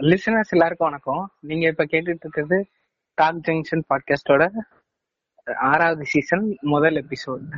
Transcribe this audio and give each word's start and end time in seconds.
Listeners 0.00 0.50
எல்லாருக்கும் 0.50 0.88
வணக்கம். 0.88 1.30
நீங்க 1.40 1.66
இப்ப 1.66 1.84
கேட்டுட்டு 1.84 2.08
இருக்கிறது 2.08 2.66
டாக் 3.14 3.40
ஜங்ஷன் 3.46 3.82
பாட்காஸ்டோட 3.88 4.50
ஆறாவது 5.56 6.04
சீசன் 6.04 6.58
முதல் 6.60 7.04
எபிசோட் 7.04 7.52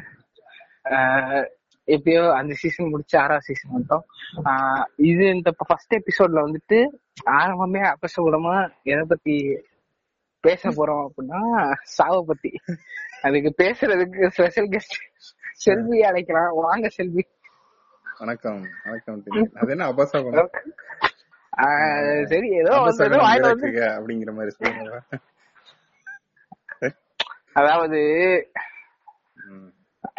எப்பயோ 1.87 2.33
அந்த 2.33 2.55
சீசன் 2.55 2.89
முடிச்சு 2.89 3.19
ஆறாவது 3.19 3.41
சீசன் 3.41 3.71
வந்துட்டோம் 3.73 4.03
ஆஹ் 4.45 4.85
இது 4.97 5.35
இந்த 5.35 5.55
ஃபர்ஸ்ட் 5.67 5.95
எபிசோட்ல 5.95 6.45
வந்துட்டு 6.45 6.87
ஆரம்பமே 7.27 7.93
அபசகுடமா 7.93 8.73
எதை 8.83 9.05
பத்தி 9.09 9.63
பேச 10.41 10.69
போறோம் 10.69 11.07
அப்படின்னா 11.07 11.73
சாவை 11.83 12.25
பத்தி. 12.27 12.61
அதுக்கு 13.23 13.55
பேசுறதுக்கு 13.65 14.27
ஸ்பெஷல் 14.27 14.69
கெஸ்ட் 14.69 14.97
செல்வி 15.53 16.03
அழைக்கலாம். 16.03 16.55
வாங்க 16.55 16.89
செல்வி. 16.89 17.27
வணக்கம். 18.19 18.67
வணக்கம். 18.85 19.23
அது 19.55 19.71
என்ன 19.71 19.93
அபசகுணம்? 19.93 20.49
சரி 22.29 22.49
ஏதோ 22.53 22.73
அப்படிங்கிற 23.97 24.33
மாதிரி 24.35 24.53
சொல்லுங்க. 24.57 24.99
அதாவது. 27.53 28.01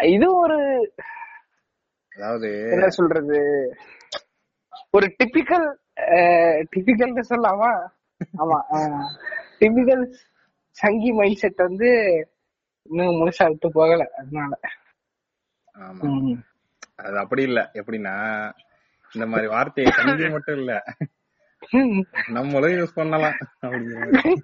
இது 0.09 0.27
ஒரு 0.35 0.57
அதாவது 2.11 2.49
என்ன 2.73 2.87
சொல்றது? 2.89 3.37
ஒரு 4.91 5.07
டிபிக்கல் 5.20 5.67
டிபிக்கல்னு 6.73 7.23
சொல்லலாமா? 7.29 7.71
ஆமா 8.37 8.57
டிபிக்கல் 9.61 10.03
சங்கி 10.77 11.11
மைண்ட் 11.11 11.37
செட் 11.37 11.61
வந்து 11.61 11.89
இன்னும் 12.89 13.17
முழுசா 13.20 13.45
விட்டு 13.48 13.70
போகல 13.71 14.03
அதனால. 14.17 14.53
ஆமா. 15.75 16.11
அது 17.01 17.17
அப்படி 17.20 17.43
இல்ல. 17.43 17.71
எப்படின்னா 17.73 18.15
இந்த 19.15 19.25
மாதிரி 19.27 19.48
வார்த்தையை 19.48 19.91
சங்கி 19.91 20.27
மட்டும் 20.29 20.57
இல்ல. 20.57 20.73
நம்மளும் 22.27 22.71
யூஸ் 22.71 22.93
பண்ணலாம் 22.93 23.33
அப்படிங்கிற. 23.61 24.35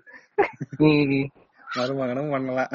மருமகனும் 1.76 2.30
பண்ணலாம் 2.30 2.68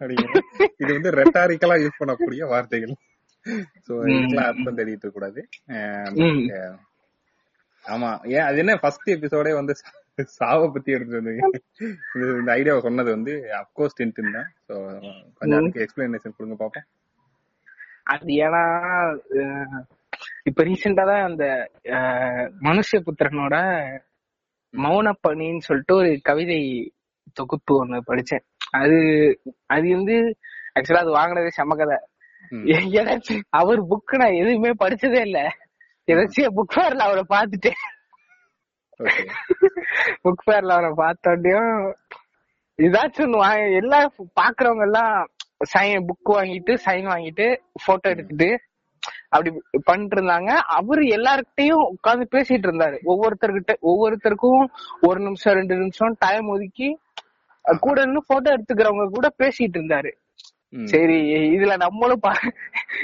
அப்படிங்கிற 0.00 0.38
இது 0.78 0.92
வந்து 0.92 1.10
ரெட்டாரிக்கலா 1.10 1.88
யூஸ் 1.88 2.02
பண்ணக்கூடிய 2.04 2.48
வார்த்தைகள். 2.48 2.94
சோ 3.88 3.92
இதுக்கெல்லாம் 3.92 4.44
அர்த்தம் 4.44 4.74
தெரிவிக்க 4.74 5.08
கூடாது. 5.08 5.48
ஆமா. 7.84 8.26
ஏன் 8.26 8.40
அது 8.40 8.56
என்ன 8.56 8.76
ஃபர்ஸ்ட் 8.76 9.10
எபிசோடே 9.10 9.54
வந்து 9.54 9.74
சாவை 10.22 10.70
பத்தி 10.72 10.92
எடுத்து 10.92 11.20
வந்தீங்க. 11.20 11.60
இது- 12.14 12.38
இந்த 12.38 12.54
ஐடியாவை 12.54 12.80
சொன்னது 12.80 13.10
வந்து 13.10 13.48
அப்கோர்ஸ் 13.50 14.02
டென்த் 14.02 14.32
தான். 14.32 14.52
சோ 14.68 14.74
கொஞ்சம் 15.34 15.58
அதுக்கு 15.58 15.88
எக்ஸ்பிளனேஷன் 15.88 16.36
கொடுங்க 16.36 16.64
பாப்போம். 16.64 16.86
அது 18.02 18.26
ஏன்னா 18.26 19.84
இப்ப 20.46 20.64
ரீசெண்டா 20.64 21.04
தான் 21.10 21.26
அந்த 21.28 21.44
மனுஷபுத்திரனோட 22.66 23.56
மௌனப்பணின்னு 24.74 25.66
சொல்லிட்டு 25.68 25.94
ஒரு 25.94 26.10
கவிதை 26.22 26.60
தொகுப்பு 27.32 27.72
ஒண்ணு 27.82 27.98
படிச்சேன். 28.10 28.44
அது 28.80 28.98
அது 29.66 29.86
வந்து 29.96 30.16
ஆக்சுவலா 30.76 31.04
அது 31.04 31.12
வாங்கினதே 31.18 31.52
செம 31.58 31.76
கதை. 31.76 31.98
அவர் 33.60 33.80
புக் 33.90 34.14
நான் 34.22 34.38
எதுவுமே 34.42 34.70
படிச்சதே 34.82 35.20
இல்ல. 35.28 35.40
ஏதாச்சும் 36.08 36.54
புக் 36.58 36.74
ஃபேர்ல 36.74 37.06
அவரை 37.08 37.24
பார்த்துட்டேன். 37.34 37.80
ஓகே. 39.00 39.24
புக் 40.24 40.44
ஃபேர்ல 40.46 40.76
அவரை 40.76 40.90
ஒண்ணு 43.26 43.42
வாங்க 43.44 43.64
எல்லாம் 43.80 44.08
பாக்குறவங்க 44.40 44.86
எல்லாம் 44.88 45.14
சைன் 45.72 46.06
புக் 46.08 46.30
வாங்கிட்டு 46.36 46.72
சைன் 46.86 47.08
வாங்கிட்டு 47.12 47.46
போட்டோ 47.86 48.08
எடுத்துட்டு 48.14 48.50
அப்படி 49.32 49.50
பண்ணிட்டு 49.88 50.16
இருந்தாங்க 50.16 50.50
அவரு 50.78 51.02
எல்லார்கிட்டயும் 51.16 51.84
உட்கார்ந்து 51.92 52.26
பேசிட்டு 52.34 52.66
இருந்தாரு 52.68 52.98
ஒவ்வொருத்தர்கிட்ட 53.12 53.74
ஒவ்வொருத்தருக்கும் 53.90 54.64
ஒரு 55.08 55.18
நிமிஷம் 55.26 55.56
ரெண்டு 55.60 55.76
நிமிஷம் 55.82 56.18
டைம் 56.24 56.52
ஒதுக்கி 56.54 56.88
கூட 57.86 57.96
இருந்து 58.00 58.22
போட்டோ 58.30 58.48
எடுத்துக்கிறவங்க 58.54 59.06
கூட 59.16 59.26
பேசிட்டு 59.42 59.78
இருந்தாரு. 59.80 60.10
சரி 60.92 61.16
இதுல 61.56 61.74
நம்மளும் 61.82 62.22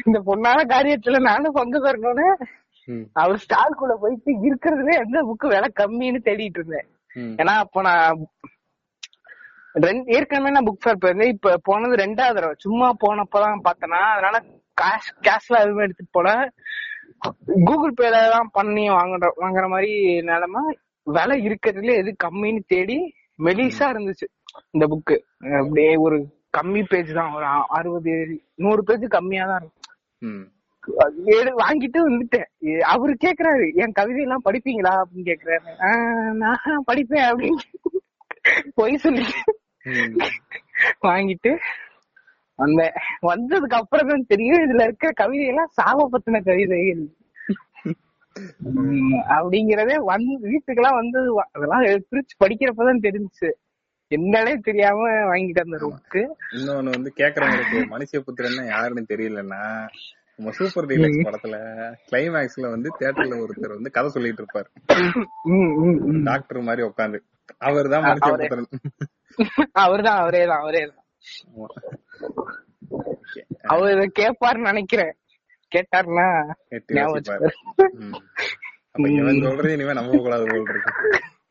இந்த 0.06 0.18
பொண்ணான 0.28 0.58
காரியத்துல 0.74 1.18
நானும் 1.30 1.56
பங்கு 1.58 1.78
பெறணும்னு. 1.84 2.28
அவர் 3.22 3.42
ஸ்டால் 3.42 3.78
குள்ள 3.80 3.94
போயிட்டு 4.02 4.30
இருக்கிறதுல 4.48 4.94
எந்த 5.04 5.18
புக்கு 5.28 5.46
விலை 5.52 5.68
கம்மின்னு 5.80 6.20
தேடிட்டு 6.28 6.58
இருந்தேன். 6.60 6.88
ஏன்னா 7.40 7.54
அப்போ 7.64 7.80
நான் 7.88 8.22
ரெண்டு 9.84 10.12
ஏற்கனவே 10.16 10.52
நான் 10.54 10.68
புக் 10.68 10.84
ஃபேர் 10.84 11.02
போயிருந்தேன் 11.02 11.34
இப்ப 11.34 11.58
போனது 11.68 11.94
ரெண்டாவது 12.04 12.36
தடவை 12.36 12.54
சும்மா 12.66 12.88
போனப்பதான் 13.04 13.66
பார்த்தேனா 13.66 14.00
அதனால 14.14 14.36
கேஷ் 14.78 15.10
கேஷ்ல 15.22 15.60
எதுவுமே 15.60 15.84
எடுத்துட்டு 15.84 16.12
போல. 16.12 16.28
கூகுள் 17.64 17.92
பேல 17.92 18.16
தான் 18.30 18.50
பண்ணி 18.52 18.84
வாங்குற 18.90 19.28
வாங்குற 19.40 19.66
மாதிரி 19.68 19.92
நிலைமை 20.22 20.62
விலை 21.06 21.36
இருக்கிறதுல 21.46 21.94
எது 21.96 22.10
கம்மின்னு 22.24 22.62
தேடி 22.66 22.98
மெலிசா 23.38 23.86
இருந்துச்சு 23.88 24.26
இந்த 24.70 24.84
புக்கு 24.86 25.16
அப்படியே 25.58 25.92
ஒரு 25.98 26.16
கம்மி 26.58 26.82
பேஜ் 26.88 27.10
தான் 27.12 27.32
ஒரு 27.34 27.46
அறுபது 27.70 28.12
நூறு 28.56 28.82
பேஜ் 28.82 29.06
கம்மியா 29.08 29.46
தான் 29.46 29.60
இருக்கும் 29.60 29.76
வாங்கிட்டு 31.58 31.98
வந்துட்டேன். 32.04 32.46
அவரு 32.86 33.12
கேக்குறாரு 33.24 33.64
என் 33.74 33.92
கவிதை 33.92 34.20
எல்லாம் 34.22 34.44
படிப்பீங்களா? 34.44 34.92
அப்படின்னு 35.00 35.26
கேக்குறாரு. 35.26 35.64
"ஆஹ், 35.86 36.30
நான் 36.34 36.86
படிப்பேன் 36.86 37.26
அப்படின்னு. 37.28 37.64
பொய் 38.74 38.96
சொல்லி. 38.96 39.24
வாங்கிட்டு 41.02 41.50
வந்தேன் 42.58 42.92
வந்ததுக்கு 43.22 43.76
அப்புறம் 43.80 44.08
தான் 44.08 44.26
தெரியும் 44.28 44.62
இதுல 44.62 44.82
இருக்க 44.82 45.10
கவிதை 45.10 45.46
எல்லாம் 45.46 45.70
சாவ 45.70 46.08
பத்தின 46.12 46.44
கவிதைகள். 46.44 47.04
அப்படிங்கறதே 49.34 49.96
வந்து 50.04 50.32
வீட்டுக்கெல்லாம் 50.48 50.94
வந்து 50.94 51.18
அதெல்லாம் 51.52 51.82
பிரிச்சு 52.10 52.34
படிக்கிறப்பதான் 52.44 53.02
தெரிஞ்சுச்சு. 53.06 53.50
என்னன்னே 54.14 54.58
தெரியாம 54.58 55.08
வாங்கிட்டு 55.08 55.60
அந்த 55.60 55.78
புக்கு 55.86 56.22
இன்னொன்னு 56.56 56.90
வந்து 56.90 57.12
கேக்குறவங்களுக்கு 57.16 57.80
மனுஷபுத்திரன்னா 57.94 58.66
யாருன்னு 58.66 59.06
தெரியலன்னா 59.08 59.62
நம்ம 60.36 60.50
சூப்பர் 60.50 60.86
டீலக்ஸ் 60.86 61.26
படத்துல 61.26 61.56
கிளைமேக்ஸ்ல 62.10 62.70
வந்து 62.70 62.90
தியேட்டர்ல 63.00 63.36
ஒருத்தர் 63.42 63.74
வந்து 63.74 63.90
கதை 63.90 64.10
சொல்லிட்டு 64.10 64.42
இருப்பாரு. 64.42 64.68
டாக்டர் 66.24 66.60
மாதிரி 66.60 66.86
உட்காந்து 66.86 67.18
அவர். 67.58 67.88
தான் 67.88 68.04
மனுஷபுத்திரன். 68.04 68.68
அவர்தான் 69.72 70.20
அவரேதான் 70.20 70.62
அவரேதான். 70.62 71.06
ஆமா. 71.56 71.66
Okay. 71.66 72.07
அவர் 73.72 73.94
இதை 73.94 74.06
கேட்பாருன்னு 74.20 74.70
நினைக்கிறேன். 74.70 75.14
கேட்டாருன்னா 75.72 76.26
இவன் 79.20 79.42
சொல்றது 79.46 79.72
இனிமே 79.76 79.96
நம்ப 79.98 80.18
கூடாது 80.18 80.44
போல் 80.50 80.70
இருக்கு. 80.74 80.92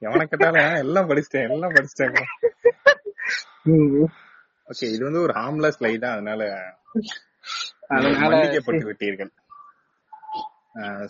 எவனை 0.05 0.23
கேட்டாலும் 0.25 0.81
எல்லாம் 0.85 1.09
படிச்சிட்டேன் 1.09 1.53
எல்லாம் 1.55 1.75
படிச்சிட்டேன். 1.75 2.15
ஓகே 4.67 4.85
இது 4.95 5.03
வந்து 5.07 5.21
ஒரு 5.25 5.33
ஹார்ம்லெஸ் 5.39 5.83
லை 5.85 5.93
தான். 6.03 6.15
அதனால 6.17 6.41
அதனால 7.89 8.13
மன்னிக்கப்பட்டு 8.23 8.87
விட்டீர்கள். 8.89 9.31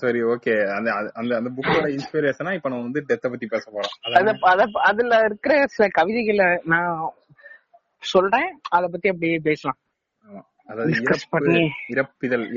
சரி 0.01 0.19
ஓகே. 0.34 0.53
அந்த 0.75 0.90
அந்த 1.19 1.31
அந்த 1.40 1.50
புக்கோட 1.56 1.88
இன்ஸ்பிரேஷனா 1.96 2.51
இப்ப 2.57 2.69
நம்ம 2.72 2.85
வந்து 2.88 3.01
டெத்த 3.09 3.31
பத்தி 3.31 3.47
பேச 3.53 3.63
போறோம். 3.72 3.96
அதுல 4.90 5.13
இருக்கிற 5.29 5.56
சில 5.75 5.88
கவிதைகளை 5.97 6.47
நான் 6.73 6.94
சொல்றேன். 8.03 8.50
அத 8.75 8.84
பத்தி 8.94 9.08
அப்படியே 9.13 9.38
பேசலாம். 9.50 9.80
அதாவது 10.69 10.94
Discuss 10.94 11.24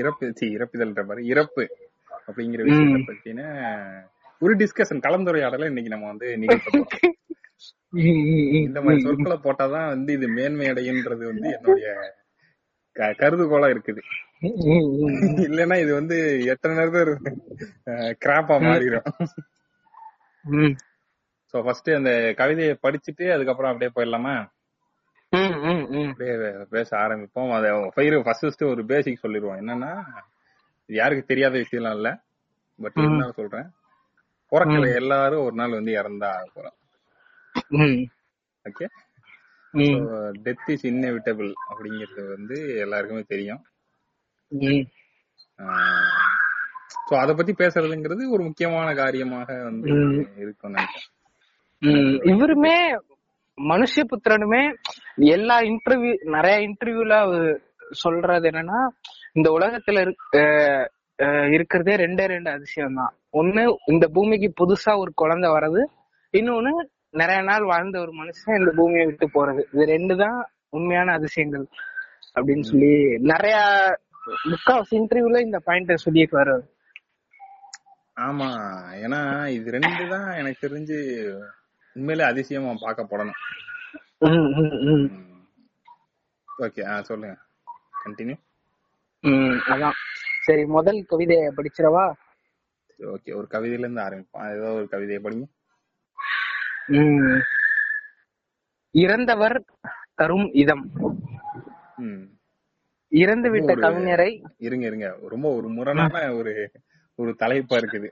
இறப்பு 0.00 0.28
சி 0.38 0.46
இறப்பிதழ்ன்ற 0.56 1.02
மாதிரி 1.08 1.22
இறப்பு 1.32 1.64
அப்படிங்கிற 2.28 2.62
விஷயத்தை 2.68 3.00
பத்தின 3.10 3.40
ஒரு 4.44 4.52
டிஸ்கஷன் 4.62 5.04
கலந்துரையாடல 5.06 5.68
இன்னைக்கு 5.70 5.92
நம்ம 5.94 6.08
வந்து 6.12 6.28
நிகழ்த்த 6.42 6.70
போறோம். 6.74 7.14
இந்த 8.66 8.78
மாதிரி 8.82 9.04
சொற்களை 9.06 9.36
போட்டாதான் 9.46 9.90
வந்து 9.94 10.10
இது 10.18 10.26
மேன்மை 10.38 10.66
அடையுன்றது 10.72 11.24
வந்து 11.32 11.48
என்னுடைய 11.56 11.88
கருதுகோளா 13.22 13.68
இருக்குது. 13.74 14.02
இல்லைன்னா 15.48 15.76
இது 15.84 15.92
வந்து 16.00 16.16
எத்தனை 16.52 16.72
நேரத்தில் 16.78 17.12
கிராப்பா 18.24 18.56
மாறிடும். 18.66 19.08
சோ 21.50 21.62
ஃபர்ஸ்ட் 21.66 21.90
அந்த 21.98 22.12
கவிதையை 22.40 22.74
படிச்சுட்டு 22.86 23.26
அதுக்கப்புறம் 23.36 23.72
அப்படியே 23.72 23.92
போயிடலாமா? 23.96 24.34
பேச 26.68 26.96
ஆரம்பிப்போம். 26.96 27.52
அதை 27.56 27.70
ஃபைர் 27.70 28.22
ஃபர்ஸ்ட் 28.22 28.64
ஒரு 28.64 28.84
பேசிக் 28.86 29.18
சொல்லிடுவோம். 29.18 29.60
என்னன்னா 29.60 29.92
யாருக்கு 30.86 31.24
தெரியாத 31.24 31.58
விஷயம்லாம் 31.58 31.94
இல்ல. 31.94 32.22
பட் 32.78 32.92
இருந்தாலும் 32.94 33.32
சொல்றேன். 33.32 33.68
பிறக்கிற 34.50 34.94
எல்லாரும் 34.94 35.44
ஒரு 35.44 35.54
நாள் 35.54 35.70
வந்து 35.70 35.92
இறந்தா 35.92 36.30
போறோம். 36.54 36.78
ஓகே. 38.64 38.86
டெத் 40.44 40.66
இஸ் 40.66 40.86
இன்னெவிட்டபிள் 40.86 41.52
அப்படிங்கிறது 41.70 42.28
வந்து 42.36 42.76
எல்லாருக்குமே 42.76 43.22
தெரியும். 43.26 43.62
சோ 47.10 47.14
அத 47.22 47.34
பத்தி 47.34 47.52
பேசுறதுங்கிறது 47.52 48.30
ஒரு 48.30 48.42
முக்கியமான 48.42 48.94
காரியமாக 48.94 49.62
வந்து. 49.62 49.90
இருக்கும். 50.36 50.74
இவருமே 52.32 52.78
மனுஷபுத்திரனுமே 53.56 54.62
எல்லா 55.28 55.56
இன்டர்வியூ 55.70 56.14
நிறைய 56.30 56.56
இன்டர்வியூல 56.68 57.14
சொல்றது 58.02 58.48
என்னன்னா 58.50 58.80
இந்த 59.32 59.48
உலகத்துல 59.50 59.98
அஹ் 60.38 60.86
அஹ் 61.18 61.48
இருக்கிறதே 61.52 61.94
ரெண்டே 61.96 62.26
ரெண்டு 62.26 62.50
அதிசயம் 62.50 62.94
தான். 62.94 63.12
ஒண்ணு 63.32 63.62
இந்த 63.86 64.08
பூமிக்கு 64.08 64.48
புதுசா 64.60 64.92
ஒரு 64.98 65.12
குழந்தை 65.14 65.50
வர்றது. 65.50 65.82
இன்னொன்னு 66.34 66.72
நிறைய 67.12 67.40
நாள் 67.42 67.64
வாழ்ந்த 67.64 67.96
ஒரு 68.00 68.12
மனுஷன் 68.12 68.58
இந்த 68.60 68.72
பூமியை 68.76 69.06
விட்டு 69.06 69.26
போறது. 69.28 69.62
இது 69.72 69.84
ரெண்டு 69.86 70.16
தான் 70.16 70.38
உண்மையான 70.70 71.12
அதிசயங்கள் 71.12 71.66
அப்படின்னு 72.36 72.60
சொல்லி 72.62 72.92
நிறைய 73.32 73.56
முக்காவாசி 74.50 74.94
இன்டர்வியூல 75.00 75.40
இந்த 75.40 75.58
பாயிண்ட் 75.66 76.02
சொல்லிட்டு 76.04 76.38
வர்றது 76.40 76.64
ஆமா 78.22 78.48
ஏன்னா 79.04 79.20
இது 79.48 79.70
ரெண்டு 79.70 80.04
தான் 80.08 80.26
எனக்கு 80.36 80.64
தெரிஞ்சு 80.66 80.98
உண்மையிலே 81.96 82.24
அதிசயமா 82.24 82.72
பார்க்கப்படணும். 82.82 83.38
ஓகே 86.58 86.82
ஆ 86.86 86.94
சொல்லுங்க. 87.02 87.36
கண்டினியூ 88.04 88.36
ம், 89.24 89.56
அதான். 89.72 89.96
சரி 90.42 90.64
முதல் 90.64 90.98
கவிதையை 91.08 91.46
படிச்சிடவா? 91.56 92.04
ஓகே 92.98 93.30
ஒரு 93.34 93.46
கவிதையில 93.50 93.84
இருந்து 93.84 94.02
ஆரம்பிப்போம். 94.02 94.46
ஏதோ 94.56 94.68
ஒரு 94.72 94.86
கவிதையை 94.88 95.20
படிங்க. 95.24 95.46
ம். 96.88 97.40
இறந்தவர் 98.94 99.58
தரும் 100.14 100.48
இதம். 100.54 100.84
இறந்து 103.12 103.48
விட்ட 103.50 103.74
கவிஞரை 103.74 104.30
இருங்க 104.58 104.84
இருங்க. 104.86 105.08
ரொம்ப 105.28 105.46
ஒரு 105.54 105.68
முரணான 105.68 106.34
ஒரு 106.34 106.52
ஒரு 107.18 107.30
தலைப்பா 107.38 107.76
இருக்குது. 107.80 108.08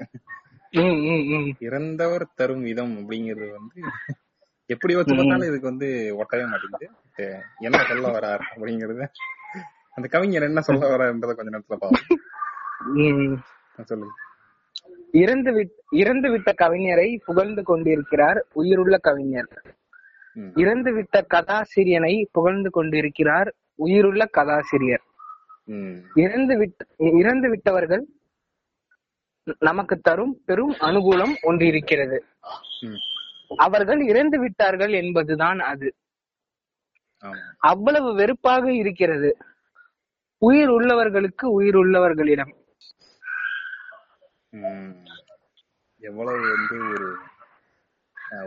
இறந்தவர் 1.58 2.24
தரும் 2.34 2.62
விதம் 2.62 2.94
அப்படிங்கிறது 2.96 3.48
வந்து 3.58 3.80
எப்படி 4.74 4.94
வச்சு 4.96 5.14
பார்த்தாலும் 5.14 5.48
இதுக்கு 5.50 5.70
வந்து 5.70 5.88
ஒட்டவே 6.20 6.44
மாட்டேங்குது 6.52 7.26
என்ன 7.66 7.78
சொல்ல 7.90 8.08
வரார் 8.16 8.42
அப்படிங்கறது 8.52 9.04
அந்த 9.96 10.06
கவிஞர் 10.14 10.48
என்ன 10.48 10.60
சொல்ல 10.68 10.88
வரான்றத 10.92 11.34
கொஞ்ச 11.36 11.50
நேரத்துல 11.54 11.78
பாப்போம். 11.82 13.38
சொல்லுங்க 13.90 14.14
இறந்து 15.22 15.50
இறந்து 16.00 16.28
விட்ட 16.32 16.50
கவிஞரை 16.62 17.08
புகழ்ந்து 17.26 17.62
கொண்டிருக்கிறார் 17.70 18.38
உயிருள்ள 18.60 18.96
கவிஞர். 19.08 19.48
இறந்து 20.62 20.90
விட்ட 20.96 21.16
கதாசிரியனை 21.34 22.14
புகழ்ந்து 22.36 22.70
கொண்டிருக்கிறார் 22.70 23.48
உயிருள்ள 23.84 24.22
கதாசிரியர். 24.38 25.04
இறந்து 26.24 26.54
விட் 26.60 26.84
இறந்து 27.20 27.48
விட்டவர்கள் 27.52 28.04
நமக்கு 29.68 29.96
தரும் 30.08 30.34
பெரும் 30.48 30.74
அனுகூலம் 30.88 31.34
ஒன்று 31.48 31.66
இருக்கிறது. 31.72 32.18
அவர்கள் 33.50 34.00
இறந்து 34.10 34.38
விட்டார்கள் 34.44 34.94
என்பதுதான் 35.02 35.60
அது. 35.72 35.88
அவ்வளவு 37.70 38.10
வெறுப்பாக 38.14 38.64
இருக்கிறது. 38.82 39.30
உயிர் 40.42 40.72
உள்ளவர்களுக்கு 40.76 41.46
உயிர் 41.58 41.78
உள்ளவர்களிடம். 41.82 42.52
எவ்வளவு 46.02 46.42
வந்து 46.54 46.76
ஒரு 46.94 47.08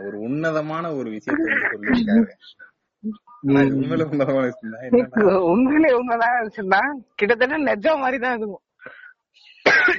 ஒரு 0.06 0.16
உன்னதமான 0.26 0.84
ஒரு 0.98 1.08
விஷயத்தை 1.16 1.54
சொல்லியிருக்காரு. 1.72 2.26
உண்மையில 3.44 4.04
உன்னதமான 4.12 4.44
விஷயம் 4.50 5.44
உண்மையிலே 5.52 5.90
உண்மைதான் 6.00 6.54
சொன்னா 6.58 6.80
கிட்டத்தட்ட 7.20 7.58
நெஜம் 7.68 8.02
மாதிரி 8.04 8.18
தான் 8.24 8.36
இருக்கும். 8.38 8.64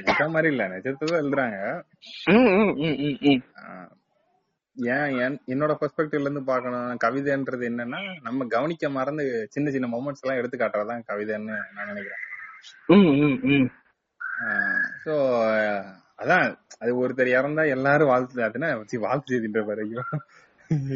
நிஜம் 0.08 0.34
மாதிரி 0.36 0.50
இல்ல 0.54 0.64
நிஜத்தை 0.74 1.06
தான் 1.10 1.22
எழுதுறாங்க 1.22 1.58
ஏன் 4.76 5.10
என்- 5.18 5.40
என்னோட 5.46 5.72
பெர்ஸ்பெக்டிவ்ல 5.80 6.20
இருந்து 6.20 6.44
பார்க்கணும். 6.44 6.98
கவிதைன்றது 7.04 7.64
என்னன்னா 7.70 8.00
நம்ம 8.22 8.46
கவனிக்க 8.46 8.90
மறந்து 8.90 9.24
சின்ன 9.50 9.70
சின்ன 9.70 9.86
மொமெண்ட்ஸ் 9.88 10.22
எல்லாம் 10.22 10.38
எடுத்து 10.38 10.58
காட்டுறதுதான் 10.58 11.06
கவிதைன்னு 11.08 11.54
நான் 11.74 11.90
நினைக்கிறேன். 11.90 12.22
சோ 15.04 15.14
அதான் 16.22 16.46
அது 16.78 16.92
ஒருத்தர் 17.00 17.32
இறந்தா 17.38 17.68
எல்லாரும் 17.68 18.08
வாழ்த்து 18.08 18.42
அதுனா 18.42 18.68
சி, 18.84 18.96
வாழ்த்து 18.98 19.30
செய்தின்ற 19.34 19.64
வரைக்கும் 19.64 20.10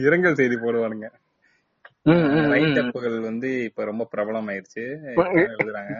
இரங்கல் 0.05 0.35
செய்தி 0.35 0.57
போடுவானுங்க. 0.57 1.09
ரைட் 2.51 2.79
அப்புகள் 2.79 3.21
வந்து 3.21 3.65
இப்ப 3.65 3.85
ரொம்ப 3.85 4.09
பிரபலம் 4.17 4.49
ஆயிருச்சு 4.51 4.85
எழுதுறாங்க. 5.49 5.95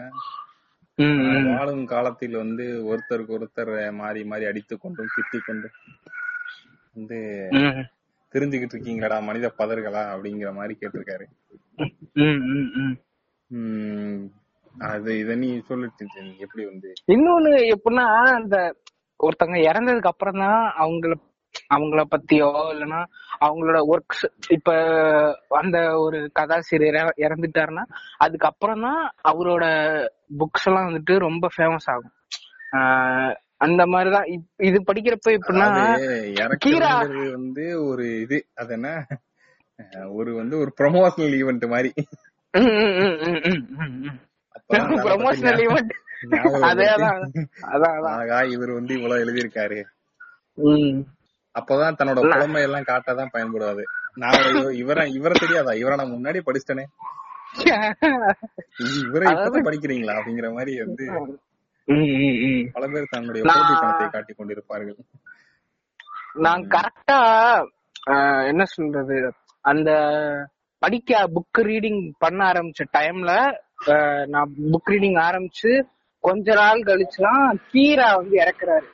வாழும் 1.57 1.85
காலத்தில் 1.85 2.35
வந்து 2.35 2.65
ஒருத்தருக்கு 2.91 3.35
ஒருத்தர் 3.37 3.71
மாறி 3.93 4.23
மாறி 4.23 4.45
அடித்து 4.45 4.77
கொண்டும் 4.77 5.13
திட்டிக் 5.15 5.45
கொண்டும் 5.45 5.77
வந்து. 6.95 7.19
தெரிஞ்சுக்கிட்டு 8.33 8.75
இருக்கீங்களாடா 8.75 9.23
மனித 9.23 9.53
பதர்களா 9.57 10.01
அப்படிங்கிற 10.13 10.53
மாதிரி 10.53 10.77
கேட்டிருக்காரு. 10.79 11.25
அது 14.79 15.19
இத 15.19 15.35
நீ 15.35 15.59
சொல்லிட்டு 15.59 16.05
எப்படி 16.37 16.65
வந்து? 16.65 16.93
இன்னொன்னு 17.07 17.51
எப்படின்னா 17.73 18.05
அந்த 18.33 18.75
ஒருத்தவங்க 19.19 19.59
இறந்ததுக்கு 19.61 20.11
அப்புறம் 20.13 20.37
தான் 20.37 20.73
அவங்கள 20.77 21.13
அவங்கள 21.75 22.03
பத்தியோ 22.11 22.47
இல்லைன்னா 22.73 22.99
அவங்களோட 23.41 23.79
ஒர்க்ஸ் 23.87 24.25
இப்ப 24.49 24.71
அந்த 25.49 25.99
ஒரு 25.99 26.31
கதாசிரியர் 26.33 26.95
இற- 26.95 27.27
இறந்துட்டாருன்னா 27.27 27.83
அதுக்கப்புறம் 28.17 28.81
தான் 28.81 29.01
அவரோட 29.23 29.65
புக்ஸ் 30.39 30.65
எல்லாம் 30.65 30.89
வந்துட்டு 30.89 31.17
ரொம்ப 31.17 31.47
ஃபேமஸ் 31.57 31.87
ஆகும். 31.87 32.13
ஆஹ் 32.71 33.35
அந்த 33.59 33.85
மாதிரிதான். 33.85 34.23
இது 34.55 34.83
படிக்கிறப்ப 34.93 35.29
எப்படின்னா 35.29 35.97
கீரா 36.65 37.31
வந்து 37.31 37.85
ஒரு 37.85 38.19
இது 38.21 38.45
அது 38.55 38.73
என்ன? 38.73 39.07
ஒரு 40.09 40.35
வந்து 40.35 40.57
ஒரு 40.57 40.73
ப்ரொமோஷனல் 40.81 41.35
ஈவெண்ட் 41.41 41.67
மாதிரி. 41.67 41.93
ப்ரொமோஷனல் 44.73 45.87
ஆகா 48.07 48.41
இவர் 48.41 48.71
வந்து 48.71 48.95
இவ்வளவு 48.95 49.25
எழுதியிருக்காரு. 49.25 49.83
அப்பதான் 51.59 51.95
தன்னோட 51.99 52.19
புலமை 52.19 52.61
எல்லாம் 52.61 52.81
காட்டதான் 52.81 53.27
பயன்படுவாது 53.33 53.81
நான் 54.15 54.55
இவ- 54.55 54.73
இவரை 54.73 55.11
இவரை 55.11 55.37
தெரியாதா? 55.39 55.73
இவரை 55.73 55.97
நான் 55.97 56.11
முன்னாடி 56.11 56.41
படிச்சிட்டேனே. 56.45 56.83
இவரை 59.07 59.33
இப்பதான் 59.33 59.65
படிக்கிறீங்களா 59.67 60.13
அப்படிங்கிற 60.17 60.53
மாதிரி 60.53 60.83
வந்து. 60.83 61.05
பல 62.75 62.85
பேர் 62.93 63.13
தன்னுடைய 63.13 63.41
போட்டி 63.45 63.73
பணத்தை 63.81 64.07
காட்டிக் 64.15 64.39
கொண்டிருப்பார்கள் 64.39 64.97
நான் 66.45 66.63
கரெக்டா 66.75 67.19
என்ன 68.51 68.63
சொல்றது? 68.73 69.17
அந்த 69.65 69.89
படிக்க 70.81 71.21
புக் 71.35 71.59
ரீடிங் 71.69 72.01
பண்ண 72.23 72.39
ஆரம்பிச்ச 72.51 72.85
டைம்ல 72.97 73.31
நான் 74.33 74.53
புக் 74.73 74.91
ரீடிங் 74.93 75.19
ஆரம்பிச்சு 75.27 75.71
கொஞ்ச 76.23 76.55
நாள் 76.61 76.87
கழிச்சுலாம் 76.89 77.43
கீரா 77.73 78.07
வந்து 78.19 78.35
இறக்குறாரு. 78.43 78.87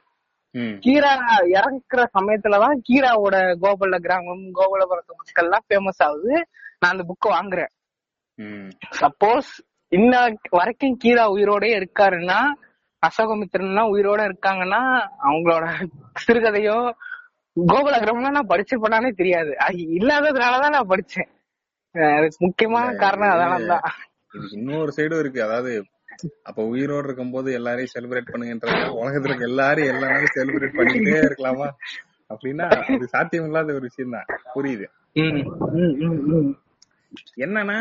கீரா 0.83 1.13
இறக்குற 1.57 2.01
சமயத்துலதான் 2.18 2.77
கீராவோட 2.88 3.38
கோகுல 3.63 3.95
கிராமம் 4.06 4.44
கோகுலபுரத்து 4.59 5.19
மக்கள் 5.19 5.48
எல்லாம் 5.48 5.65
ஃபேமஸ் 5.67 6.03
ஆகுது. 6.08 6.36
நான் 6.79 6.93
அந்த 6.93 7.05
புக் 7.10 7.27
வாங்குறேன். 7.36 7.72
சப்போஸ் 9.01 9.51
இன்ன 9.91 10.13
வரைக்கும் 10.58 11.00
கீரா 11.03 11.25
உயிரோட 11.36 11.65
இருக்காருன்னா 11.79 12.39
அசோகமித்திரன்லாம் 13.07 13.91
உயிரோட 13.93 14.21
இருக்காங்கன்னா 14.29 14.81
அவங்களோட 15.27 15.65
சிறுகதையோ 16.25 16.77
கோகுல 17.57 17.95
கிராமம் 18.00 18.38
நான் 18.38 18.51
படிச்சிருப்பேனானே 18.51 19.09
தெரியாது. 19.19 19.51
அது 19.65 19.77
இல்லாததுனாலதான் 19.97 20.75
நான் 20.75 20.91
படிச்சேன். 20.93 21.29
அதுக்கு 22.17 22.45
முக்கியமான 22.45 22.88
காரணம் 23.03 23.33
அதனால 23.35 23.67
தான். 23.74 23.85
இன்னொரு 24.57 24.91
சைடும் 24.97 25.21
இருக்கு. 25.24 25.41
அதாவது 25.47 25.74
அப்ப 26.50 26.59
உயிரோடு 26.71 27.07
இருக்கும்போது 27.07 27.50
எல்லாரையும் 27.59 27.93
செலிப்ரேட் 27.93 28.31
பண்ணுங்கன்றது 28.31 28.81
உலகத்துல 29.00 29.31
இருக்க 29.31 29.51
எல்லாரும் 29.51 29.89
எல்லாரும் 29.93 30.35
செலிப்ரேட் 30.35 30.77
பண்ணிக்கிட்டே 30.77 31.24
இருக்கலாமா? 31.27 31.67
அப்படின்னா 32.31 32.67
அது 32.91 33.07
சாத்தியம் 33.13 33.47
இல்லாத 33.50 33.74
ஒரு 33.79 33.88
விஷயம் 33.89 34.15
தான் 34.17 34.29
புரியுது. 34.55 34.85
என்னன்னா 37.45 37.79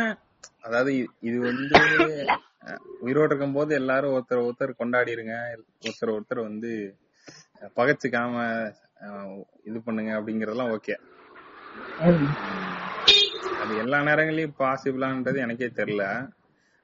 அதாவது 0.66 0.92
இது 1.28 1.38
வந்து 1.48 1.78
உயிரோடு 2.64 3.02
உயிரோடு 3.04 3.30
இருக்கும்போது 3.30 3.72
எல்லாரும் 3.80 4.14
ஒருத்தர் 4.16 4.44
ஒருத்தர் 4.46 4.78
கொண்டாடிருங்க. 4.80 5.34
ஒருத்தர் 5.86 6.14
ஒருத்தர் 6.16 6.46
வந்து 6.48 6.70
பகச்சுக்காம 7.78 8.34
இது 9.68 9.78
பண்ணுங்க 9.86 10.12
அப்படிங்கறதெல்லாம் 10.18 10.72
ஓகே 10.76 10.94
அது 13.62 13.72
எல்லா 13.82 13.98
நேரங்களையும் 14.08 14.58
பாசிபிளான்றது 14.62 15.38
எனக்கே 15.44 15.68
தெரியல. 15.80 16.04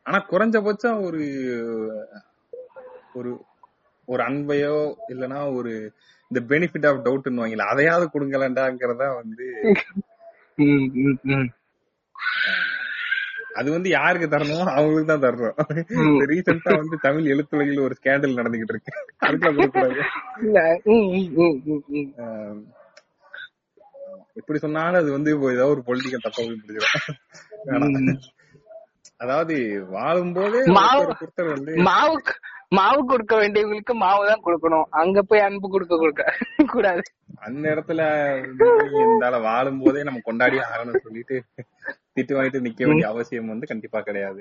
ஆனா 0.07 0.19
குறைஞ்சபட்சம் 0.33 1.01
ஒரு 1.09 1.23
ஒரு 3.19 3.31
ஒரு 4.09 4.23
அன்பையோ 4.29 4.77
இல்லனா 5.13 5.41
ஒரு 5.59 5.73
இந்த 6.31 6.41
பெனிஃபிட் 6.53 6.87
ஆஃப் 6.91 7.03
டவுட்னு 7.07 7.43
வாங்கல. 7.43 7.67
அதையாவது 7.73 8.07
கொடுங்கலண்டாங்கிறதா 8.15 9.09
வந்து 9.21 9.47
அது 13.61 13.71
வந்து 13.77 13.91
யாருக்கு 13.91 14.29
தரணுமோ 14.29 14.59
அவங்களுக்கு 14.75 15.11
தான் 15.13 15.25
தரணும். 15.27 15.57
ரீசெண்டா 16.31 16.73
வந்து 16.81 16.97
தமிழ் 17.07 17.31
எழுத்துலகில் 17.35 17.87
ஒரு 17.87 17.97
ஸ்கேண்டல் 18.01 18.39
நடந்துகிட்டு 18.41 18.75
இருக்கு. 18.77 18.93
ஆஹ் 22.23 22.61
எப்படி 24.41 24.59
சொன்னாலும் 24.65 25.01
அது 25.03 25.11
வந்து 25.17 25.31
ஏதாவது 25.53 25.75
ஒரு 25.75 25.83
பொலிட்டிக்கல் 25.89 26.25
தப்பா 26.25 26.41
போய் 26.41 26.53
முடிஞ்சிடும். 26.55 28.21
அதாவது 29.25 29.55
வாழும்போதே 29.95 30.61
மாவு- 30.79 31.09
வந்து 31.51 31.73
மாவுக்கு 31.89 32.35
மாவு 32.79 33.01
கொடுக்க 33.07 33.35
வேண்டியவங்களுக்கு 33.37 33.95
மாவு 34.03 34.25
தான் 34.29 34.45
கொடுக்கணும். 34.47 34.87
அங்க 35.01 35.23
போய் 35.31 35.47
அன்பு 35.49 35.69
கொடுக்க 35.71 35.95
கொடுக்க 35.97 36.25
கூடாது. 36.73 37.03
அந்த 37.47 37.65
இடத்துல 37.75 38.03
இருந்தால 39.01 39.41
வாழும் 39.43 39.81
போதே 39.83 40.03
நம்ம 40.09 40.23
கொண்டாடி 40.29 40.59
ஆகணும்னு 40.67 41.05
சொல்லிட்டு 41.07 41.37
திட்டு 42.17 42.37
வாங்கிட்டு 42.37 42.65
நிக்க 42.67 42.83
வேண்டிய 42.89 43.09
அவசியம் 43.13 43.53
வந்து 43.53 43.71
கண்டிப்பா 43.73 44.01
கிடையாது. 44.09 44.41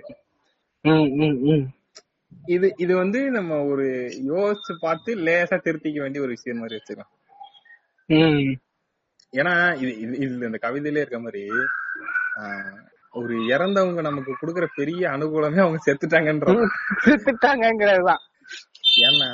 இது 2.55 2.67
இது 2.77 2.93
வந்து 2.95 3.19
நம்ம 3.37 3.53
ஒரு 3.71 3.85
யோசிச்சு 4.31 4.73
பார்த்து 4.81 5.11
லேசா 5.27 5.57
திருத்திக்க 5.65 5.99
வேண்டிய 6.01 6.23
ஒரு 6.25 6.33
விஷயம் 6.37 6.59
மாதிரி 6.61 6.77
வச்சுக்கலாம். 6.77 7.11
ஏன்னா 9.33 9.53
இது 9.81 9.91
இது 10.23 10.31
இந்த 10.49 10.59
கவிதையிலே 10.65 11.03
இருக்க 11.03 11.19
மாதிரி 11.19 11.43
ஒரு 13.13 13.35
இறந்தவங்க 13.55 14.01
நமக்கு 14.07 14.31
கொடுக்குற 14.41 14.65
பெரிய 14.79 15.01
அனுகூலமே 15.15 15.61
அவங்க 15.63 15.79
செத்துட்டாங்கன்ற 15.85 16.53
செத்துட்டாங்கங்கிறதுதான் 17.05 18.23
ஏன்னா 19.07 19.29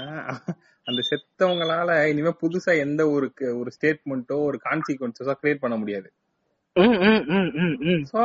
அந்த 0.88 1.02
செத்தவங்களால 1.10 1.92
இனிமே 2.12 2.32
புதுசா 2.42 2.72
எந்த 2.86 3.02
ஒரு 3.16 3.28
ஒரு 3.62 3.70
ஸ்டேட்மெண்ட்டோ 3.76 4.38
ஒரு 4.50 4.58
கான்சிக்வன்சஸோ 4.68 5.36
கிரியேட் 5.42 5.64
பண்ண 5.64 5.78
முடியாது. 5.78 6.10
சோ 8.12 8.22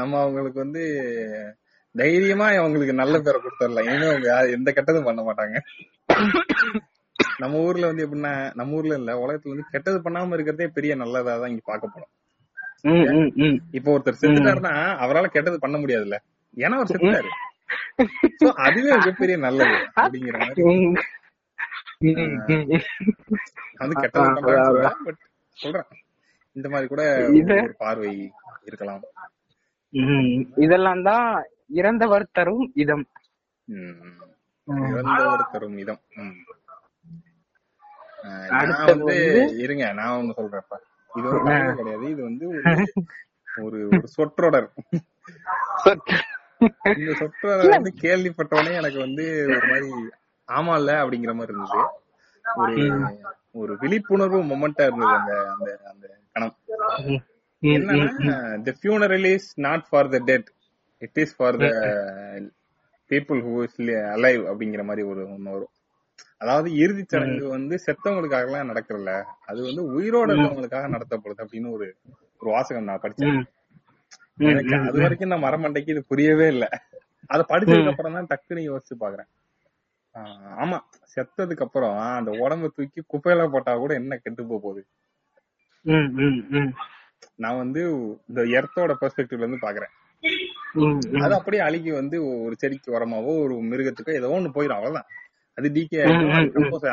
நம்ம 0.00 0.18
அவங்களுக்கு 0.24 0.58
வந்து 0.64 0.82
தைரியமா 1.94 2.46
அவங்களுக்கு 2.60 2.94
நல்ல 3.00 3.14
பேரை 3.24 3.38
கொடுத்துடலாம். 3.38 3.88
இனிமே 3.88 4.06
அவங்க 4.10 4.28
எந்த 4.56 4.68
கெட்டதும் 4.76 5.08
பண்ண 5.08 5.20
மாட்டாங்க. 5.28 5.56
நம்ம 7.42 7.60
ஊர்ல 7.66 7.88
வந்து 7.90 8.04
எப்படின்னா 8.06 8.34
நம்ம 8.58 8.76
ஊர்ல 8.78 8.98
இல்ல 9.00 9.12
உலகத்துல 9.22 9.54
வந்து 9.54 9.72
கெட்டது 9.74 9.98
பண்ணாம 10.04 10.36
இருக்கிறதே 10.36 10.68
பெரிய 10.76 10.94
நல்லதா 11.02 11.34
தான் 11.42 11.52
இங்க 11.52 11.64
பார்க்க 11.70 11.94
போறோம். 11.94 12.12
இப்போ 13.78 13.90
ஒருத்தர் 13.94 14.20
செத்துட்டாருன்னா 14.22 14.74
அவரால 15.04 15.30
கெட்டது 15.36 15.58
பண்ண 15.64 15.78
முடியாதுல்ல. 15.82 16.18
ஏன்னா 16.56 16.78
அவர் 16.78 16.92
செத்துட்டாரு. 16.92 17.30
அதுவே 18.66 18.90
மிகப்பெரிய 19.00 19.36
நல்லது 19.46 19.76
அப்படிங்கிற 20.02 20.38
மாதிரி. 20.44 20.62
வந்து 23.82 23.96
கெட்டது 24.02 24.28
பட் 25.06 25.20
சொல்றேன். 25.56 25.88
இந்த 26.56 26.66
மாதிரி 26.72 26.86
கூட 26.92 27.02
பார்வை 27.82 28.10
இருக்கலாம். 28.68 29.02
இதெல்லாம் 30.64 31.02
தான் 31.08 31.26
இறந்தவர் 31.80 32.32
தரும் 32.38 32.64
இதம். 32.82 33.04
இறந்தவர் 34.92 35.52
தரும் 35.54 35.76
இதம். 35.82 36.02
நான் 38.52 38.72
வந்து 38.90 39.16
இருங்க 39.64 39.84
நான் 40.00 40.16
ஒண்ணு 40.18 40.38
சொல்றேன்ப்பா. 40.40 40.78
இது 41.10 41.26
ஒரு 41.30 41.40
கிடையாது. 41.80 42.04
இது 42.14 42.22
வந்து 42.28 42.46
ஒரு 43.64 43.78
ஒரு 43.94 44.08
சொற்றொடர். 44.16 44.68
இந்த 46.98 47.12
சொற்றொடர் 47.20 47.74
வந்து 47.76 47.92
கேள்விப்பட்டவொடனே 48.04 48.74
எனக்கு 48.80 48.98
வந்து 49.06 49.24
ஒரு 49.56 49.66
மாதிரி 49.72 49.90
ஆமா 50.48 50.74
இல்ல 50.80 50.92
அப்படிங்கிற 51.02 51.32
மாதிரி 51.38 51.54
இருந்தது. 51.54 51.82
ஒரு 52.44 52.84
ஒரு 53.60 53.72
விழிப்புணர்வு 53.82 54.38
மொமெண்டா 54.50 54.84
இருந்தது 54.88 55.14
அந்த 55.20 55.32
அந்த 55.54 55.70
அந்த 55.92 56.06
கணம். 56.36 56.54
ம், 57.04 57.20
ம், 57.62 57.72
என்னன்னா 57.76 58.36
the 58.66 58.72
funeral 58.82 59.24
is 59.32 59.48
not 59.66 59.84
for 59.88 60.10
the 60.14 60.18
dead 60.30 60.48
it 61.02 61.20
is 61.24 61.34
for 61.38 61.58
the 61.62 61.68
people 63.10 63.40
who 63.46 63.54
is 63.66 63.78
alive 64.16 64.42
அப்படிங்கிற 64.50 64.82
மாதிரி 64.88 65.02
ஒரு 65.12 65.22
ஒண்ணு 65.34 65.54
வரும். 65.54 65.72
அதாவது 66.42 66.68
இறுதி 66.82 67.02
சடங்கு 67.04 67.46
வந்து 67.56 67.74
செத்தவங்களுக்காக 67.84 68.46
எல்லாம் 68.48 68.70
நடக்கறல 68.70 69.12
அது 69.50 69.58
வந்து 69.68 69.82
உயிரோட 69.96 70.28
இருக்கவங்களுக்காக 70.34 70.88
நடத்தப்படுது 70.94 71.44
அப்படின்னு 71.44 71.68
ஒரு 71.76 71.86
ஒரு 72.40 72.50
வாசகம் 72.54 72.88
நான் 72.90 73.04
படிச்சேன். 73.04 73.36
எனக்கு 74.50 74.74
அது 74.88 74.98
வரைக்கும் 75.04 75.32
நான் 75.32 75.44
மரமண்டைக்கு 75.46 75.94
இது 75.94 76.02
புரியவே 76.12 76.46
இல்ல. 76.54 76.64
அத 77.30 77.40
படிச்சதுக்கு 77.52 77.92
அப்புறம் 77.92 78.16
தான் 78.18 78.30
டக்குன்னு 78.32 78.68
யோசிச்சு 78.68 78.96
பாக்குறேன். 79.02 79.30
ஆமா 80.62 80.78
செத்ததுக்கு 81.12 81.64
அப்புறம் 81.66 81.94
அந்த 82.18 82.30
உடம்ப 82.44 82.70
தூக்கி 82.76 83.00
குப்பையில 83.12 83.44
போட்டா 83.54 83.72
கூட 83.82 83.92
என்ன 84.00 84.18
கெட்டு 84.24 84.42
போக 84.42 84.60
போகுது. 84.64 84.82
நான் 87.42 87.60
வந்து 87.62 87.82
இந்த 88.30 88.40
எர்த்தோட 88.58 88.92
பெர்ஸ்பெக்டிவ்ல 89.00 89.44
இருந்து 89.44 89.64
பாக்குறேன். 89.66 89.92
அது 91.22 91.34
அப்படியே 91.38 91.62
அழுகி 91.66 91.90
வந்து 92.00 92.16
ஒரு 92.44 92.54
செடிக்கு 92.62 92.94
உரமாவோ 92.96 93.32
ஒரு 93.44 93.54
மிருகத்துக்கோ 93.70 94.18
ஏதோ 94.18 94.30
ஒண்ணு 94.36 94.56
போயிடும் 94.56 94.78
அவ்வளவுதான். 94.78 95.08
அது 95.58 95.68
டிகே 95.76 96.02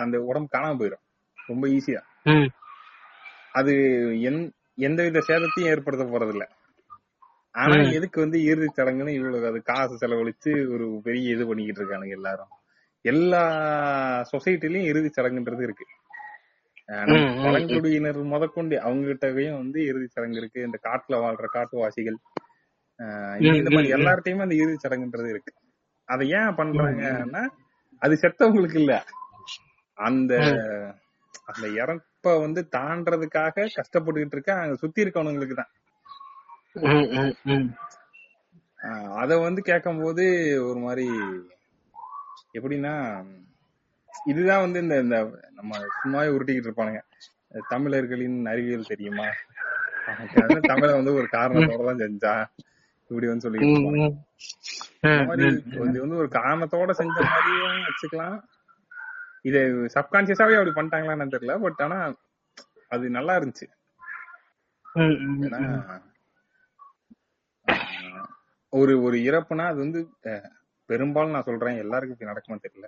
அந்த 0.04 0.18
உடம்பு 0.30 0.50
காணாம 0.56 0.78
போயிடும் 0.82 1.04
ரொம்ப 1.40 1.66
ஈஸியா. 1.76 2.02
அது 3.60 3.74
எந் 4.30 4.42
எந்தவித 4.88 5.22
சேதத்தையும் 5.30 5.70
ஏற்படுத்த 5.74 6.04
போறது 6.06 6.34
இல்ல 6.36 6.46
ஆனா 7.56 7.76
எதுக்கு 7.98 8.18
வந்து 8.24 8.38
இறுதி 8.50 8.68
சடங்குன்னு 8.70 9.16
இவ்வளவு 9.18 9.48
அது 9.52 9.60
காசு 9.70 9.96
செலவழிச்சு 10.02 10.52
ஒரு 10.74 10.86
பெரிய 11.08 11.36
இது 11.36 11.48
பண்ணிக்கிட்டு 11.50 11.82
இருக்கானுங்க 11.82 12.18
எல்லாரும். 12.20 12.52
எல்லா 13.06 13.42
சொசைட்டிலயும் 14.32 14.90
இறுதி 14.92 15.10
சடங்குன்றது 15.10 15.64
இருக்கு. 15.68 15.86
பழங்குடியினர் 17.44 18.24
முதற்கொண்டு 18.24 18.82
அவங்க 18.82 19.08
கிட்டயும் 19.08 19.58
வந்து 19.58 19.86
இறுதி 19.86 20.08
சடங்கு 20.08 20.38
இருக்கு. 20.38 20.62
இந்த 20.62 20.80
காட்டுல 20.84 21.12
வாழ்ற 21.12 21.46
காட்டுவாசிகள். 21.46 22.16
இந்த- 23.40 23.70
மாதிரி 23.70 23.94
எல்லார்ட்டையுமே 23.94 24.42
அந்த 24.42 24.56
இறுதி 24.56 24.76
சடங்குன்றது 24.88 25.30
இருக்கு. 25.30 25.54
அதை 26.06 26.30
ஏன் 26.30 26.56
பண்றாங்கன்னா 26.56 27.48
அது 28.00 28.18
செத்தவங்களுக்கு 28.22 28.78
இல்ல. 28.78 29.04
அந்த 29.94 30.36
அந்த 31.46 31.68
இறப்ப 31.68 32.40
வந்து 32.40 32.68
தாண்டறதுக்காக 32.72 33.68
கஷ்டப்பட்டுக்கிட்டு 33.76 34.32
இருக்க 34.32 34.54
அங்க 34.54 34.76
சுத்தி 34.76 35.04
இருக்கவனுங்களுக்கு 35.04 35.54
தான். 35.54 35.70
அத 39.16 39.38
வந்து 39.38 39.62
கேட்கும்போது 39.62 40.24
ஒரு 40.68 40.80
மாதிரி 40.80 41.10
எப்படின்னா 42.54 43.26
இதுதான் 44.32 44.64
வந்து 44.66 44.80
இந்த 44.86 44.96
இந்த 45.06 45.18
நம்ம 45.58 45.80
சும்மாவே 46.00 46.34
உருட்டிக்கிட்டு 46.36 46.70
இருப்பானுங்க. 46.70 47.02
தமிழர்களின் 47.74 48.40
அறிவியல் 48.52 48.92
தெரியுமா? 48.94 49.28
தமிழ 50.72 50.90
வந்து 51.00 51.14
ஒரு 51.20 51.28
காரணத்தோட 51.38 51.84
தான் 51.90 52.04
செஞ்சா. 52.06 52.34
இப்படி 53.12 53.28
வந்து 53.30 53.46
சொல்லிட்டு 53.46 53.68
இது 55.90 56.00
வந்து 56.04 56.20
ஒரு 56.22 56.30
காரணத்தோட 56.40 56.92
செஞ்ச 57.02 57.18
மாதிரியும் 57.32 57.86
வச்சுக்கலாம். 57.90 58.38
இது 59.50 59.60
சப்கான்சியஸாவே 59.98 60.58
அப்படி 60.60 60.74
பண்ணிட்டாங்களான்னு 60.78 61.34
தெரியல. 61.36 61.56
பட் 61.66 61.82
ஆனா 61.86 62.00
அது 62.96 63.06
நல்லா 63.18 63.34
இருந்துச்சு. 63.40 63.68
ஒரு 68.74 68.94
ஒரு 69.06 69.18
இறப்புனா 69.30 69.66
அது 69.72 69.80
வந்து 69.86 70.00
பெரும்பாலும் 70.90 71.36
நான் 71.36 71.48
சொல்றேன். 71.48 71.82
எல்லாருக்கும் 71.84 72.16
இப்படி 72.16 72.32
நடக்குமா 72.32 72.58
தெரியல. 72.66 72.88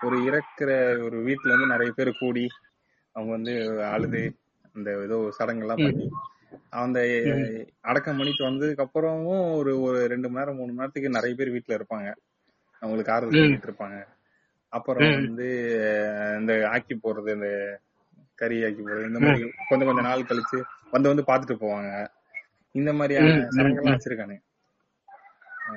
ஒரு 0.00 0.16
இறக்குற 0.28 0.70
ஒரு 1.04 1.16
வீட்டுல 1.26 1.54
வந்து 1.54 1.66
நிறைய 1.66 1.90
பேர் 1.96 2.10
கூடி 2.18 2.44
அவங்க 3.16 3.30
வந்து 3.30 3.54
அழுது 3.84 4.22
அந்த 4.74 4.90
ஏதோ 5.02 5.16
சடங்கெல்லாம் 5.38 5.82
பண்ணி 5.84 6.06
அந்த 6.80 6.98
அடக்கம் 7.80 8.16
பண்ணிட்டு 8.16 8.42
வந்ததுக்கு 8.44 8.84
அப்புறமும் 8.84 9.54
ஒரு 9.56 9.72
ஒரு 9.80 9.98
ரெண்டு 10.06 10.28
மணி 10.28 10.40
நேரம் 10.40 10.56
மூணு 10.56 10.70
மணி 10.70 10.80
நேரத்துக்கு 10.80 11.16
நிறைய 11.16 11.34
பேர் 11.34 11.54
வீட்டுல 11.54 11.78
இருப்பாங்க. 11.78 12.08
அவங்களுக்கு 12.82 13.12
ஆறுதல் 13.12 13.40
சொல்லிட்டு 13.40 13.68
இருப்பாங்க. 13.70 13.98
அப்புறம் 14.72 15.14
வந்து 15.20 15.46
இந்த 16.40 16.52
ஆக்கி 16.68 16.94
போடுறது 16.96 17.34
இந்த 17.34 17.50
கறி 18.38 18.58
ஆக்கி 18.64 18.82
போடுறது 18.82 19.10
இந்த 19.10 19.20
மாதிரி 19.20 19.52
கொஞ்சம் 19.68 19.88
கொஞ்சம் 19.88 20.08
நாள் 20.10 20.28
கழிச்சு 20.30 20.58
வந்து 20.90 21.10
வந்து 21.12 21.24
பாத்துட்டு 21.30 21.56
போவாங்க. 21.64 21.90
இந்த 22.74 22.92
மாதிரியான 22.92 23.30
சடங்கெல்லாம் 23.56 23.96
வச்சிருக்கானுங்க. 23.96 24.42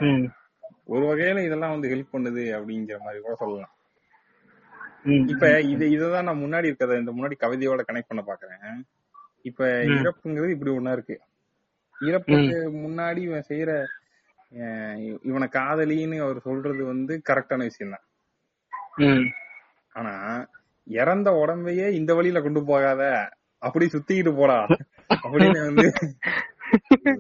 ம், 0.03 0.25
ஒரு 0.86 1.03
வகையில 1.06 1.46
இதெல்லாம் 1.46 1.72
வந்து 1.72 1.92
ஹெல்ப் 1.94 2.13
பண்ணுது 2.13 2.44
அப்படிங்கிற 2.58 2.98
மாதிரி 3.00 3.22
கூட 3.22 3.36
சொல்லலாம். 3.36 3.74
இப்ப 5.31 5.45
இது 5.74 5.86
இததான் 5.95 6.27
நான் 6.27 6.43
முன்னாடி 6.43 6.69
இருக்கிறத 6.69 7.00
இந்த 7.00 7.12
முன்னாடி 7.12 7.36
கவிதையோட 7.43 7.81
கனெக்ட் 7.88 8.12
பண்ண 8.12 8.22
பாக்குறேன். 8.27 8.77
இப்ப 9.41 9.67
இறப்புங்கிறது 10.00 10.55
இப்படி 10.55 10.72
ஒண்ணா 10.72 10.91
இருக்கு. 10.91 11.15
இறப்புக்கு 12.01 12.57
முன்னாடி 12.86 13.22
இவன் 13.29 13.50
செய்யற 13.50 13.72
இவனை 15.29 15.48
காதலின்னு 15.51 16.17
அவர் 16.25 16.39
சொல்றது 16.48 16.83
வந்து 16.86 17.13
கரெக்டான 17.29 17.62
விஷயம் 17.69 17.93
தான். 17.95 18.05
ஆனா 19.95 20.13
இறந்த 20.88 21.29
உடம்பையே 21.43 21.88
இந்த 22.00 22.12
வழியில 22.13 22.41
கொண்டு 22.41 22.62
போகாத 22.63 23.01
அப்படி 23.62 23.86
சுத்திக்கிட்டு 23.86 24.33
போடா 24.36 24.57
அப்படின்னு 25.24 25.60
வந்து 25.67 25.86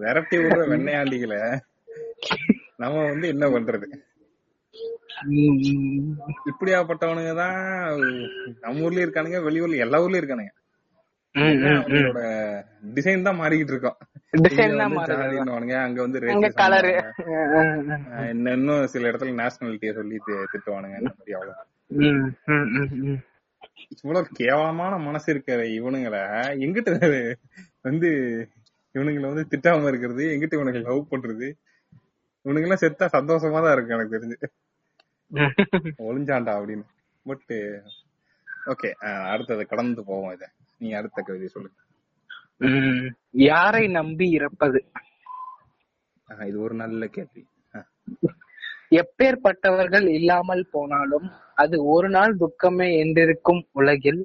விரட்டி 0.03 0.37
விடுற 0.37 0.61
வெண்ணையாண்டிகளை 0.71 1.41
நம்ம 2.77 3.03
வந்து 3.11 3.27
என்ன 3.27 3.45
பண்றது. 3.47 3.87
இப்படியாப்பட்டவனுங்க 6.49 7.33
தான் 7.41 7.57
நம்ம 8.63 8.83
ஊர்லயும் 8.85 9.05
இருக்கானுங்க 9.05 9.39
வெளியூர்ல 9.47 9.85
எல்லா 9.85 9.99
ஊர்லயும் 10.03 10.21
இருக்கானுங்க. 10.23 10.53
டிசைன் 12.95 13.27
தான் 13.27 13.39
மாறிக்கிட்டு 13.41 13.73
இருக்கோம். 13.73 13.97
அங்க 15.85 15.99
வந்து 16.05 16.19
இன்னும் 18.55 18.89
சில 18.93 19.09
இடத்துல 19.11 19.33
நேஷனாலிட்டிய 19.41 19.93
சொல்லி 19.99 20.17
திட்டுவானுங்க 20.53 20.97
அவ்வளவு. 21.37 21.53
இவ்வளவு 23.95 24.37
கேவலமான 24.39 24.93
மனசு 25.07 25.27
இருக்கிற 25.33 25.63
இவனுங்களை 25.77 26.21
எங்கிட்ட 26.65 26.91
வந்து 27.89 28.09
இவனுங்களை 28.95 29.27
வந்து 29.31 29.45
திட்டாம 29.53 29.87
இருக்கிறது 29.91 30.23
எங்கிட்ட 30.33 30.59
இவனுங்களை 30.59 30.83
லவ் 30.89 31.11
பண்றது 31.13 31.47
இவனுங்க 32.45 32.67
எல்லாம் 32.67 32.83
செத்தா 32.83 33.05
சந்தோஷமா 33.17 33.59
தான் 33.63 33.73
இருக்கு 33.75 33.95
எனக்கு 33.95 34.15
தெரிஞ்சு. 34.15 34.47
ஒளிஞ்சாண்டா 36.07 36.53
அப்படின்னு. 36.57 36.85
பட் 37.25 37.53
ஓகே 38.71 38.89
அடுத்தது 39.31 39.63
கடந்து 39.71 40.01
போவோம் 40.09 40.33
இத. 40.35 40.45
நீ 40.81 40.89
அடுத்த 40.99 41.21
கவிதை 41.21 41.47
சொல்லு. 41.47 41.69
உம் 42.65 43.07
யாரை 43.45 43.83
நம்பி 43.97 44.25
இறப்பது? 44.37 44.79
இது 46.49 46.57
ஒரு 46.65 46.75
நல்ல 46.83 47.07
கேள்வி. 47.15 47.41
எப்பேற்பட்டவர்கள் 49.01 50.05
இல்லாமல் 50.17 50.63
போனாலும் 50.71 51.27
அது 51.55 51.75
ஒரு 51.93 52.09
நாள் 52.09 52.33
துக்கமே 52.37 52.89
என்றிருக்கும் 53.03 53.61
உலகில். 53.79 54.21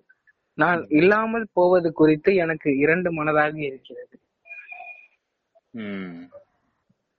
நான் 0.58 0.80
இல்லாமல் 0.90 1.46
போவது 1.52 1.88
குறித்து 1.92 2.30
எனக்கு 2.44 2.70
இரண்டு 2.84 3.08
மனதாக 3.18 3.56
இருக்கிறது. 3.70 4.14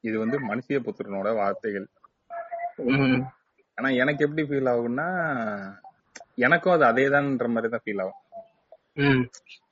இது 0.03 0.15
வந்து 0.23 0.37
மனுஷிய 0.49 0.79
புத்திரனோட 0.87 1.29
வார்த்தைகள் 1.35 1.87
ஆனா 3.79 3.89
எனக்கு 4.01 4.25
எப்படி 4.27 4.43
ஃபீல் 4.47 4.71
ஆகும்னா 4.73 5.07
எனக்கும் 6.45 6.75
அது 6.75 6.85
அதேதான்ற 6.89 7.47
மாதிரி 7.53 7.69
தான் 7.69 7.83
ஃபீல் 7.85 8.03
ஆகும் 8.03 8.19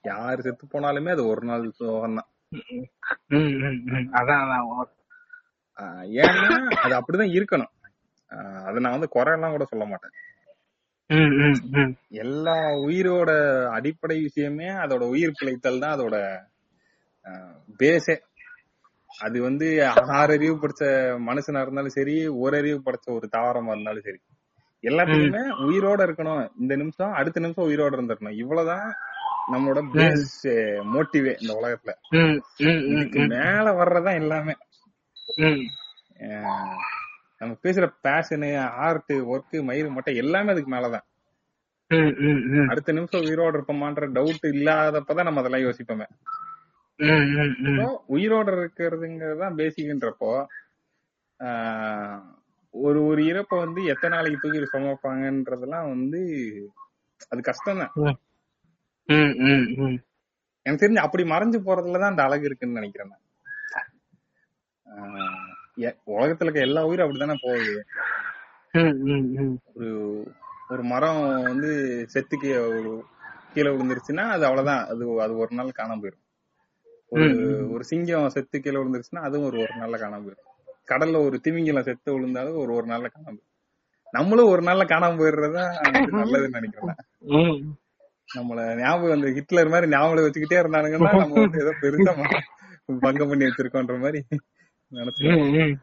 யார் 0.10 0.44
செத்து 0.46 0.66
போனாலுமே 0.74 1.12
அது 1.16 1.24
ஒரு 1.32 1.44
நாள் 1.50 1.66
சோகம் 1.80 2.20
தான் 2.20 2.30
ஏன்னா 6.22 6.52
அது 6.84 6.94
அப்படிதான் 7.00 7.34
இருக்கணும். 7.38 7.74
அதை 8.68 8.78
நான் 8.84 8.96
வந்து 8.96 9.10
குறை 9.16 9.34
எல்லாம் 9.38 9.54
கூட 9.56 9.66
சொல்ல 9.72 9.86
மாட்டேன். 9.86 10.14
எல்லா 12.24 12.56
உயிரோட 12.86 13.32
அடிப்படை 13.78 14.18
விஷயமே 14.24 14.70
அதோட 14.84 15.04
உயிர் 15.14 15.38
பிழைத்தல் 15.40 15.84
தான் 15.84 15.96
அதோட 15.98 16.16
பேஸே 17.80 18.16
அது 19.20 19.42
வந்து 19.42 19.88
ஆறு 19.88 20.34
அறிவு 20.34 20.56
படிச்ச 20.56 20.84
மனுஷனா 21.28 21.62
இருந்தாலும் 21.62 21.90
சரி 21.90 22.28
ஒரு 22.28 22.58
அறிவு 22.58 22.82
படிச்ச 22.86 23.14
ஒரு 23.14 23.30
தாவரமா 23.38 23.68
இருந்தாலும் 23.68 24.02
சரி. 24.02 24.20
எல்லாத்துக்குமே 24.82 25.42
உயிரோட 25.68 26.02
இருக்கணும். 26.02 26.50
இந்த 26.60 26.76
நிமிஷம் 26.76 27.12
அடுத்த 27.12 27.40
நிமிஷம் 27.40 27.70
உயிரோட 27.70 27.96
இருந்திருக்கணும். 27.96 28.36
இவ்வளவுதான் 28.36 28.94
நம்மளோட 29.52 29.82
பேஸ் 29.94 30.48
மோட்டிவே 30.94 31.36
இந்த 31.40 31.54
உலகத்துல. 31.54 31.92
இதுக்கு 32.94 33.20
மேல 33.20 33.72
வர்றதுதான் 33.72 34.20
எல்லாமே. 34.22 34.54
நம்ம 37.38 37.56
பேசுற 37.64 37.94
பேஷனு 38.04 38.60
ஆர்ட் 38.66 39.12
ஒர்க் 39.12 39.52
மயிறு 39.52 39.90
மட்டும் 39.90 40.16
எல்லாமே 40.16 40.52
அதுக்கு 40.52 40.76
மேலதான். 40.76 41.06
அடுத்த 42.68 42.92
நிமிஷம் 42.92 43.22
உயிரோட 43.22 43.58
இருப்போமான்ற 43.58 44.04
டவுட் 44.12 44.46
இல்லாதப்பதான் 44.52 45.24
நம்ம 45.24 45.40
அதெல்லாம் 45.40 45.62
யோசிப்போமே. 45.62 46.06
உயிரோட 48.10 48.48
இருக்கிறதுங்கிறது 48.56 49.38
தான் 49.38 49.58
பேசிக்ன்றப்போ 49.58 50.32
ஆஹ் 51.40 52.22
ஒரு 52.74 53.00
ஒரு 53.06 53.22
இறப்ப 53.24 53.58
வந்து 53.58 53.82
எத்தனை 53.86 54.14
நாளைக்கு 54.16 54.42
தூக்கி 54.42 54.72
சுமப்பாங்கன்றதெல்லாம் 54.72 55.88
வந்து 55.94 56.22
அது 57.32 57.42
கஷ்டம் 57.42 57.82
தான் 57.82 57.94
எனக்கு 60.66 60.82
தெரிஞ்சு 60.82 61.06
அப்படி 61.06 61.24
மறைஞ்சு 61.26 61.60
போறதுலதான் 61.66 62.12
அந்த 62.12 62.24
அழகு 62.24 62.46
இருக்குன்னு 62.46 62.80
நினைக்கிறேன் 62.80 63.14
உலகத்துல 66.14 66.46
இருக்க 66.46 66.60
எல்லா 66.62 66.82
உயிரும் 66.86 67.06
அப்படித்தானே 67.06 67.36
போகுது. 67.42 67.74
ஒரு 69.72 69.90
ஒரு 70.70 70.84
மரம் 70.84 71.20
வந்து 71.44 71.70
செத்து 72.08 72.36
கீ- 72.38 72.54
ஒரு 72.70 72.92
கீழே 73.54 73.70
விழுந்துருச்சுன்னா 73.72 74.26
அது 74.30 74.46
அவ்வளவுதான். 74.46 74.84
அது 74.88 75.04
அது 75.22 75.34
ஒரு 75.38 75.56
நாள் 75.56 75.78
காணாம 75.78 76.02
போயிடும் 76.02 76.24
ஒரு 77.12 77.26
ஒரு 77.74 77.84
சிங்கம் 77.84 78.30
செத்து 78.30 78.58
கீழே 78.60 78.78
விழுந்துருச்சுன்னா 78.78 79.26
அதுவும் 79.28 79.48
ஒரு 79.50 79.58
ஒரு 79.64 79.74
நாள்ல 79.80 79.98
காணாம 80.02 80.24
போயிடும். 80.26 80.48
கடல்ல 80.88 81.22
ஒரு 81.26 81.38
திமிங்கலம் 81.46 81.88
செத்து 81.88 82.10
விழுந்தாலும் 82.16 82.58
ஒரு 82.58 82.72
ஒரு 82.74 82.88
நாள்ல 82.88 83.08
காணாம 83.08 83.38
நம்மளும் 84.14 84.52
ஒரு 84.52 84.62
நாள்ல 84.62 84.84
காணாம 84.86 85.18
போயிடுறதுதான் 85.20 85.72
வந்து 85.88 86.20
நல்லதுன்னு 86.20 86.60
நினைக்கிறேன். 86.60 87.00
நம்மள 88.30 88.62
ஞாபகம் 88.80 89.16
அந்த 89.16 89.30
ஹிட்லர் 89.36 89.74
மாதிரி 89.74 89.92
ஞாபகம் 89.92 90.26
வச்சுக்கிட்டே 90.26 90.62
இருந்தானுங்கன்னா 90.62 91.12
நம்ம 91.16 91.42
வந்து 91.42 91.62
ஏதோ 91.64 91.74
பெருசா 91.82 92.14
பங்கம் 93.06 93.30
பண்ணி 93.30 93.48
வச்சிருக்கோன்ற 93.48 93.96
மாதிரி 94.00 94.20
உம் 94.92 95.76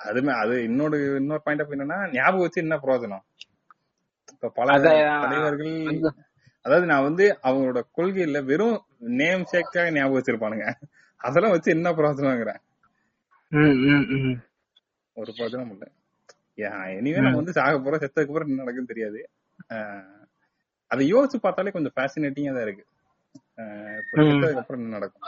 அதுமே 0.00 0.32
அது 0.42 0.54
இன்னொரு 0.64 0.98
இன்னொரு 1.16 1.42
பாயிண்ட் 1.44 1.62
ஆஃப் 1.62 1.74
என்னன்னா 1.74 1.98
ஞாபகம் 2.12 2.44
வச்சு 2.44 2.62
என்ன 2.62 2.76
பிரயோஜனம்? 2.82 3.24
இப்ப 4.32 4.50
பல 4.50 4.76
தலைவர்கள் 5.24 5.74
அதாவது 6.64 6.86
நான் 6.86 7.06
வந்து 7.08 7.24
அவங்களோட 7.44 7.80
கொள்கையில 7.96 8.40
வெறும் 8.44 8.78
நேம் 9.00 9.44
சேக்காக 9.52 9.92
ஞாபகம் 9.96 10.18
வச்சிருப்பானுங்க. 10.18 10.66
அதெல்லாம் 11.20 11.54
வச்சு 11.54 11.74
என்ன 11.76 11.92
உம் 13.52 14.36
ஒரு 15.16 15.30
பிரயோஜனம் 15.36 15.72
இல்ல. 15.74 15.84
எனிவே 16.98 17.22
நம்ம 17.24 17.38
வந்து 17.40 17.56
சாக 17.58 17.76
போறோம். 17.78 18.02
செத்ததுக்கு 18.02 18.30
அப்புறம் 18.32 18.50
என்ன 18.50 18.62
நடக்குன்னு 18.62 18.92
தெரியாது. 18.92 19.20
அதை 20.90 21.02
யோசிச்சு 21.12 21.38
பார்த்தாலே 21.44 21.72
கொஞ்சம் 21.76 21.94
ஃபேசினேட்டிங்கா 21.96 22.52
தான் 22.56 22.66
இருக்கு. 22.66 22.84
செத்ததுக்கு 24.10 24.60
அப்புறம் 24.62 24.80
என்ன 24.82 24.94
நடக்கும்? 24.98 25.26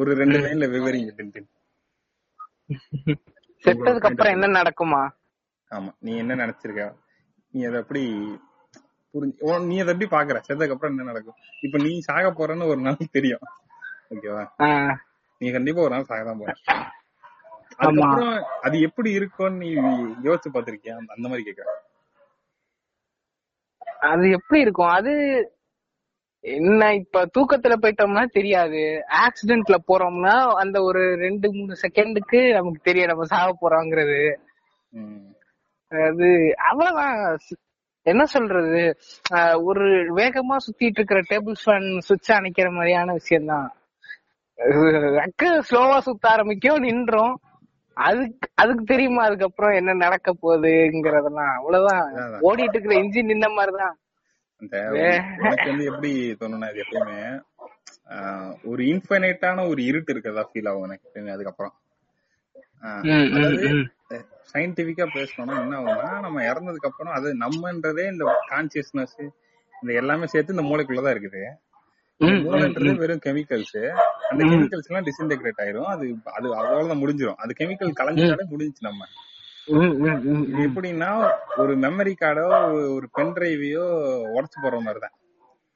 ஒரு 0.00 0.10
ரெண்டு 0.20 0.38
லைன்ல 0.44 0.68
விவரிங்க. 0.74 1.12
செத்ததுக்கு 3.64 4.08
அப்புறம் 4.10 4.36
என்ன 4.36 4.46
நடக்குமா? 4.58 5.02
ஆமா 5.70 5.90
நீ 6.06 6.12
என்ன 6.22 6.36
நினைச்சிருக்க? 6.42 6.84
நீ 7.54 7.60
அதை 7.68 7.78
எப்படி 7.84 8.04
புரிஞ்சு 9.14 9.66
நீ 9.66 9.78
அதை 9.78 9.96
எப்படி 9.98 10.08
பாக்குற? 10.10 10.40
செத்ததுக்கு 10.48 10.70
அப்புறம் 10.70 10.92
என்ன 10.92 11.02
நடக்கும்? 11.02 11.34
இப்ப 11.60 11.78
நீ 11.78 11.98
சாக 11.98 12.30
போறன்னு 12.30 12.66
ஒரு 12.66 12.80
நாள் 12.80 12.96
தெரியும். 13.10 13.44
ஓகேவா? 14.10 14.44
நீ 15.38 15.50
கண்டிப்பா 15.52 15.80
ஒரு 15.80 15.90
நாள் 15.90 16.02
சாக 16.02 16.24
தான் 16.24 16.38
போற 16.38 16.54
அதுக்கப்புறம் 17.76 18.44
அது 18.60 18.80
எப்படி 18.80 19.10
இருக்கும்னு 19.10 19.56
நீ 19.56 19.70
யோசிச்சு 20.28 20.48
பாத்திருக்கியா 20.52 20.96
அந்த- 21.06 21.28
மாதிரி 21.28 21.50
கேக்குறேன் 21.50 21.78
அது 24.00 24.30
எப்படி 24.30 24.60
இருக்கும்? 24.60 24.88
அது 24.88 25.12
என்ன 26.44 26.94
இப்ப 26.94 27.26
தூக்கத்துல 27.38 27.74
போயிட்டோம்னா 27.82 28.24
தெரியாது. 28.24 28.82
ஆக்சிடென்ட்ல 29.20 29.76
போறோம்னா 29.88 30.34
அந்த 30.54 30.82
ஒரு 30.82 31.16
ரெண்டு 31.16 31.54
மூணு 31.54 31.76
செகண்டுக்கு 31.82 32.52
நமக்கு 32.52 32.80
தெரியும் 32.82 33.08
நம்ம 33.08 33.24
சாக 33.24 33.50
போறோங்கிறது. 33.60 34.20
அது 36.08 36.54
அவ்வளவுதான். 36.70 37.38
என்ன 38.02 38.24
சொல்றது? 38.24 38.96
ஒரு 39.62 40.14
வேகமா 40.14 40.56
சுத்திட்டு 40.64 40.98
இருக்கிற 40.98 41.20
டேபிள் 41.30 41.54
ஃபேன் 41.64 41.98
சுவிட்ச் 41.98 42.32
அணைக்கிற 42.32 42.68
மாதிரியான 42.74 43.12
விஷயம்தான். 43.12 43.68
அக்கு 45.24 45.48
ஸ்லோவா 45.70 45.98
சுத்த 45.98 46.28
ஆரம்பிக்கும் 46.28 46.82
நின்றோம். 46.86 47.40
அதுக்கு 47.94 48.48
அதுக்கு 48.54 48.84
தெரியுமா 48.84 49.22
அதுக்கப்புறம் 49.24 49.74
என்ன 49.74 49.92
நடக்க 49.94 50.34
போகுதுங்கிறதெல்லாம். 50.42 51.54
அவ்வளவுதான். 51.56 52.06
ஓடிட்டு 52.42 52.74
இருக்கிற 52.74 52.94
இன்ஜின் 53.02 53.30
நின்ன 53.32 53.46
மாதிரிதான். 53.54 53.96
வந்து 55.66 55.84
எப்படி 55.84 56.12
தோணுனா 56.40 56.68
இது 56.70 56.82
எப்பயுமே 56.84 57.20
ஒரு 58.64 58.82
இன்ஃபைனைட்டான 58.84 59.68
ஒரு 59.68 59.80
இருட்டு 59.84 60.12
இருக்கிறதா 60.12 60.42
ஃபீல் 60.50 60.68
ஆகும் 60.68 60.82
எனக்கு 60.82 61.30
அதுக்கப்புறம். 61.36 61.74
சயின்டிபிக்கா 64.52 65.06
பேசணும்னா 65.14 65.60
என்ன 65.60 65.80
ஆகும்னா 65.80 66.20
நம்ம 66.20 66.42
இறந்ததுக்கு 66.42 66.86
அப்புறம் 66.86 67.12
அது 67.12 67.36
நம்மன்றதே 67.36 68.10
இந்த 68.10 68.40
கான்சியஸ்னஸ் 68.50 69.28
இந்த 69.82 69.94
எல்லாமே 69.94 70.26
சேர்த்து 70.26 70.54
இந்த 70.54 70.66
மூளைக்குள்ளதான் 70.66 71.16
இருக்குது. 71.16 71.42
மூளைன்றது 72.20 72.96
வெறும் 72.96 73.20
கெமிக்கல்ஸ் 73.26 73.88
அந்த 74.30 74.44
கெமிக்கல்ஸ் 74.44 74.88
எல்லாம் 74.88 75.04
டிஸ்இன்டெகிரேட் 75.04 75.60
ஆயிரும். 75.60 75.82
அது 75.82 76.14
அது 76.24 76.56
அவ்வளவுதான் 76.56 76.98
முடிஞ்சிரும். 76.98 77.34
அது 77.34 77.54
கெமிக்கல் 77.60 77.92
கலந்துட்டாலே 78.00 78.42
முடிஞ்சுச்சு 78.50 78.80
நம்ம. 78.80 79.04
எப்படின்னா 80.64 81.30
ஒரு 81.56 81.78
மெமரி 81.78 82.12
கார்டோ 82.20 82.62
ஒரு 82.94 83.08
பென் 83.12 83.32
டிரைவையோ 83.32 83.84
உடச்சு 84.34 84.62
போடுற 84.62 84.78
மாதிரிதான். 84.80 85.12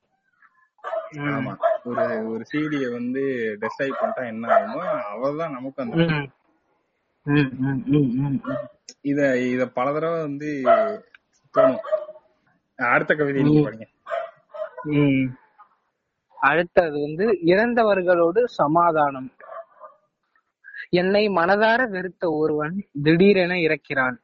ஆமா. 1.27 1.53
ஒரு 1.89 2.03
ஒரு 2.31 2.43
சீடிய 2.51 2.85
வந்து 2.91 3.23
டெஸ்ட்ராய் 3.61 3.97
பண்ணிட்டா 3.99 4.23
என்ன 4.27 4.47
ஆகுமோ 4.55 4.81
அவ்வளவுதான் 5.11 5.55
நமக்கு 5.57 5.83
அந்த. 5.83 5.95
இத 9.11 9.19
இத 9.53 9.63
பல 9.77 9.93
தடவை 9.93 10.19
வந்து 10.21 10.49
தோணும். 11.53 11.83
அடுத்த 12.79 13.11
கவிதை 13.15 13.41
நீங்க. 13.43 13.87
அடுத்தது 16.39 16.95
வந்து 17.05 17.25
இறந்தவர்களோடு 17.53 18.41
சமாதானம். 18.59 19.29
என்னை 21.01 21.23
மனதார 21.29 21.81
வெறுத்த 21.89 22.23
ஒருவன் 22.41 22.75
திடீரென 23.03 23.53
இறக்கிறான். 23.67 24.17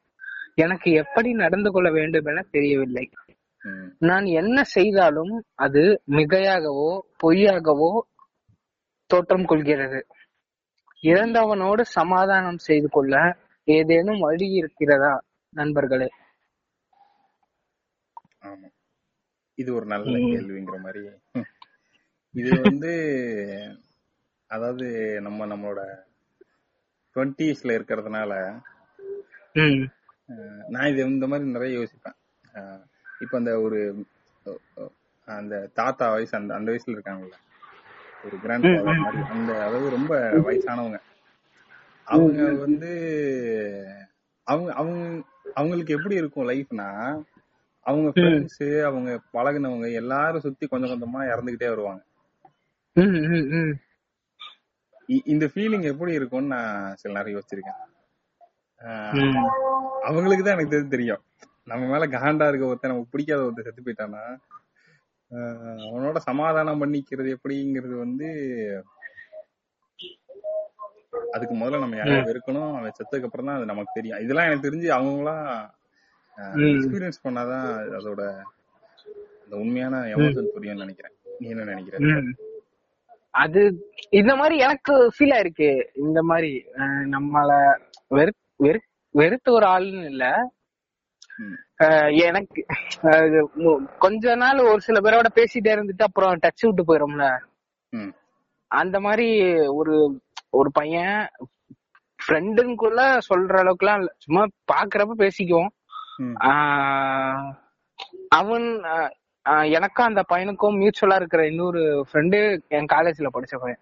எனக்கு 0.57 0.91
எப்படி 0.91 1.33
நடந்து 1.33 1.71
கொள்ள 1.71 1.91
வேண்டும் 1.91 2.25
என 2.25 2.41
தெரியவில்லை 2.51 3.05
நான் 3.99 4.25
என்ன 4.25 4.63
செய்தாலும் 4.63 5.33
அது 5.55 5.81
மிகையாகவோ 6.11 6.91
பொய்யாகவோ 7.23 7.91
தோற்றம் 9.09 9.45
கொள்கிறது. 9.45 9.99
இறந்தவனோடு 11.03 11.81
சமாதானம் 11.81 12.57
செய்து 12.57 12.89
கொள்ள 12.89 13.13
ஏதேனும் 13.67 14.19
வழி 14.19 14.47
இருக்கிறதா 14.51 15.13
நண்பர்களே? 15.53 16.09
ஆமா. 18.41 18.67
இது 19.57 19.73
ஒரு 19.73 19.85
நல்ல. 19.85 20.15
கேள்விங்கிற 20.27 20.77
மாதிரி. 20.79 21.01
இது 22.35 22.61
வந்து 22.61 22.91
அதாவது 24.49 24.87
நம்ம 25.21 25.45
நம்மளோட 25.45 25.81
டுவெண்ட்டிஸ்ல 27.15 27.75
இருக்கிறதுனால 27.77 28.33
நான் 30.73 30.89
இது 30.91 31.05
இந்த 31.13 31.27
மாதிரி 31.27 31.49
நிறைய 31.55 31.73
யோசிப்பேன். 31.79 32.17
இப்ப 33.21 33.33
அந்த 33.37 33.51
ஒரு 33.61 33.79
அந்த 35.27 35.55
தாத்தா 35.73 36.05
வயசு 36.13 36.33
அந்த 36.37 36.51
அந்த 36.55 36.67
வயசுல 36.71 36.95
இருக்காங்கல்ல 36.95 37.37
ஒரு 38.25 38.35
கிராண்ட் 38.43 38.67
மாதிரி 38.87 39.21
அந்த 39.35 39.51
அதாவது 39.67 39.89
ரொம்ப 39.89 40.13
வயசானவங்க. 40.47 40.99
அவங்க 42.07 42.41
வந்து 42.63 42.91
அவங்க 44.47 44.69
அவங்க 44.73 44.97
அவங்களுக்கு 45.53 45.95
எப்படி 45.97 46.15
இருக்கும் 46.15 46.49
லைஃப்னா 46.49 46.89
அவங்க 47.85 48.07
ஃப்ரெண்ட்ஸ் 48.15 48.65
அவங்க 48.89 49.11
பழகுனவங்க 49.33 49.87
எல்லாரும் 50.01 50.45
சுத்தி 50.45 50.65
கொஞ்சம் 50.67 50.91
கொஞ்சமா 50.91 51.21
இறந்துகிட்டே 51.33 51.69
வருவாங்க. 51.73 52.01
இந்த 55.33 55.45
ஃபீலிங் 55.53 55.87
எப்படி 55.91 56.11
இருக்கும்னு 56.13 56.53
நான் 56.55 56.95
சில 57.01 57.13
நேரம் 57.15 57.35
யோசிச்சிருக்கேன். 57.35 57.81
அவங்களுக்கு 60.07 60.43
தான் 60.43 60.55
எனக்கு 60.55 60.73
தெரிஞ்சு 60.73 60.95
தெரியும். 60.95 61.21
நம்ம 61.67 61.89
மேல 61.91 62.05
காண்டா 62.15 62.47
இருக்க 62.49 62.69
ஒருத்தன் 62.69 62.91
நமக்கு 62.91 63.13
பிடிக்காத 63.13 63.43
ஒருத்தன் 63.43 63.67
செத்து 63.67 63.81
போயிட்டானா 63.81 64.23
அவனோட 65.87 66.17
சமாதானம் 66.27 66.81
பண்ணிக்கிறது 66.81 67.29
எப்படிங்கிறது 67.35 67.95
வந்து 67.97 68.27
அதுக்கு 71.35 71.55
முதல்ல 71.55 71.83
நம்ம 71.83 71.97
யாரையும் 71.97 72.27
வெறுக்கணும். 72.29 72.71
அவன் 72.71 72.95
செத்ததுக்கு 72.97 73.27
அப்புறம் 73.27 73.47
தான் 73.49 73.57
அது 73.57 73.71
நமக்கு 73.71 73.97
தெரியும். 73.97 74.21
இதெல்லாம் 74.23 74.47
எனக்கு 74.49 74.67
தெரிஞ்சு 74.67 74.89
அவங்களாம் 74.97 75.47
ம். 76.55 76.67
எக்ஸ்பீரியன்ஸ் 76.71 77.23
பண்ணாதான் 77.23 77.67
அதோட 77.97 78.21
அந்த 79.43 79.55
உண்மையான 79.61 79.95
எமோஷன் 80.13 80.53
புரியும்னு 80.55 80.83
நினைக்கிறேன். 80.85 81.15
நீ 81.39 81.47
என்ன 81.53 81.67
நினைக்கிற 81.71 81.97
ம். 82.07 82.31
அது 83.33 83.61
இந்த 84.19 84.31
மாதிரி 84.35 84.55
எனக்கு 84.59 84.93
ஃபீல் 85.15 85.33
ஆயிருக்கு 85.35 85.69
இந்த 86.03 86.19
மாதிரி 86.29 86.51
நம்மள 87.09 87.51
வெறு 88.11 88.31
வெறு 88.61 88.79
வெறுத்த 89.15 89.47
ஒரு 89.51 89.65
ஆளுன்னு 89.67 90.05
இல்ல. 90.05 90.25
எனக்கு 92.27 92.61
கொஞ்ச 93.99 94.33
நாள் 94.35 94.59
ஒரு 94.63 94.81
சில 94.81 94.97
பேரோட 94.99 95.27
பேசிட்டே 95.35 95.71
இருந்துட்டு 95.75 96.03
அப்புறம் 96.03 96.33
டச் 96.43 96.65
விட்டு 96.65 96.83
போயிடும்ல 96.89 97.25
ம். 97.93 98.11
அந்த 98.71 98.97
மாதிரி 98.99 99.27
ஒரு 99.71 99.95
ஒரு 100.49 100.69
பையன் 100.71 101.17
ஃப்ரெண்டுக்குள்ள 102.19 103.01
சொல்ற 103.29 103.53
அளவுக்குலாம் 103.61 103.99
இல்ல. 103.99 104.11
சும்மா 104.17 104.43
பாக்குறப்ப 104.71 105.13
பேசிக்குவோம். 105.23 105.71
அவன் 108.31 108.67
எனக்கும் 109.71 110.09
அந்த 110.09 110.21
பையனுக்கும் 110.31 110.77
மியூச்சுவலா 110.81 111.15
இருக்கிற 111.15 111.41
இன்னொரு 111.47 111.81
ஃப்ரெண்டு 112.09 112.39
என் 112.77 112.91
காலேஜ்ல 112.93 113.29
படிச்ச 113.35 113.55
பையன். 113.63 113.81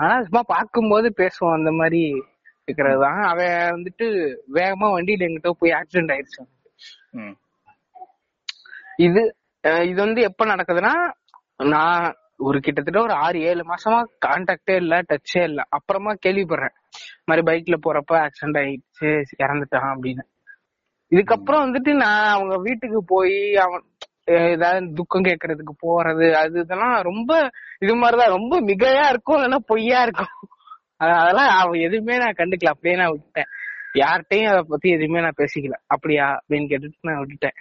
ஆனா 0.00 0.14
சும்மா 0.22 0.42
பார்க்கும்போது 0.54 1.08
பேசுவோம் 1.16 1.56
அந்த 1.58 1.70
மாதிரி. 1.72 2.02
இருக்கிறது 2.68 2.98
தான் 3.00 3.20
அவன் 3.22 3.56
வந்துட்டு 3.74 4.06
வேகமா 4.54 4.86
வண்டியில 4.94 5.26
எங்கிட்ட 5.26 5.50
போய் 5.60 5.76
ஆக்சிடென்ட் 5.80 6.12
ஆயிடுச்சு. 6.14 6.42
இது 8.98 9.22
இது 9.88 9.98
வந்து 10.04 10.20
எப்ப 10.22 10.42
நடக்குதுன்னா 10.46 10.94
நான் 11.74 12.06
ஒரு 12.38 12.58
கிட்டத்தட்ட 12.60 12.98
ஒரு 13.00 13.14
ஆறு 13.24 13.38
ஏழு 13.50 13.62
மாசமா 13.64 13.98
கான்டாக்டே 14.26 14.74
இல்ல 14.82 14.94
டச்சே 15.10 15.42
இல்ல. 15.42 15.60
அப்புறமா 15.68 16.12
கேள்விப்படுறேன். 16.26 16.74
மாதிரி 17.28 17.44
பைக்ல 17.48 17.76
போறப்ப 17.86 18.18
ஆக்சிடென்ட் 18.24 18.58
ஆயிடுச்சு 18.62 19.08
இறந்துட்டான் 19.44 19.92
அப்படின்னு. 19.94 20.24
இதுக்கப்புறம் 21.12 21.64
வந்துட்டு 21.66 21.92
நான் 21.94 22.28
அவங்க 22.28 22.54
வீட்டுக்கு 22.66 23.00
போய் 23.06 23.36
அவன் 23.64 23.84
ஏதாவது 24.54 24.86
துக்கம் 24.94 25.26
கேட்கறதுக்கு 25.28 25.74
போறது 25.84 26.28
அது 26.32 26.56
இதெல்லாம் 26.60 26.96
ரொம்ப 27.10 27.32
இது 27.84 27.94
மாதிரிதான். 27.94 28.34
ரொம்ப 28.38 28.54
மிகையா 28.70 29.04
இருக்கும் 29.12 29.38
இல்லைன்னா 29.38 29.60
பொய்யா 29.72 30.00
இருக்கும். 30.06 30.32
அதெல்லாம் 31.00 31.50
அவன் 31.60 31.84
எதுவுமே 31.86 32.14
நான் 32.18 32.38
கண்டுக்கல. 32.38 32.72
அப்படியே 32.74 32.96
நான் 33.00 33.14
விட்டேன் 33.14 33.50
யார்கிட்டயும் 33.94 34.50
அதை 34.52 34.62
பத்தி 34.62 34.88
எதுவுமே 34.90 35.20
நான் 35.20 35.38
பேசிக்கல. 35.38 35.76
அப்படியா? 35.86 36.26
அப்படின்னு 36.38 36.70
கேட்டுட்டு 36.72 37.08
நான் 37.08 37.20
விட்டுட்டேன். 37.22 37.56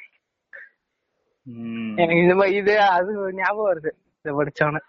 எனக்கு 1.97 2.21
இந்த 2.23 2.35
மாதிரி 2.35 2.55
இது 2.57 2.73
அது 2.97 3.11
ஞாபகம் 3.39 3.69
வருது. 3.71 3.91
இத 4.25 4.31
படிச்சவன. 4.37 4.81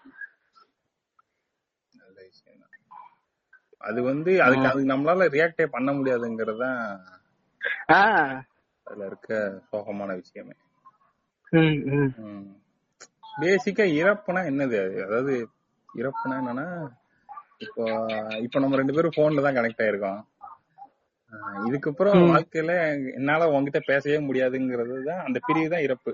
அது 3.87 3.99
வந்து 4.03 4.31
அதுக்கு 4.43 4.67
அதுக்கு 4.69 4.91
நம்மளால 4.93 5.25
ரியாக்டே 5.35 5.65
பண்ண 5.75 5.89
முடியாதுங்கிறது 5.93 6.61
தான் 6.63 6.79
அதுல 8.87 9.05
இருக்க 9.05 9.31
சோகமான 9.69 10.11
விஷயமே. 10.21 10.55
பேசிக்கா 13.41 13.85
இறப்புனா 13.99 14.41
என்னது 14.51 14.75
அது? 14.85 14.97
அதாவது 15.05 15.33
இறப்புனா 15.95 16.35
என்னன்னா 16.41 16.67
இப்போ 17.61 17.83
இப்போ 18.45 18.57
நம்ம 18.63 18.77
ரெண்டு 18.79 18.95
பேரும் 18.95 19.17
போன்ல 19.17 19.43
தான் 19.45 19.57
கனெக்ட் 19.57 19.83
ஆயிருக்கோம். 19.85 20.19
இதுக்கப்புறம் 21.67 22.19
வாழ்க்கையில 22.31 22.73
என்னால 23.17 23.47
உன்கிட்ட 23.55 23.79
பேசவே 23.89 24.19
முடியாதுங்கிறது 24.27 24.97
தான் 25.09 25.23
அந்த 25.27 25.39
பிரிவு 25.47 25.73
தான் 25.73 25.85
இறப்பு. 25.87 26.11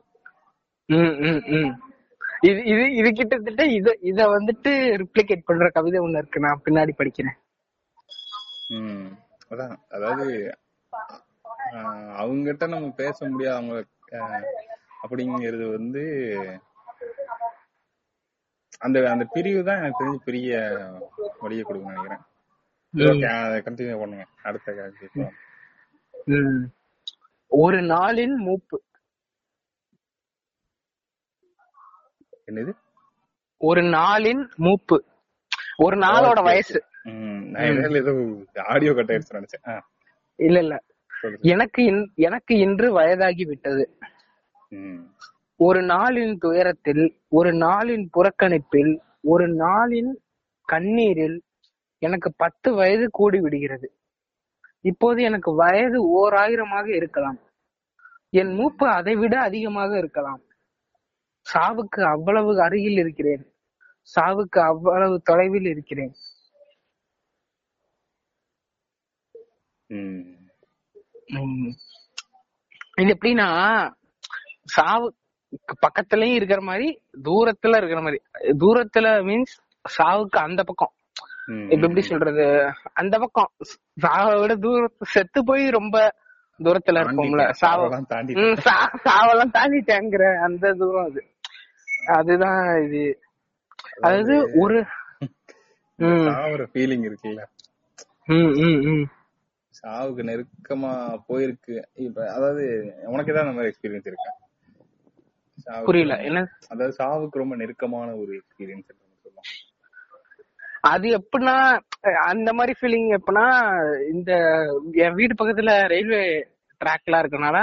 இது 2.48 2.60
இது 2.72 2.86
இது 3.00 3.10
கிட்டத்தட்ட 3.20 3.64
இத 3.78 3.90
இத 4.10 4.22
வந்துட்டு 4.36 4.72
ரிப்ளிகேட் 5.02 5.48
பண்ற 5.50 5.68
கவிதை 5.78 6.00
ஒண்ணு 6.06 6.22
இருக்கு. 6.22 6.46
நான் 6.46 6.64
பின்னாடி 6.66 6.94
படிக்கிறேன். 7.00 7.38
அதான். 9.52 9.76
அதாவது 9.96 10.26
அவங்ககிட்ட 12.22 12.66
நம்ம 12.74 12.90
பேச 13.02 13.18
முடியாது 13.30 13.58
அவங்க 13.60 13.76
அப்படிங்கிறது 15.04 15.66
வந்து 15.78 16.04
அந்த 18.84 19.12
அந்த 19.12 19.26
பிரிவு 19.26 19.64
தான் 19.64 19.78
எனக்கு 19.78 20.04
தெரிஞ்சு 20.04 20.18
பெரிய 20.26 20.78
வழியை 21.40 21.64
கொடுக்கும்னு 21.64 22.02
நினைக்கிறேன். 22.02 22.22
கண்டினியூ 23.62 24.00
பண்ணுங்க. 24.00 24.26
அடுத்த 24.44 24.92
ஒரு 27.48 27.82
நாளின் 27.82 28.36
மூப்பு. 28.36 28.84
என்னது? 32.52 32.74
ஒரு 33.58 33.82
நாளின் 33.82 34.56
மூப்பு. 34.56 35.06
ஒரு 35.78 35.98
நாளோட 35.98 36.44
வயசு. 36.44 36.84
ஆடியோ 38.64 38.94
கட் 38.94 39.10
ஆயிடுச்சு 39.10 39.34
நினைச்சேன். 39.34 39.80
இல்ல 40.36 40.60
இல்ல. 40.60 40.84
எனக்கு 41.42 42.10
எனக்கு 42.16 42.58
இன்று 42.58 42.92
வயதாகி 42.92 43.46
விட்டது. 43.46 43.98
ம். 44.70 45.02
ஒரு 45.60 45.82
நாளின் 45.82 46.34
துயரத்தில் 46.38 47.04
ஒரு 47.38 47.52
நாளின் 47.66 48.06
புறக்கணிப்பில் 48.16 48.94
ஒரு 49.34 49.46
நாளின் 49.64 50.12
கண்ணீரில் 50.70 51.38
எனக்கு 52.02 52.30
பத்து 52.36 52.70
வயது 52.74 53.06
கூடி 53.10 53.40
விடுகிறது. 53.40 53.88
இப்போது 54.82 55.20
எனக்கு 55.30 55.52
வயது 55.56 56.00
ஓர் 56.20 56.34
ஆயிரமாக 56.34 56.88
இருக்கலாம். 56.96 57.40
என் 58.42 58.54
மூப்பு 58.60 58.86
அதை 58.88 59.14
விட 59.16 59.36
அதிகமாக 59.40 59.92
இருக்கலாம். 59.98 60.42
சாவுக்கு 61.46 62.02
அவ்வளவு 62.16 62.52
அருகில் 62.66 63.00
இருக்கிறேன். 63.04 63.44
சாவுக்கு 64.16 64.60
அவ்வளவு 64.72 65.16
தொலைவில் 65.30 65.70
இருக்கிறேன். 65.74 66.14
இது 73.02 73.12
எப்படின்னா 73.16 73.48
சாவு 74.76 75.08
பக்கத்துலயும் 75.58 76.34
இருக்கிற 76.34 76.62
மாதிரி 76.62 77.02
தூரத்துல 77.24 77.78
இருக்கிற 77.78 78.02
மாதிரி. 78.02 78.22
தூரத்துல 78.44 79.22
மீன்ஸ் 79.24 79.82
சாவுக்கு 79.98 80.38
அந்த 80.38 80.64
பக்கம். 80.64 80.92
இப்ப 81.64 81.76
எப்படி 81.76 82.02
சொல்றது? 82.02 82.72
அந்த 82.94 83.20
பக்கம். 83.20 83.50
சாவை 83.98 84.40
விட 84.40 84.56
தூரத்து 84.56 85.06
செத்து 85.06 85.44
போய் 85.44 85.70
ரொம்ப 85.70 86.16
தூரத்துல. 86.64 87.04
சாவ. 87.50 87.88
சாவெல்லாம் 87.88 88.06
தாண்டி 88.08 88.34
சாவெல்லாம் 89.04 89.52
தாண்டிட்டேங்கிற 89.54 90.42
அந்த 90.42 90.74
தூரம் 90.74 91.06
அது. 91.06 91.26
அதுதான் 92.14 92.84
இது. 92.84 93.20
அதாவது 94.02 94.52
ஒரு 94.56 94.86
சாவுற 95.98 96.68
ஃபீலிங் 96.74 97.14
இருக்குல்ல. 97.14 97.44
சாவுக்கு 99.84 100.24
நெருக்கமா 100.24 101.20
போயிருக்கு. 101.30 101.84
இப்ப 101.94 102.34
அதாவது 102.34 102.94
உனக்கு 103.06 103.34
தான் 103.34 103.42
அந்த 103.44 103.56
மாதிரி 103.56 103.74
எக்ஸ்பீரியன்ஸ் 103.74 104.08
இருக்கு? 104.08 104.14
சாவுக்கு- 104.14 104.43
புரியல. 105.68 106.16
என்ன? 106.22 106.40
அதாவது 106.70 106.96
சாவுக்கு 106.98 107.42
ரொம்ப 107.42 107.56
நெருக்கமான 107.56 108.16
ஒரு 108.16 108.32
எக்ஸ்பீரியன்ஸ் 108.34 108.92
அது 110.82 111.08
எப்படின்னா 111.18 111.56
அந்த 112.26 112.54
மாதிரி 112.54 112.74
ஃபீலிங் 112.80 113.10
எப்படின்னா 113.18 113.46
இந்த 114.12 114.32
என் 114.94 115.14
வீடு 115.14 115.34
பக்கத்துல 115.40 115.88
ரயில்வே 115.88 116.24
ட்ராக்லாம் 116.82 117.22
இருக்கனால 117.24 117.58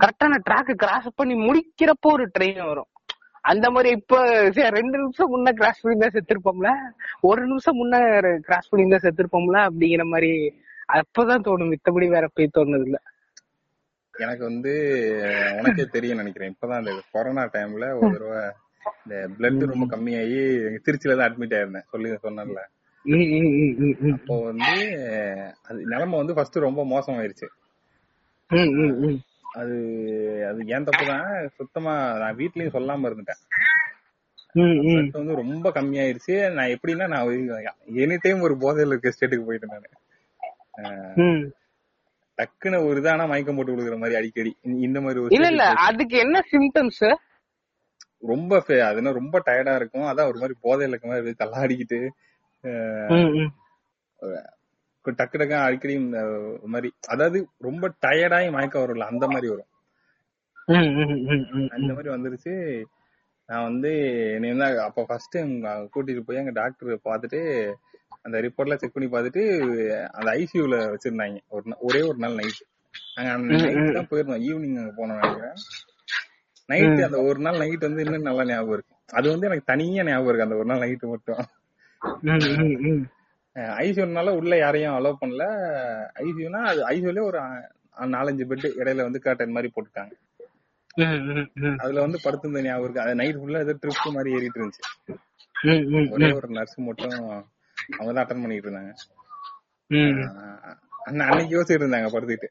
கரெக்டா 0.00 0.26
நான் 0.28 0.46
ட்ராக் 0.50 0.72
கிராஸ் 0.74 1.08
பண்ணி 1.14 1.34
முடிக்கிறப்போ 1.34 2.08
ஒரு 2.12 2.24
ட்ரெயின் 2.38 2.64
வரும். 2.64 2.90
அந்த 3.40 3.70
மாதிரி 3.70 3.90
இப்ப 3.90 4.16
ரெண்டு 4.70 4.96
நிமிஷம் 4.98 5.32
முன்ன 5.34 5.52
கிராஸ் 5.52 5.80
பண்ணி 5.80 5.98
தான் 5.98 6.14
செத்துருப்போம்ல? 6.16 6.70
ஒரு 7.20 7.46
நிமிஷம் 7.46 7.78
முன்ன 7.80 7.96
கிராஸ் 8.38 8.68
பண்ணி 8.68 8.88
தான் 8.88 9.04
செத்துருப்போம்ல? 9.06 9.60
அப்படிங்கிற 9.68 10.04
மாதிரி 10.04 10.32
அப்பதான் 10.92 11.46
தோணும். 11.46 11.72
மித்தபடி 11.72 12.08
வேற 12.08 12.28
போய் 12.34 12.54
தோணுது 12.58 12.84
இல்ல. 12.84 12.98
எனக்கு 14.18 14.44
வந்து 14.44 14.72
உனக்கே 15.58 15.84
தெரியும் 15.84 16.16
நினைக்கிறேன். 16.16 16.56
இப்பதான் 16.60 16.78
இந்த 16.78 17.02
கொரோனா 17.12 17.44
டைம்ல 17.44 17.98
ஒரு 17.98 18.12
தடவை 18.12 18.42
இந்த 19.04 19.28
பிளட் 19.38 19.66
ரொம்ப 19.66 19.96
கம்மியாகி 19.96 20.40
திருச்சியில 20.84 21.16
தான் 21.16 21.34
அட்மிட் 21.34 21.54
ஆயிருந்தேன். 21.54 21.84
சொல்லி 21.90 22.10
சொன்னேன்ல. 22.10 22.60
அப்போ 24.12 24.42
வந்து 24.42 25.00
அது 25.62 25.84
நிலைமை 25.84 26.16
வந்து 26.18 26.34
ஃபர்ஸ்ட் 26.34 26.56
ரொம்ப 26.56 26.84
மோசமாயிருச்சு. 26.84 27.48
ம், 28.48 28.56
ம், 28.56 29.04
ம். 29.04 29.18
அது 29.52 29.76
அது 30.48 30.66
ஏன் 30.66 30.84
தப்பு 30.84 31.06
தான் 31.06 31.48
சுத்தமா 31.54 32.18
நான் 32.18 32.36
வீட்லயும் 32.36 32.74
சொல்லாம 32.74 33.08
இருந்துட்டேன். 33.08 33.40
வந்து 35.12 35.34
ரொம்ப 35.34 35.70
கம்மியாயிருச்சு. 35.70 36.52
நான் 36.52 36.68
எப்படின்னா 36.68 37.08
நான் 37.08 37.26
எனி 37.94 38.16
டைம் 38.20 38.40
ஒரு 38.40 38.54
போதையில 38.54 38.86
இருக்க 38.86 39.12
ஸ்டேட்டுக்கு 39.20 39.46
போயிட்டேன் 39.48 39.80
நானு. 40.76 41.52
டக்குன்னு 42.38 42.86
ஒரு 42.86 43.00
இதானா 43.00 43.28
மயக்கம் 43.28 43.56
போட்டு 43.56 43.74
விழுகிற 43.76 43.98
மாதிரி 43.98 44.16
அடிக்கடி. 44.16 44.50
இந்த- 44.62 45.00
மாதிரி 45.00 45.20
ஒரு 45.20 45.34
இல்ல 45.34 45.48
இல்ல. 45.48 45.64
அதுக்கு 45.88 46.16
என்ன 46.18 46.40
சிம்டம்ஸ் 46.52 47.04
ரொம்ப 48.22 48.58
அதுனா 48.68 49.12
ரொம்ப 49.12 49.42
டயர்டா 49.46 49.74
இருக்கும். 49.74 50.02
அதான் 50.02 50.30
ஒரு 50.30 50.38
மாதிரி 50.38 50.54
போதையில 50.62 50.88
இருக்க 50.88 51.08
மாதிரி 51.08 51.34
தள்ளாடிக்கிட்டு 51.38 51.98
டக்கு 55.04 55.38
டக்கு 55.40 55.56
அடிக்கடி 55.62 55.94
இந்த 55.94 56.18
மாதிரி 56.64 56.88
அதாவது 57.08 57.38
ரொம்ப 57.58 57.94
டயர்டாயி 58.06 58.50
மயக்கம் 58.52 58.82
வரும்ல 58.82 59.06
அந்த 59.06 59.26
மாதிரி 59.26 59.48
வரும். 59.48 59.70
அந்த 61.70 61.92
மாதிரி 61.94 62.08
வந்துருச்சு. 62.08 62.54
நான் 63.48 63.62
வந்து 63.62 63.90
என்னை 64.34 64.50
அப்ப 64.78 65.04
ஃபர்ஸ்ட் 65.04 65.36
கூட்டிட்டு 65.94 66.20
போய் 66.20 66.38
அங்க 66.38 66.50
டாக்டர் 66.50 66.98
பார்த்துட்டு 67.04 67.40
அந்த 68.24 68.36
ரிப்போர்ட்லாம் 68.44 68.80
செக் 68.80 68.94
பண்ணி 68.94 69.08
பார்த்துட்டு 69.10 69.42
அந்த 70.16 70.28
ஐசியூல 70.40 70.76
வச்சிருந்தாங்க. 70.92 71.38
ஒரு 71.54 71.76
ஒரே 71.88 72.00
ஒரு 72.10 72.18
நாள் 72.24 72.38
நைட் 72.40 72.60
நாங்க 73.16 73.30
அந்த 73.36 73.58
நைட். 73.64 73.96
தான் 73.96 74.08
போயிருந்தோம். 74.10 74.42
ஈவினிங் 74.48 74.78
அங்க 74.82 74.92
போனோம் 74.98 75.20
நினைக்கிறேன். 75.20 75.56
நைட் 76.68 77.06
அந்த 77.08 77.18
ஒரு 77.28 77.40
நாள் 77.46 77.60
நைட் 77.62 77.86
வந்து 77.88 78.02
இன்னும் 78.04 78.28
நல்லா 78.28 78.44
ஞாபகம் 78.50 78.74
இருக்கு. 78.76 78.94
அது 79.18 79.26
வந்து 79.32 79.48
எனக்கு 79.48 79.70
தனியா 79.72 80.04
ஞாபகம் 80.08 80.30
இருக்கு. 80.30 80.46
அந்த 80.48 80.58
ஒரு 80.60 80.68
நாள் 80.72 80.84
நைட் 80.84 81.06
மட்டும். 81.14 81.42
ஐசியூனால 83.80 84.32
உள்ள 84.40 84.54
யாரையும் 84.62 84.96
அலோவ் 84.98 85.20
பண்ணல. 85.22 85.44
ஐசியூனா 86.24 86.60
அது 86.72 86.80
ஐசியூல 86.92 87.22
ஒரு 87.30 87.38
நாலஞ்சு 88.14 88.44
பெட் 88.50 88.66
இடையில 88.80 89.06
வந்து 89.06 89.20
கர்டன் 89.24 89.54
மாதிரி 89.54 89.70
போட்டுட்டாங்க. 89.74 90.12
அதுல 91.84 92.02
வந்து 92.04 92.18
படுத்திருந்த 92.24 92.62
ஞாபகம் 92.66 92.86
இருக்கு. 92.86 93.04
அது 93.04 93.20
நைட் 93.20 93.40
ஃபுல்லா 93.40 93.62
ஏதோ 93.64 93.74
ட்ரிப் 93.82 94.16
மாதிரி 94.16 94.34
ஏறிட்டு 94.36 94.60
இருந்துச்சு. 94.60 94.84
ஒரே 96.14 96.28
ஒரு 96.38 96.48
நர்ஸ் 96.58 96.78
மட்டும் 96.88 97.16
அவங்க 97.96 98.10
தான் 98.12 98.24
அட்டன் 98.24 98.42
பண்ணிட்டு 98.42 98.68
இருந்தாங்க. 98.68 98.92
அன்னைக்கு 101.28 101.54
யோசிச்சுட்டு 101.56 101.84
இருந்தாங்க 101.84 102.08
படுத்துக்கிட்டு. 102.14 102.50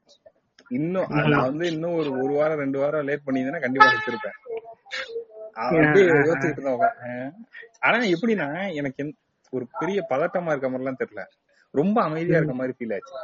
இன்னும் 0.78 1.12
நான் 1.34 1.48
வந்து 1.50 1.66
இன்னும் 1.74 1.98
ஒரு 2.00 2.10
ஒரு 2.24 2.34
வாரம் 2.40 2.62
ரெண்டு 2.64 2.78
வாரம் 2.80 3.08
லேட் 3.10 3.26
பண்ணியிருந்தேன்னா 3.26 3.64
கண்டிப்பா 3.66 3.90
வச்சிருப்பேன். 3.92 4.38
யோசிச்சுட்டு 6.30 6.58
இருந்தேன் 6.58 7.34
ஆனா 7.86 7.98
எப்படின்னா 8.16 8.48
எனக்கு 8.80 9.04
ஒரு 9.54 9.66
பெரிய 9.80 10.00
பதட்டமா 10.10 10.52
இருக்க 10.54 10.70
மாதிரிலாம் 10.72 11.02
தெரியல. 11.02 11.24
ரொம்ப 11.74 11.98
அமைதியா 12.08 12.40
இருக்க 12.40 12.56
மாதிரி 12.60 12.76
ஃபீல் 12.78 12.94
ஆச்சு. 12.96 13.16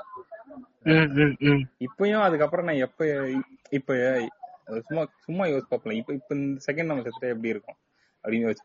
இப்பயும் 1.88 2.26
அதுக்கப்புறம் 2.28 2.68
நான் 2.70 2.84
எப்ப 2.88 3.08
இப்ப 3.78 3.98
சும்மா 4.88 5.04
சும்மா 5.26 5.44
யோசிச்சு 5.52 5.72
பார்ப்பேன் 5.72 6.00
இப்ப 6.02 6.14
இப்ப 6.20 6.36
இந்த 6.36 6.60
செகண்ட் 6.68 6.90
நம்ம 6.90 7.04
செத்துட்டா 7.06 7.34
எப்படி 7.36 7.54
இருக்கும்? 7.56 7.80
அப்படின்னு 8.24 8.48
யோசிச்சு 8.48 8.64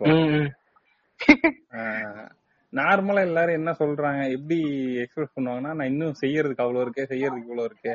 நார்மலா 2.72 3.20
எல்லாரும் 3.28 3.58
என்ன 3.58 3.70
சொல்றாங்க? 3.80 4.22
எப்படி 4.36 4.56
எக்ஸ்பிரஸ் 5.02 5.34
பண்ணுவாங்கன்னா 5.36 5.72
நான் 5.78 5.90
இன்னும் 5.92 6.18
செய்யறதுக்கு 6.22 6.64
அவ்வளவு 6.64 6.84
இருக்கே 6.84 7.04
செய்யறதுக்கு 7.12 7.48
இவ்வளவு 7.48 7.68
இருக்கே. 7.70 7.94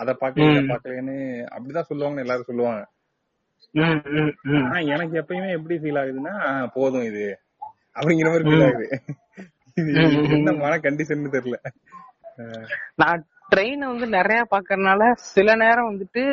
அத 0.00 0.16
பாக்கல 0.22 0.62
பாக்கலன்னு 0.72 1.16
அப்படிதான் 1.54 1.88
சொல்லுவாங்கன்னு 1.90 2.24
எல்லாரும் 2.24 2.50
சொல்லுவாங்க. 2.50 2.82
ஆனா 4.66 4.78
எனக்கு 4.94 5.14
எப்பயுமே 5.22 5.50
எப்படி 5.58 5.76
ஃபீல் 5.82 6.00
ஆகுதுன்னா 6.02 6.34
போதும் 6.76 7.08
இது 7.10 7.26
அப்படிங்கிற 7.96 8.28
மாதிரி 8.32 8.46
ஃபீல் 8.48 8.66
ஆகுது. 8.68 8.88
என்ன 10.36 10.52
மன 10.64 10.72
கண்டிஷன் 10.86 11.36
தெரியல. 11.36 11.58
நான் 13.02 13.22
ட்ரெயினை 13.52 13.86
வந்து 13.92 14.06
நிறைய 14.18 14.40
பாக்கறதுனால 14.52 15.12
சில 15.34 15.54
நேரம் 15.62 15.90
வந்துட்டு 15.90 16.24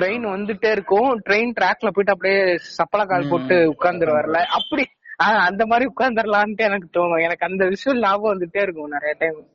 ட்ரெயின் 0.00 0.24
வந்துட்டே 0.24 0.70
இருக்கும். 0.70 1.20
ட்ரெயின் 1.20 1.52
ட்ராக்ல 1.60 1.90
போயிட்டு 1.92 2.12
அப்படியே 2.12 2.42
சப்பள 2.54 3.06
கால் 3.06 3.26
போட்டு 3.30 3.72
உட்கார்ந்துருவார்ல. 3.72 4.36
அப்படி 4.36 4.84
அந்த 5.16 5.66
மாதிரி 5.66 5.90
உட்கார்ந்துடலான்ட்டு 5.96 6.56
எனக்கு 6.56 7.00
தோணும். 7.00 7.22
எனக்கு 7.22 7.46
அந்த 7.46 7.66
விஷயம் 7.66 7.98
ஞாபகம் 7.98 8.38
வந்துட்டே 8.38 8.62
இருக்கும் 8.62 8.88
நிறைய 8.88 9.14
டைம் 9.18 9.46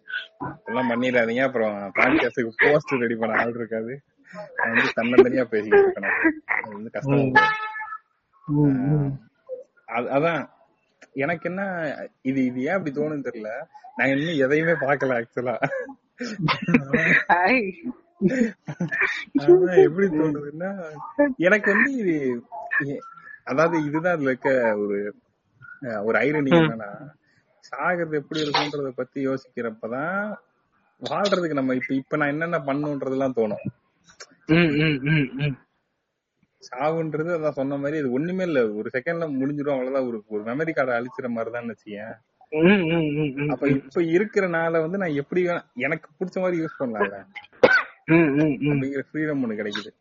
எல்லாம் 0.65 0.89
பண்ணிடாதீங்க. 0.91 1.43
அப்புறம் 1.43 1.75
பாட்காஸ்டுக்கு 1.95 2.51
போஸ்ட் 2.63 2.93
ரெடி 3.03 3.15
பண்ண 3.15 3.39
ஆள் 3.41 3.53
இருக்காது. 3.55 3.93
நான் 4.55 4.71
வந்து 4.71 4.95
தன்னந்தனியா 4.97 5.43
பேசிக்கிட்டு 5.43 5.87
இருக்கணும் 5.87 6.17
அது 6.45 6.73
வந்து 6.73 6.91
கஷ்டமா. 6.91 7.45
அதான். 10.17 10.41
எனக்கு 11.13 11.45
என்ன 11.49 11.61
இது 12.21 12.39
இது 12.45 12.59
ஏன் 12.63 12.75
அப்படி 12.75 12.91
தோணுன்னு 12.95 13.27
தெரியல. 13.27 13.51
நான் 13.95 14.07
இன்னும் 14.07 14.41
எதையுமே 14.45 14.71
பார்க்கல 14.83 15.15
ஆக்சுவலா 15.19 15.55
எப்படி 19.85 20.07
தோணுதுன்னா 20.07 20.69
எனக்கு 21.37 21.67
வந்து 21.73 21.91
இது 22.01 22.15
அதாவது 23.43 23.75
இதுதான் 23.85 24.13
அதுல 24.13 24.29
இருக்க 24.29 24.51
ஒரு 24.77 24.97
ஒரு 26.03 26.17
ஐரணி 26.19 26.51
என்னன்னா 26.57 26.89
சாகிறது 27.63 28.15
எப்படி 28.15 28.39
இருக்குன்றத 28.41 28.89
பத்தி 28.95 29.19
யோசிக்கிறப்பதான் 29.27 30.17
வாழ்றதுக்கு 31.01 31.59
நம்ம 31.59 31.75
இப்ப 31.75 31.93
இப்ப 31.93 32.17
நான் 32.17 32.29
என்னென்ன 32.29 32.57
பண்ணுன்றதெல்லாம் 32.59 33.37
தோணும். 33.37 33.63
சாவுன்றது 36.63 37.29
அதான் 37.37 37.57
சொன்ன 37.59 37.77
மாதிரி 37.77 37.97
இது 37.97 38.09
ஒண்ணுமே 38.11 38.43
இல்ல. 38.43 38.59
ஒரு 38.71 38.89
செகண்ட்ல 38.93 39.27
முடிஞ்சிடும் 39.37 39.75
அவ்வளவுதான். 39.75 40.07
ஒரு 40.07 40.17
ஒரு 40.27 40.41
மெமரி 40.43 40.73
கார்டை 40.73 40.93
அழிச்சிற 40.97 41.29
மாதிரிதான் 41.29 41.71
வச்சுக்கேன் 41.71 42.13
அப்ப 43.49 43.65
இப்ப 43.69 44.01
இருக்கிறனால 44.15 44.81
வந்து 44.81 44.97
நான் 44.97 45.19
எப்படி 45.21 45.41
எனக்கு 45.77 46.07
பிடிச்ச 46.19 46.37
மாதிரி 46.41 46.61
யூஸ் 46.63 46.79
பண்ணலாம்ல. 46.79 47.17
அப்படிங்கிற 48.07 49.03
ஃப்ரீடம் 49.09 49.43
ஒண்ணு 49.43 49.59
கிடைக்குது. 49.61 49.91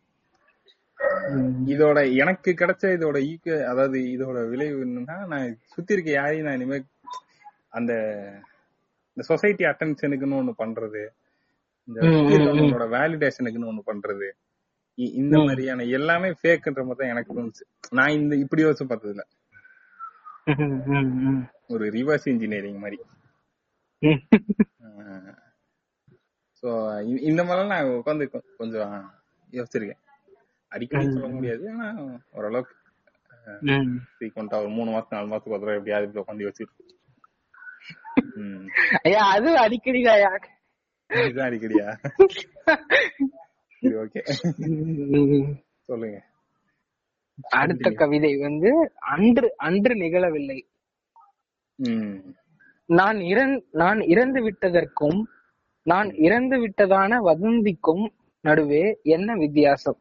இதோட 1.72 1.98
எனக்கு 2.16 2.50
கிடைச்ச 2.52 2.84
இதோட 2.96 3.18
ஈக்க 3.28 3.48
அதாவது 3.64 3.98
இதோட 4.14 4.38
விளைவு 4.48 4.80
என்னன்னா 4.86 5.16
நான் 5.26 5.54
சுத்தி 5.66 5.94
இருக்க 5.94 6.10
யாரையும் 6.10 6.46
நான் 6.46 6.58
இனிமே 6.60 6.78
அந்த 7.72 7.92
இந்த 9.16 9.22
சொசைட்டி 9.30 9.64
அட்டென்ஷனுக்குன்னு 9.64 10.38
ஒண்ணு 10.40 10.52
பண்றது 10.62 11.02
இந்த 11.88 12.00
வேலிடேஷனுக்குன்னு 12.96 13.70
ஒண்ணு 13.70 13.82
பண்றது. 13.90 14.28
இந்த. 15.20 15.34
மாதிரியான 15.48 15.84
எல்லாமே 15.98 16.28
ஃபேக்ன்ற 16.40 16.80
மாதிரி 16.86 17.00
தான் 17.00 17.12
எனக்கு 17.14 17.36
தோணுச்சு. 17.36 17.64
நான் 17.98 18.16
இந்த 18.20 18.34
இப்படி 18.44 18.64
யோசிச்சு 18.64 18.86
பார்த்ததுல 18.90 19.24
ஒரு 21.66 21.84
ரிவர்ஸ் 21.96 22.26
இன்ஜினியரிங் 22.32 22.82
மாதிரி. 22.84 22.98
சோ 26.62 26.68
இந்த 27.28 27.40
மாதிரிலாம் 27.44 27.72
நான் 27.74 27.94
உட்காந்து 27.98 28.24
கொஞ்சம் 28.60 28.92
யோசிச்சிருக்கேன். 29.50 30.00
அடிக்கடி 30.72 31.04
சொல்ல 31.14 31.28
முடியாது 31.36 31.64
ஆனா 31.72 31.86
ஓரளவுக்கு 32.30 32.74
ஒரு 34.60 34.70
மூணு 34.78 34.90
மாசம் 34.90 35.14
நாலு 35.16 35.30
மாசத்துக்கு 35.30 35.56
ஒரு 35.56 35.64
தடவை 35.64 35.78
எப்படியாவது 35.80 36.22
உட்காந்து 36.22 36.46
யோசிச்சிருக்கேன். 36.46 36.96
ஐயா 39.02 39.22
அது 39.34 39.50
அடிக்கடிதாயா 39.56 40.32
இதுதான் 41.10 41.48
அடிக்கடியா? 41.50 41.86
சரி 43.82 43.94
ஓகே. 43.94 44.20
சொல்லுங்க. 45.82 46.18
அடுத்த 47.58 47.90
கவிதை 47.90 48.32
வந்து 48.36 48.70
அன்று 49.14 49.48
அன்று 49.56 49.94
நிகழவில்லை. 49.94 50.58
நான் 52.88 53.18
இறந் 53.32 53.56
நான் 53.72 54.00
இறந்து 54.12 54.40
விட்டதற்கும் 54.42 55.20
நான் 55.86 56.08
இறந்து 56.26 56.56
விட்டதான 56.58 57.18
வதந்திக்கும் 57.20 58.04
நடுவே 58.44 58.84
என்ன 59.02 59.34
வித்தியாசம்? 59.34 60.00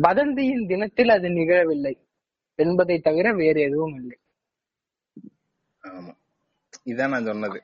வதந்தியின் 0.00 0.66
தினத்தில் 0.66 1.08
அது 1.08 1.28
நிகழவில்லை. 1.28 1.94
என்பதை 2.58 2.96
தவிர 2.98 3.32
வேறு 3.32 3.60
எதுவும் 3.60 3.96
இல்லை. 3.96 4.18
ஆமா. 5.86 6.12
இதான் 6.86 7.08
நான் 7.08 7.24
சொன்னது. 7.24 7.58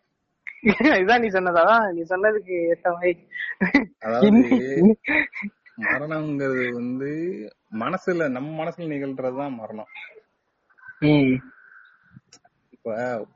இதான் 1.02 1.22
நீ 1.22 1.28
சொன்னதாதான் 1.28 1.84
நீ 1.92 2.02
சொன்னதுக்கு 2.10 2.54
ஏத்த 2.72 2.88
மாதிரி. 2.94 3.12
அதாவது 3.98 4.40
மரணம்ங்கிறது 5.86 6.64
வந்து 6.72 7.10
மனசுல 7.78 8.28
நம்ம 8.28 8.50
மனசுல 8.60 8.90
நிகழ்றதுதான் 8.92 9.54
மரணம். 9.54 9.90
இப்ப 12.74 12.90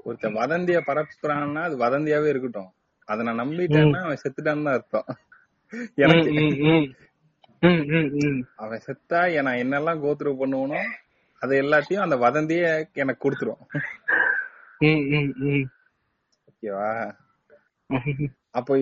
ஒருத்தன் 0.05 0.39
வதந்திய 0.39 0.79
பரப்புறான்னா 0.89 1.63
அது 1.69 1.77
வதந்தியாவே 1.77 2.29
இருக்கட்டும். 2.29 2.71
அத 3.09 3.23
நான் 3.23 3.43
நம்பிட்டேன்னா 3.43 4.01
அவன் 4.05 4.23
செத்துட்டான்னு 4.23 4.67
தான் 4.69 4.77
அர்த்தம். 4.79 5.09
எனக்கு. 6.05 6.33
அவன் 8.63 8.85
செத்தா 8.87 9.21
நான் 9.43 9.63
என்னெல்லாம் 9.65 10.03
கோத்ரூ 10.05 10.33
பண்ணுவனோ 10.41 10.81
அது 11.43 11.55
எல்லாத்தையும் 11.63 12.05
அந்த 12.05 12.17
வதந்தியே 12.17 12.69
எனக்கு 12.95 13.25
கொடுத்துரும். 13.25 13.63
ஓகேவா? 16.49 16.91
அப்போ 18.59 18.75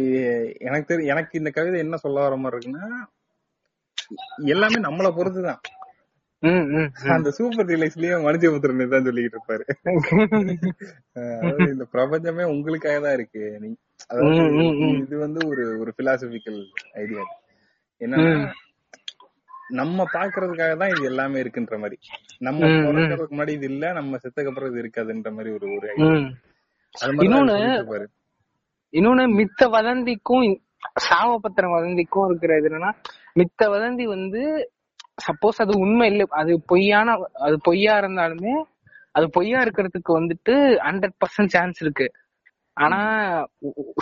எனக்கு 0.64 0.87
தெரி 0.87 1.07
எனக்கு 1.07 1.38
இந்த 1.38 1.50
கவிதை 1.50 1.78
என்ன 1.80 1.96
சொல்ல 1.96 2.18
வர 2.20 2.37
மாதிரி 2.37 2.57
இருக்குன்னா 2.57 2.87
எல்லாமே 4.52 4.78
நம்மள 4.87 5.09
பொறுத்துதான். 5.16 5.61
அந்த 7.14 7.28
சூப்பர் 7.37 7.68
ரிலைஸ்லயும் 7.68 8.24
மனுஜபுத்திரன் 8.26 8.92
தான் 8.94 9.07
சொல்லிக்கிட்டு 9.07 9.38
இருப்பாரு. 9.38 9.64
இந்த 11.72 11.85
பிரபஞ்சமே 11.94 12.44
உங்களுக்காக 12.54 12.98
தான் 13.00 13.16
இருக்கு. 13.18 13.44
நீ 13.62 13.70
அதாவது. 14.11 14.42
இது 15.02 15.16
வந்து 15.24 15.40
ஒரு 15.52 15.64
ஒரு 15.83 15.92
பிலாசபிக்கல் 15.98 16.61
ஐடியா 17.02 17.24
என்னன்னா 18.00 18.33
நம்ம 19.68 20.05
பாக்குறதுக்காக 20.12 20.77
தான் 20.77 20.88
இது 20.88 21.05
எல்லாமே 21.05 21.40
இருக்குன்ற 21.42 21.79
மாதிரி. 21.79 21.98
நம்ம. 22.38 22.66
பிறக்கறதுக்கு 22.66 23.35
முன்னாடி 23.35 23.48
இது 23.48 23.66
இல்ல 23.66 23.92
நம்ம 23.92 24.16
செத்தக்கு 24.16 24.48
அப்புறம் 24.48 24.70
இது 24.70 24.83
இருக்காதுன்ற 24.83 25.33
மாதிரி 25.33 25.55
ஒரு 25.55 25.74
ஒரு 25.74 25.88
இன்னொன்னு- 27.24 27.59
இன்னொன்னு 28.92 29.24
மித்த 29.38 29.70
வதந்திக்கும் 29.70 30.61
சாவ 30.98 31.40
பத்திர 31.40 31.66
வதந்திக்கும் 31.68 32.29
இருக்கிற 32.29 32.57
இது 32.57 32.68
என்னன்னா 32.68 32.92
மித்த 33.35 33.68
வதந்தி 33.68 34.05
வந்து 34.05 34.72
சப்போஸ் 35.27 35.57
அது 35.57 35.79
உண்மை 35.79 36.11
இல்லை 36.11 36.27
அது 36.31 36.62
பொய்யான 36.66 37.16
அது 37.35 37.59
பொய்யா 37.62 37.98
இருந்தாலுமே 37.98 38.62
அது 39.12 39.31
பொய்யா 39.31 39.62
இருக்கிறதுக்கு 39.62 40.12
வந்துட்டு 40.12 40.53
ஹண்ட்ரட் 40.77 41.16
பர்சன்ட் 41.18 41.46
சான்ஸ் 41.46 41.83
இருக்கு. 41.83 42.12
ஆனா 42.74 42.98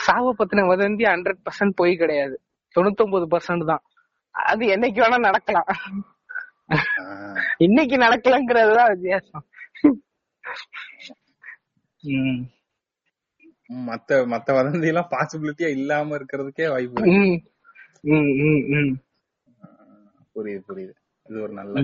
சாவ 0.01 0.35
பத்தின 0.39 0.77
வதந்தி 0.77 1.05
ஹண்ட்ரட் 1.05 1.41
பர்சன்ட் 1.45 1.71
பொய் 1.75 1.97
கிடையாது. 1.97 2.41
தொண்ணூத்தொன்பது 2.75 3.27
பர்சன்ட் 3.31 3.65
தான். 3.65 3.83
அது 4.35 4.65
என்னைக்கு 4.75 5.01
வேணா 5.03 5.19
நடக்கலாம். 5.21 5.71
இன்னைக்கு 7.59 7.97
நடக்கலங்கிறதுதான் 7.97 8.91
வித்தியாசம். 8.93 9.45
மத்த 13.89 14.19
மத்த 14.33 14.55
வதந்தி 14.57 14.89
எல்லாம் 14.93 15.11
பாசிபிலிட்டியா 15.11 15.69
இல்லாம 15.77 16.17
இருக்கிறதுக்கே 16.19 16.67
வாய்ப்பு 16.73 17.03
புரியுது 20.35 20.63
புரியுது. 20.69 20.95
இது 21.29 21.43
ஒரு 21.43 21.53
நல்ல 21.53 21.83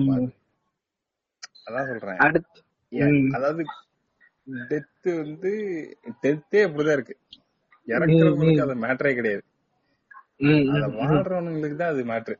அதான் 1.67 1.89
சொல்றேன். 1.89 2.19
அதாவது 3.37 3.63
டெத் 4.69 5.09
வந்து 5.21 5.51
டெத்தே 6.23 6.59
அப்படிதான் 6.65 6.97
இருக்கு. 6.97 7.15
இறக்குறவங்களுக்கு 7.87 8.63
அது 8.65 8.75
மேட்டரே 8.85 9.13
கிடையாது. 9.19 9.43
அத 10.73 10.83
உம் 10.87 10.97
வாழ்றவங்களுக்கு 10.99 11.77
தான் 11.81 11.93
அது 11.93 12.03
மேட்ரு 12.11 12.35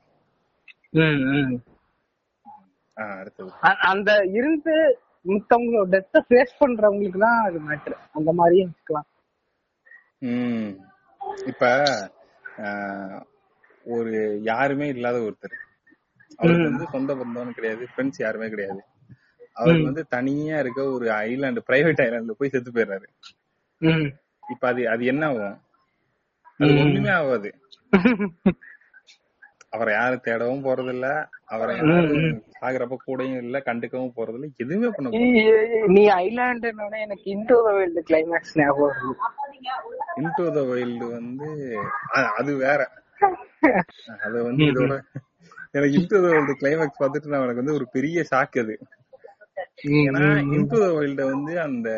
அந்த 3.91 4.11
இருந்து 4.37 4.75
மித்தவங்களோட 5.25 5.87
டெத்த 5.93 6.21
ஃபேஸ் 6.27 6.53
பண்றவங்களுக்கு 6.61 7.19
தான் 7.25 7.39
அது 7.47 7.57
மேட்ரு 7.67 7.95
அந்த 8.17 8.29
மாதிரியும் 8.39 8.71
இருக்கலாம். 8.73 9.07
இப்ப 11.51 11.63
ஒரு 13.85 14.13
யாருமே 14.49 14.87
இல்லாத 14.95 15.17
ஒருத்தர். 15.27 15.57
அவருக்கு 16.39 16.69
வந்து 16.71 16.87
சொந்த 16.95 17.11
பந்தம்னு 17.19 17.57
கிடையாது 17.57 17.83
ஃப்ரெண்ட்ஸ் 17.91 18.23
யாருமே 18.23 18.47
கிடையாது. 18.53 18.81
அவருக்கு 19.57 19.89
வந்து 19.89 20.03
தனியா 20.15 20.57
இருக்க 20.63 20.81
ஒரு 20.97 21.07
ஐலாண்டு 21.25 21.61
பிரைவேட் 21.69 22.03
ஐலாண்ட்ல 22.07 22.35
போய் 22.39 22.53
செத்து 22.53 22.71
போயிடுறாரு. 22.75 23.07
இப்ப 24.43 24.63
அது 24.71 24.81
அது 24.93 25.03
என்ன 25.13 25.23
ஆகும்? 25.31 25.57
அது 26.59 26.71
ஒண்ணுமே 26.83 27.11
ஆகாது. 27.19 27.49
அவரை 29.73 29.91
யாரும் 29.93 30.23
தேடவும் 30.25 30.63
போறது 30.63 30.91
இல்ல 30.93 31.07
அவரை 31.47 31.73
யாரும் 31.77 32.39
சாகுறப்ப 32.55 32.97
கூடயும் 33.01 33.41
இல்ல 33.43 33.57
கண்டுக்கவும் 33.67 34.15
போறது 34.15 34.37
இல்ல 34.37 34.47
எதுவுமே 34.63 34.89
பண்ண 34.89 35.19
நீ 35.93 36.03
ஐலாண்டுனோட 36.19 36.93
எனக்கு 37.05 37.25
இன்டோ 37.35 37.57
த 37.67 37.71
வேர்ல்டு 37.77 38.03
கிளைமேக்ஸ் 38.09 38.55
ஞாபகம் 38.59 39.15
இன்டூ 40.21 40.45
த 40.55 40.61
வைல்டு 40.69 41.05
வந்து 41.17 41.49
அது 42.39 42.51
வேற. 42.65 42.79
அது 44.25 44.37
வந்து 44.43 44.63
இதோட 44.71 44.93
எனக்கு 45.73 45.95
இன்டூ 45.97 46.17
த 46.17 46.27
வைல்டு 46.27 46.53
கிளைமேக்ஸ் 46.61 47.01
பார்த்துட்டு 47.01 47.31
நான் 47.31 47.45
எனக்கு 47.45 47.63
வந்து 47.63 47.77
ஒரு 47.79 47.87
பெரிய 47.95 48.23
ஷாக் 48.31 48.57
அது. 48.63 48.75
ஏன்னா 50.03 50.23
இன்டூ 50.55 50.77
த 50.83 50.89
வைல்ட 50.97 51.21
வந்து 51.33 51.53
அந்த 51.67 51.89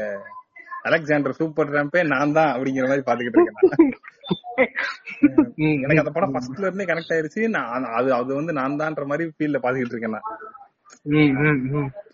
அலெக்சாண்டர் 0.88 1.38
சூப்பர் 1.40 1.74
ரேம்பே 1.76 2.02
நான் 2.14 2.36
தான் 2.38 2.52
அப்படிங்கிற 2.54 2.86
மாதிரி 2.92 3.06
பாத்துக்கிட்டு 3.08 3.40
இருக்கேன் 3.40 3.60
எனக்கு 5.84 6.02
அந்த 6.04 6.12
படம் 6.16 6.34
ஃபர்ஸ்ட்ல 6.34 6.68
இருந்தே 6.68 6.88
கனெக்ட் 6.90 7.14
ஆயிருச்சு. 7.16 7.42
நான் 7.56 7.86
அது 8.00 8.10
அது 8.20 8.32
வந்து 8.40 8.54
நான் 8.60 8.80
தான்ற 8.82 9.06
மாதிரி 9.12 9.26
ஃபீல்ல 9.36 9.60
பாத்துக்கிட்டு 9.64 9.96
இருக்கேன் 9.96 10.16
நான். 10.18 10.30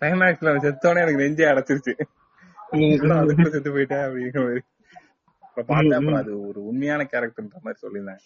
கிளைமேக்ஸ்ல 0.00 0.54
செத்தோடனே 0.66 1.02
எனக்கு 1.04 1.22
நெஞ்சே 1.22 1.48
அடைச்சிருச்சு. 1.52 1.94
அதுக்குள்ள 3.22 3.50
செத்து 3.54 3.74
போயிட்டேன் 3.76 4.04
அப்படிங்கிற 4.06 4.42
மாதிரி. 4.46 4.62
அப்புறம் 5.48 5.68
பார்த்தேன் 5.70 5.98
அப்புறம் 5.98 6.20
அது 6.22 6.32
ஒரு 6.48 6.60
உண்மையான 6.70 7.04
கேரக்டர்ன்ற 7.12 7.58
மாதிரி 7.64 7.82
சொல்லியிருந்தேன். 7.84 8.22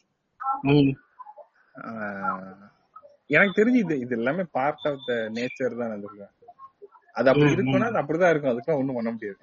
எனக்கு 3.37 3.59
தெரிஞ்சு 3.61 3.81
இது 3.85 3.95
இது 4.05 4.15
எல்லாமே 4.21 4.45
பார்ட் 4.57 4.87
ஆஃப் 4.91 5.07
த 5.09 5.15
நேச்சர் 5.39 5.79
தான் 5.81 5.91
நான் 5.93 6.05
சொல்றேன். 6.07 6.33
அது 7.19 7.31
அப்படி 7.31 7.55
இருக்கும்னா 7.57 7.89
அது 7.91 8.01
அப்படிதான் 8.03 8.33
இருக்கும். 8.33 8.53
அதுக்கெல்லாம் 8.53 8.83
ஒண்ணும் 8.83 8.99
பண்ண 8.99 9.11
முடியாது. 9.15 9.43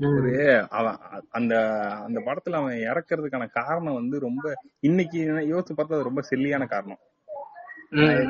ஒரு 0.00 0.66
அவன் 0.68 0.96
அந்த 1.30 1.70
அந்த 1.80 2.20
படத்துல 2.20 2.54
அவன் 2.54 2.74
இறக்குறதுக்கான 2.74 3.48
காரணம் 3.50 3.94
வந்து 3.94 4.18
ரொம்ப 4.18 4.54
இன்னைக்கு 4.80 5.18
யோசிச்சு 5.22 5.72
பார்த்தா 5.76 5.94
அது 5.94 6.02
ரொம்ப 6.02 6.20
செல்லியான 6.22 6.66
காரணம். 6.66 6.98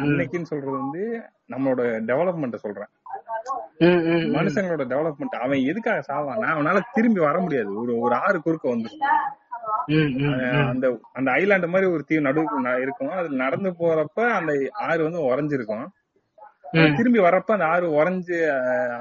இன்னைக்குன்னு 0.05 0.43
சொல்றது 0.43 0.71
வந்து 0.71 1.23
நம்மளோட 1.49 1.87
டெவலப்மெண்ட்ட 1.87 2.55
சொல்றேன். 2.55 2.87
மனுஷங்களோட 4.33 4.85
டெவலப்மெண்ட் 4.85 5.39
அவன் 5.41 5.59
எதுக்காக 5.59 6.13
சாவான்? 6.13 6.39
அவனால 6.39 6.81
திரும்பி 6.93 7.21
வர 7.21 7.41
முடியாது. 7.41 7.81
ஒரு 7.81 7.99
ஒரு 7.99 8.15
ஆறு 8.15 8.43
குறுக்க 8.43 8.69
அஹ் 10.23 10.69
அந்த 10.69 10.99
அந்த 11.13 11.31
ஐலாண்ட் 11.31 11.69
மாதிரி 11.69 11.91
ஒரு 11.91 12.05
தீவு 12.05 12.23
நடுவுக்கு 12.23 12.65
ந- 12.65 12.81
இருக்கும். 12.81 13.09
அது 13.09 13.29
நடந்து 13.29 13.75
போறப்ப 13.79 14.29
அந்த 14.31 14.69
ஆறு 14.73 15.03
வந்து 15.03 15.19
உறைஞ்சிருக்கும். 15.19 15.87
திரும்பி 16.99 17.21
வரப்ப 17.21 17.55
அந்த 17.57 17.67
ஆறு 17.69 17.87
உறைஞ்சு 17.99 18.39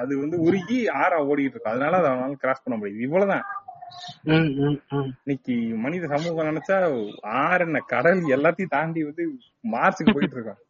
அது 0.02 0.14
வந்து 0.20 0.38
உருகி 0.46 0.80
ஆறா 1.02 1.18
ஓடிட்டு 1.28 1.54
இருக்கும் 1.54 1.74
அதனால 1.74 1.98
அதை 2.00 2.10
அவனால 2.12 2.38
கிராஸ் 2.44 2.64
பண்ண 2.66 2.78
முடியுது. 2.78 3.06
இவ்வளவுதான். 3.08 3.46
இன்னைக்கு 5.22 5.56
மனித 5.84 6.06
சமூகம் 6.14 6.50
நினைச்சா 6.50 6.78
ஆறு 7.42 7.66
என்ன 7.66 7.82
கடல் 7.92 8.22
எல்லாத்தையும் 8.36 8.74
தாண்டி 8.74 9.02
வந்து 9.10 9.26
மார்ச்சுக்கு 9.74 10.16
போயிட்டு 10.16 10.38
இருக்கோம் 10.38 10.62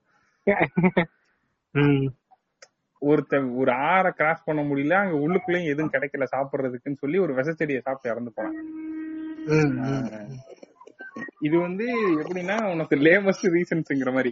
உம் 1.75 2.07
ஒருத்த 3.01 3.33
ஒரு 3.61 3.71
ஆறை 3.89 4.11
கிராஸ் 4.17 4.45
பண்ண 4.45 4.61
முடியல 4.63 4.97
அங்க 4.99 5.15
உள்ளுக்குள்ளேயும் 5.23 5.71
எதுவும் 5.71 5.93
கிடைக்கல 5.93 6.25
சாப்பிடுறதுக்குன்னு 6.33 7.01
சொல்லி 7.01 7.17
ஒரு 7.25 7.33
விசைச்செடியை 7.39 7.81
சாப்பிட்டு 7.81 8.11
இறந்து 8.13 8.31
போனான். 8.35 8.57
அஹ், 9.49 10.35
இது 11.41 11.55
வந்து 11.59 11.87
எப்படின்னா 12.21 12.57
உனக்கு 12.73 12.97
லேமஸ்ட் 13.07 13.47
ரீசன்ஸ்ங்கிற 13.55 14.11
மாதிரி. 14.17 14.31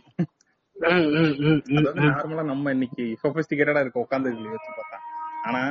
அதாவது 0.82 2.02
நார்மலா 2.08 2.44
நம்ம 2.52 2.72
இன்னைக்கு 2.72 3.04
சொபிஸ்டிகேட்டடா 3.24 3.82
இருக்க 3.84 4.06
உட்காந்து 4.06 4.30
வச்சு 4.54 4.72
பார்த்தா. 4.78 4.98
ஆனா 5.46 5.62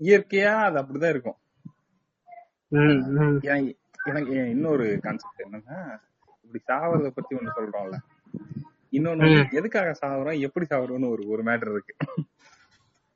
இயற்கையா 0.00 0.52
அது 0.66 0.76
அப்படிதான் 0.82 1.14
இருக்கும். 1.14 1.38
எனக்கு 4.12 4.34
இன்னொரு 4.54 4.86
கான்செப்ட் 5.04 5.44
என்னன்னா 5.46 5.78
இப்படி 6.44 6.60
சாவறத 6.70 7.10
பத்தி 7.14 7.32
ஒண்ணு 7.38 7.56
சொல்றோம்ல. 7.58 7.98
இன்னொன்னு 8.92 9.28
எதுக்காக 9.58 9.90
சாவறோம் 10.02 10.42
எப்படி 10.46 10.66
சாவறோம்னு 10.66 11.12
ஒரு 11.14 11.24
ஒரு 11.28 11.42
மேட்டர் 11.42 11.74
இருக்கு. 11.74 11.94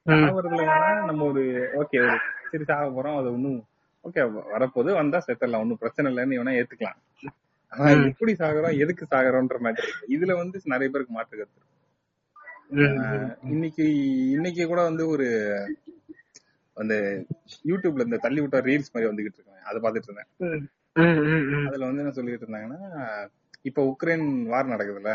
சாவறதுல 0.06 0.66
நம்ம 1.08 1.22
ஒரு 1.24 1.42
ஓகே 1.80 1.98
ஒரு 2.06 2.18
சரி 2.50 2.64
சாக 2.64 2.86
போறோம் 2.88 3.18
அது 3.20 3.28
ஒண்ணும் 3.32 3.60
ஓகே 4.04 4.22
வரப்போது 4.52 4.90
வந்தா 5.00 5.18
செத்தரலாம் 5.26 5.62
ஒண்ணும் 5.64 5.82
பிரச்சனை 5.82 6.10
இல்லைன்னு 6.12 6.38
வேணா 6.40 6.56
ஏத்துக்கலாம். 6.60 7.00
ஆனா 7.72 7.88
எப்படி 8.08 8.32
சாகுறோம் 8.34 8.78
எதுக்கு 8.84 9.04
சாகுறோம்ன்ற 9.12 9.58
இருக்கு. 9.72 9.84
இதுல 10.16 10.34
வந்து 10.40 10.62
நிறைய 10.74 10.88
பேருக்கு 10.90 11.16
மாற்று 11.16 11.36
கருத்து 11.36 11.64
இன்னைக்கு 13.52 13.84
இன்னைக்கு 14.36 14.62
கூட 14.66 14.80
வந்து 14.82 15.04
ஒரு 15.08 15.26
அந்த 16.76 16.94
யூடியூப்ல 17.70 18.06
இந்த 18.08 18.18
தள்ளி 18.24 18.40
விட்ட 18.40 18.58
ரீல்ஸ் 18.68 18.92
மாதிரி 18.94 19.10
வந்துகிட்டு 19.10 19.38
இருக்காங்க 19.38 19.62
அதை 19.66 19.78
பாத்துட்டு 19.80 20.08
இருந்தேன். 20.08 20.30
அதுல 21.68 21.86
வந்து 21.88 22.02
என்ன 22.02 22.14
சொல்லிட்டு 22.18 22.46
இருந்தாங்கன்னா 22.46 22.80
இப்ப 23.62 23.82
உக்ரைன் 23.92 24.26
வார் 24.52 24.72
நடக்குதுல்ல? 24.74 25.12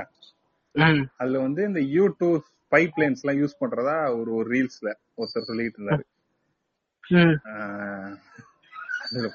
அதுல 1.20 1.40
வந்து 1.40 1.62
இந்த 1.70 1.82
யூ 1.96 2.06
டூ 2.20 2.30
பைப் 2.72 3.00
லைன்ஸ் 3.02 3.22
எல்லாம் 3.24 3.40
யூஸ் 3.42 3.62
பண்றதா 3.62 3.96
ஒரு 4.20 4.32
ஒரு 4.34 4.48
ரீல்ஸ்ல 4.56 4.90
ஒருத்தர் 5.18 5.50
சொல்லிட்டு 5.50 5.80
இருந்தாரு. 5.80 6.06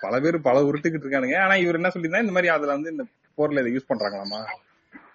பல 0.02 0.20
பேர் 0.20 0.36
பல 0.40 0.62
உருட்டுக்கிட்டு 0.64 1.06
இருக்கானுங்க 1.06 1.38
ஆனா 1.38 1.54
இவர் 1.56 1.74
என்ன 1.74 1.88
சொல்லியிருந்தா 1.88 2.22
இந்த 2.22 2.32
மாதிரி 2.32 2.48
அதுல 2.48 2.76
வந்து 2.76 2.90
இந்த 2.90 3.04
போர்ல 3.38 3.60
இதை 3.60 3.72
யூஸ் 3.74 3.90
பண்றாங்களாமா 3.90 4.40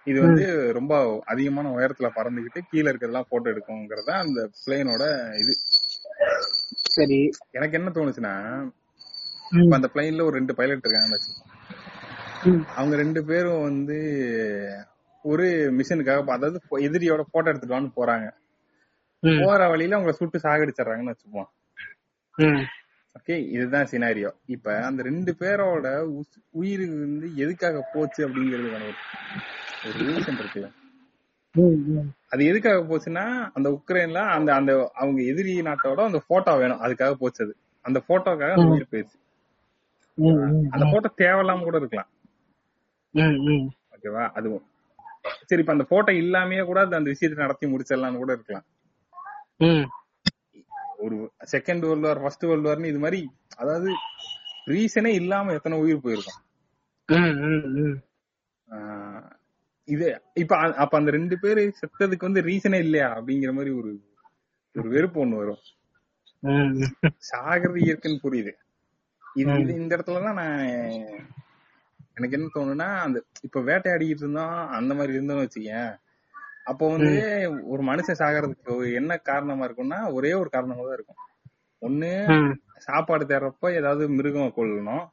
இது 0.05 0.19
வந்து 0.21 0.45
ரொம்ப 0.71 0.93
அதிகமான 1.25 1.71
உயரத்துல 1.71 2.07
பறந்துகிட்டு 2.15 2.59
கீழே 2.69 2.87
இருக்கிறதெல்லாம் 2.89 3.29
போட்டோ 3.29 3.49
எடுக்குங்கிறதா 3.51 4.15
அந்த 4.21 4.41
பிளேனோட 4.61 5.03
இது 5.37 5.53
சரி 6.91 7.19
எனக்கு 7.51 7.77
என்ன 7.77 7.89
தோணுச்சுன்னா 7.89 8.33
இப்ப 9.57 9.75
அந்த 9.75 9.89
பிளைன்ல 9.93 10.21
ஒரு 10.21 10.35
ரெண்டு 10.37 10.53
பைலட். 10.55 10.87
ம். 12.45 12.61
அவங்க 12.75 12.95
ரெண்டு 12.95 13.21
பேரும் 13.25 13.63
வந்து 13.63 13.97
ஒரு 15.25 15.47
மிஷனுக்காக 15.71 16.31
அதாவது 16.31 16.59
எதிரியோட 16.81 17.21
போட்டோ 17.31 17.49
எடுத்துட்டு 17.49 17.75
வான்னு 17.75 17.97
போறாங்க. 17.97 18.27
போற 19.41 19.67
வழியில 19.67 19.97
அவங்கள 19.97 20.11
சுட்டு 20.11 20.37
சாகடிச்சிடுறாங்கன்னு 20.39 21.13
வச்சுப்போம். 21.13 21.49
ஓகே 23.15 23.35
இதுதான் 23.55 23.89
சினாரியோ 23.91 24.29
இப்ப 24.45 24.75
அந்த 24.89 25.01
ரெண்டு 25.03 25.31
பேரோட 25.39 25.87
உயிர் 26.59 26.83
வந்து 26.97 27.27
எதுக்காக 27.35 27.81
போச்சு 27.93 28.21
அப்படிங்கிறது 28.27 28.69
ஒரு 29.87 29.97
ரீசன் 30.01 30.39
இருக்குல்ல 30.41 30.69
அது 32.31 32.41
எதுக்காக 32.45 32.81
போச்சுன்னா 32.89 33.23
அந்த 33.57 33.69
உக்ரைன்ல 33.77 34.19
அந்த 34.35 34.49
அந்த 34.55 34.71
அவங்க 34.93 35.21
எதிரி 35.31 35.53
நாட்டோட 35.61 36.01
அந்த 36.09 36.21
போட்டோ 36.27 36.51
வேணும். 36.61 36.81
அதுக்காக 36.85 37.13
போச்சு 37.13 37.41
அது 37.45 37.53
அந்த 37.85 37.99
போட்டோக்காக 38.09 38.55
அந்த 38.57 38.67
உயிர் 38.73 38.91
போயிடுச்சு. 38.91 39.17
அந்த 40.73 40.85
போட்டோ 40.91 41.09
தேவையில்லாம 41.23 41.63
கூட 41.69 41.77
இருக்கலாம். 41.77 42.09
ஓகேவா? 43.95 44.25
அதுவும் 44.37 44.65
சரி 45.49 45.61
இப்ப 45.63 45.73
அந்த 45.75 45.85
போட்டோ 45.89 46.11
இல்லாமயே 46.23 46.63
கூட 46.65 46.79
அந்த 46.99 47.09
விஷயத்தை 47.13 47.39
நடத்தி 47.43 47.65
முடிச்சிடலாம்னு 47.73 48.23
கூட 48.23 48.31
இருக்கலாம். 48.33 48.67
ஒரு 51.01 51.17
second 51.51 51.83
world 51.87 52.07
war 52.07 52.21
first 52.23 52.45
world 52.49 52.69
வார்னு 52.69 52.91
இது 52.93 52.99
மாதிரி 52.99 53.19
அதாவது 53.57 53.91
ரீசனே 54.67 55.11
இல்லாம 55.21 55.53
எத்தனை 55.53 55.77
உயிர் 55.83 56.03
போயிருக்கும்? 56.03 56.41
இது 59.87 60.07
இப்ப 60.33 60.57
அப்ப 60.83 60.93
அந்த 60.97 61.11
ரெண்டு 61.11 61.35
பேரு 61.39 61.61
செத்ததுக்கு 61.79 62.27
வந்து 62.29 62.41
ரீசனே 62.41 62.79
இல்லையா? 62.85 63.07
அப்படிங்கிற 63.17 63.51
மாதிரி 63.53 63.71
ஒரு 63.79 63.91
ஒரு 64.75 64.89
வெறுப்பு 64.89 65.19
ஒண்ணு 65.25 65.39
வரும். 65.41 65.61
சாகிறது 67.29 67.79
இயற்கைன்னு 67.85 68.23
புரியுது. 68.25 68.53
இது 69.41 69.75
இந்த 69.81 69.91
இடத்துலதான் 69.97 70.39
நான் 70.41 70.61
எனக்கு 72.15 72.37
என்ன 72.37 72.51
தோணுன்னா 72.55 72.87
அந்த 73.05 73.17
இப்ப 73.41 73.61
வேட்டையாடிக்கிட்டு 73.61 74.23
இருந்தோம் 74.25 74.55
அந்த 74.77 74.91
மாதிரி 74.93 75.17
இருந்தோம்னு 75.17 75.45
வச்சுக்கேன். 75.45 75.91
அப்போ 76.65 76.85
வந்து 76.89 77.13
ஒரு 77.65 77.81
மனுஷன் 77.83 78.19
சாகிறதுக்கு 78.21 78.73
என்ன 78.99 79.17
காரணமா 79.29 79.65
இருக்கும்னா 79.67 79.99
ஒரே 80.13 80.33
ஒரு 80.33 80.49
காரணமா 80.49 80.83
தான் 80.83 80.97
இருக்கும். 80.99 81.19
ஒண்ணு. 81.81 82.11
சாப்பாடு 82.79 83.23
தேடுறப்ப 83.25 83.71
ஏதாவது 83.79 84.03
மிருகம் 84.09 84.55
கொல்லணும். 84.57 85.03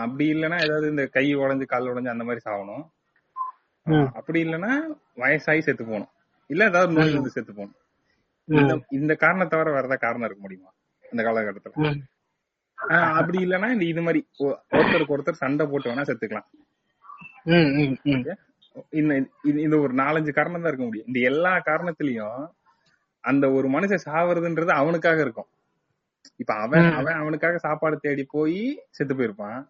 அப்படி 0.00 0.26
இல்லைன்னா 0.34 0.58
ஏதாவது 0.66 0.86
இந்த 0.92 1.04
கை 1.16 1.26
உடைஞ்சு 1.36 1.66
கால் 1.66 1.90
உடைஞ்சு 1.92 2.14
அந்த 2.14 2.24
மாதிரி 2.24 2.42
சாகணும். 2.48 2.84
அப்படி 4.18 4.38
இல்லைன்னா 4.44 4.72
வயசாகி 5.22 5.62
செத்து 5.66 5.84
போகணும். 5.84 6.12
இல்ல 6.50 6.64
ஏதாவது 6.64 6.96
நோய் 6.96 7.16
வந்து 7.18 7.34
செத்து 7.36 7.52
போகணும். 7.52 7.80
இந்த 8.98 9.12
காரணம் 9.22 9.52
தவிர 9.52 9.68
வேற 9.70 9.84
ஏதாவது 9.84 10.04
காரணம் 10.06 10.26
இருக்க 10.28 10.42
முடியுமா? 10.42 10.70
இந்த 11.04 11.22
காலகட்டத்துல. 11.22 11.76
அப்படி 13.18 13.38
இல்லைன்னா 13.44 13.68
இந்த 13.74 13.84
இது 13.84 14.02
மாதிரி 14.02 14.20
ஒருத்தருக்கு 14.74 15.14
ஒருத்தர் 15.16 15.42
சண்டை 15.44 15.66
போட்டு 15.66 15.90
வேணா 15.90 16.06
செத்துக்கலாம். 16.10 16.48
இந்த 19.62 19.74
ஒரு 19.84 19.92
நாலஞ்சு 20.02 20.30
காரணம் 20.36 20.62
தான் 20.62 20.70
இருக்க 20.72 20.86
முடியும். 20.86 21.08
இந்த 21.10 21.20
எல்லா 21.30 21.52
காரணத்திலயும் 21.68 22.40
அந்த 23.24 23.44
ஒரு 23.56 23.66
மனுஷன் 23.74 24.06
சாவறதுன்றது 24.08 24.72
அவனுக்காக 24.80 25.20
இருக்கும். 25.20 25.50
இப்ப 26.42 26.52
அவன் 26.64 26.86
அவன் 26.98 27.20
அவனுக்காக 27.20 27.58
சாப்பாடு 27.58 27.96
தேடி 28.04 28.24
போய் 28.34 28.60
செத்து 28.96 29.14
போயிருப்பான். 29.14 29.60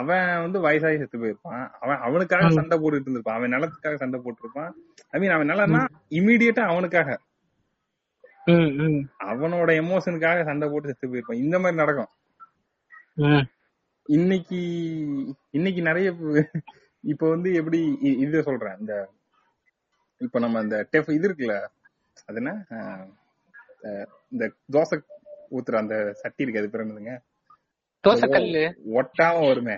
அவன் 0.00 0.28
வந்து 0.42 0.58
வயசாகி 0.66 0.98
செத்து 1.00 1.18
போயிருப்பான். 1.22 1.64
அவன் 1.80 2.02
அவனுக்காக 2.06 2.50
சண்டை 2.58 2.76
போட்டுட்டு 2.78 3.06
இருந்திருப்பான். 3.06 3.38
அவன் 3.38 3.54
நிலத்துக்காக 3.54 3.98
சண்டை 4.02 4.18
போட்டிருப்பான். 4.20 4.70
ஐ 5.14 5.20
மீன் 5.20 5.34
அவன் 5.36 5.50
நிலம்னா 5.52 5.82
இமீடியட்டா 6.18 6.64
அவனுக்காக. 6.72 7.18
அவனோட 9.30 9.70
எமோஷனுக்காக 9.82 10.44
சண்டை 10.50 10.68
போட்டு 10.68 10.90
செத்து 10.90 11.10
போயிருப்பான். 11.10 11.42
இந்த 11.44 11.56
மாதிரி 11.58 11.80
நடக்கும். 11.82 12.10
இன்னைக்கு 14.08 14.60
இன்னைக்கு 15.50 15.82
நிறைய 15.82 16.08
இப்ப 17.04 17.28
வந்து 17.28 17.50
எப்படி 17.54 17.78
இது 18.24 18.42
சொல்றேன். 18.42 18.76
இந்த 18.82 18.94
இப்ப 20.20 20.38
நம்ம 20.38 20.60
இந்த 20.60 20.78
டெஃப் 20.90 21.10
இது 21.10 21.28
இருக்குல்ல 21.28 21.54
அது 22.28 22.38
என்ன? 22.42 22.52
இந்த 24.32 24.44
தோசை 24.72 24.96
ஊத்துற 25.56 25.76
அந்த 25.82 25.96
சட்டி 26.22 26.42
இருக்கு 26.42 26.60
அது 26.62 26.70
பேர் 26.72 26.84
என்னதுங்க? 26.84 27.14
தோசை 28.04 28.26
கல்லு 28.34 28.64
ஒட்டாம 28.98 29.46
வருமே. 29.46 29.76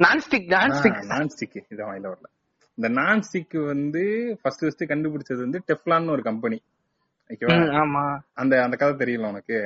நான்ஸ்டிக் 0.00 0.48
நான்ஸ்டிக் 0.54 1.02
நான்ஸ்டிக் 1.12 1.58
இதான் 1.72 1.90
வாயில 1.90 2.10
வரல. 2.12 2.26
இந்த 2.78 2.88
நான்ஸ்டிக் 3.00 3.56
வந்து 3.66 4.02
ஃபர்ஸ்ட் 4.40 4.64
ஃபர்ஸ்ட் 4.64 4.90
கண்டுபிடிச்சது 4.92 5.40
வந்து 5.46 5.60
டெஃப்லான்னு 5.70 6.14
ஒரு 6.16 6.22
கம்பெனி 6.22 6.58
ஓகேவா? 7.30 7.54
ஆமா. 7.82 8.02
அந்த 8.40 8.54
அந்த 8.64 8.76
கதை 8.76 8.94
தெரியல 9.02 9.28
உனக்கு. 9.28 9.58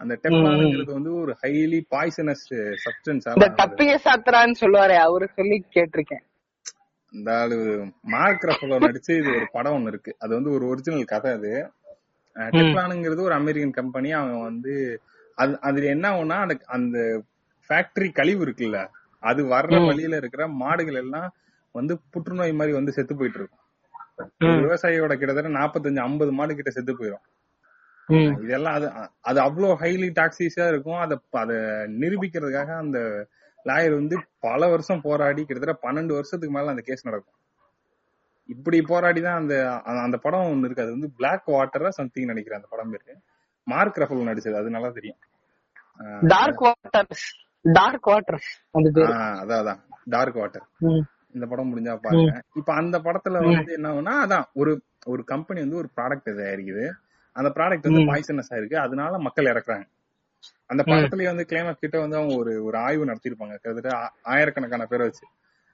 அந்த 0.00 0.14
டெஃப்லான்ங்கிறது 0.24 0.92
வந்து 0.98 1.12
ஒரு 1.22 1.32
ஹைலி 1.42 1.80
பாய்சனஸ் 1.94 2.44
சப்ஸ்டன்ஸ் 2.84 3.26
இந்த 3.34 3.48
தப்பிய 3.60 3.94
சாத்திரான்னு 4.06 4.60
சொல்லுவாரே 4.62 4.96
அவரு 5.06 5.26
சொல்லி 5.38 5.56
கேட்டிருக்கேன். 5.76 6.22
இந்த 7.12 7.30
ஆளு 7.42 7.56
மார்க் 8.14 8.46
ரஃபலோ 8.50 8.78
நடிச்சு 8.86 9.12
இது 9.20 9.28
ஒரு 9.38 9.46
படம் 9.56 9.76
ஒண்ணு 9.76 9.92
இருக்கு. 9.92 10.12
அது 10.22 10.32
வந்து 10.38 10.50
ஒரு 10.56 10.64
ஒரிஜினல் 10.72 11.10
கதை 11.12 11.32
அது. 11.38 11.52
டெஃப்லானுங்கிறது 12.36 13.22
ஒரு 13.28 13.34
அமெரிக்கன் 13.40 13.78
கம்பெனி 13.78 14.10
அவன் 14.18 14.46
வந்து 14.48 14.74
அது 15.38 15.52
அதுல 15.68 15.88
என்ன 15.94 16.06
ஆகும்னா 16.12 16.36
அந்த 16.44 16.54
அந்த 16.76 16.98
ஃபேக்டரி 17.70 18.08
கழிவு 18.18 18.42
இருக்குல்ல 18.46 18.78
அது 19.22 19.40
வர்ற 19.54 19.76
வழியில 19.86 20.18
இருக்கிற 20.22 20.42
மாடுகள் 20.62 20.98
எல்லாம் 21.02 21.28
வந்து 21.74 21.94
புற்றுநோய் 22.12 22.58
மாதிரி 22.58 22.72
வந்து 22.76 22.94
செத்து 22.96 23.14
போயிட்டு 23.16 23.40
இருக்கும். 23.40 23.64
விவசாயியோட 24.62 25.12
கிட்டத்தட்ட 25.16 25.50
நாற்பத்தஞ்சு 25.58 26.00
ஐம்பது 26.08 26.32
மாடு 26.38 26.58
கிட்ட 26.58 26.70
செத்து 26.76 26.92
போயிடும். 26.92 27.24
இதெல்லாம் 28.16 28.74
அது 28.74 28.92
அது 29.20 29.40
அவ்வளவு 29.40 29.72
ஹைலி 29.78 30.12
டாக்ஸிஸா 30.20 30.68
இருக்கும். 30.68 30.98
அத 30.98 31.20
அத 31.30 31.52
நிரூபிக்கிறதுக்காக 31.88 32.76
அந்த 32.76 33.26
லாயர் 33.64 33.94
வந்து 33.94 34.26
பல 34.38 34.68
வருஷம் 34.68 35.00
போராடி 35.00 35.44
கிட்டத்தட்ட 35.44 35.88
பன்னெண்டு 35.88 36.12
வருஷத்துக்கு 36.12 36.56
மேல 36.56 36.70
அந்த 36.70 36.82
கேஸ் 36.84 37.06
நடக்கும். 37.06 37.34
இப்படி 38.46 38.82
போராடி 38.82 39.20
தான் 39.20 39.36
அந்த 39.36 39.80
அந்த- 39.84 40.16
படம் 40.16 40.40
ஒண்ணு 40.40 40.64
இருக்கு. 40.64 40.82
அது 40.82 40.90
வந்து 40.90 41.10
பிளாக் 41.16 41.48
வாட்டரா 41.48 41.88
சம்திங் 41.88 42.26
நினைக்கிறேன் 42.26 42.62
அந்த 42.62 42.76
படம் 42.76 42.90
பேரு. 42.90 43.18
மார்க் 43.64 43.98
ரஃபல் 43.98 44.26
நடிச்சது. 44.26 44.58
அது 44.58 44.70
நல்லா 44.70 44.88
தெரியும். 44.88 45.16
ஆஹ் 45.98 46.26
டார்க் 46.26 46.62
வாட்டர்ஸ் 46.62 47.60
டார்க் 47.62 48.08
ஆஹ் 49.10 49.44
அதான் 49.44 49.66
அதான். 49.66 49.80
Dark 50.04 50.34
water. 50.34 50.66
இந்த 51.32 51.46
படம் 51.46 51.76
முடிஞ்சா 51.76 51.96
பாருங்க. 51.96 52.42
இப்ப 52.54 52.74
அந்த 52.74 52.98
படத்துல 52.98 53.44
வந்து 53.44 53.72
என்ன 53.72 53.92
ஆகும்னா 53.92 54.26
அதான் 54.26 54.44
ஒரு 54.54 54.82
ஒரு 55.06 55.24
கம்பெனி 55.24 55.60
வந்து 55.60 55.76
ஒரு 55.76 55.88
ப்ராடக்ட் 55.96 56.28
தயாரிக்குது. 56.28 56.90
அந்த 57.38 57.50
ப்ராடக்ட் 57.54 57.86
வந்து 57.88 58.04
பாய்சனஸ் 58.12 58.50
ஆயிருக்கு. 58.50 58.76
அதனால 58.76 59.18
மக்கள் 59.18 59.44
இறக்குறாங்க. 59.44 59.86
அந்த 60.66 60.82
படத்துலயே 60.86 61.24
வந்து 61.24 61.46
கிளைமேக்ஸ் 61.48 61.82
கிட்ட 61.82 61.98
வந்து 62.00 62.16
அவங்க 62.16 62.36
ஒரு 62.36 62.52
ஒரு 62.64 62.78
ஆய்வு 62.78 63.04
நடத்திருப்பாங்க 63.04 63.54
கிட்டத்தட்ட 63.54 64.12
ஆயிரக்கணக்கான 64.22 64.84
பேரை 64.86 65.06
வச்சு. 65.06 65.26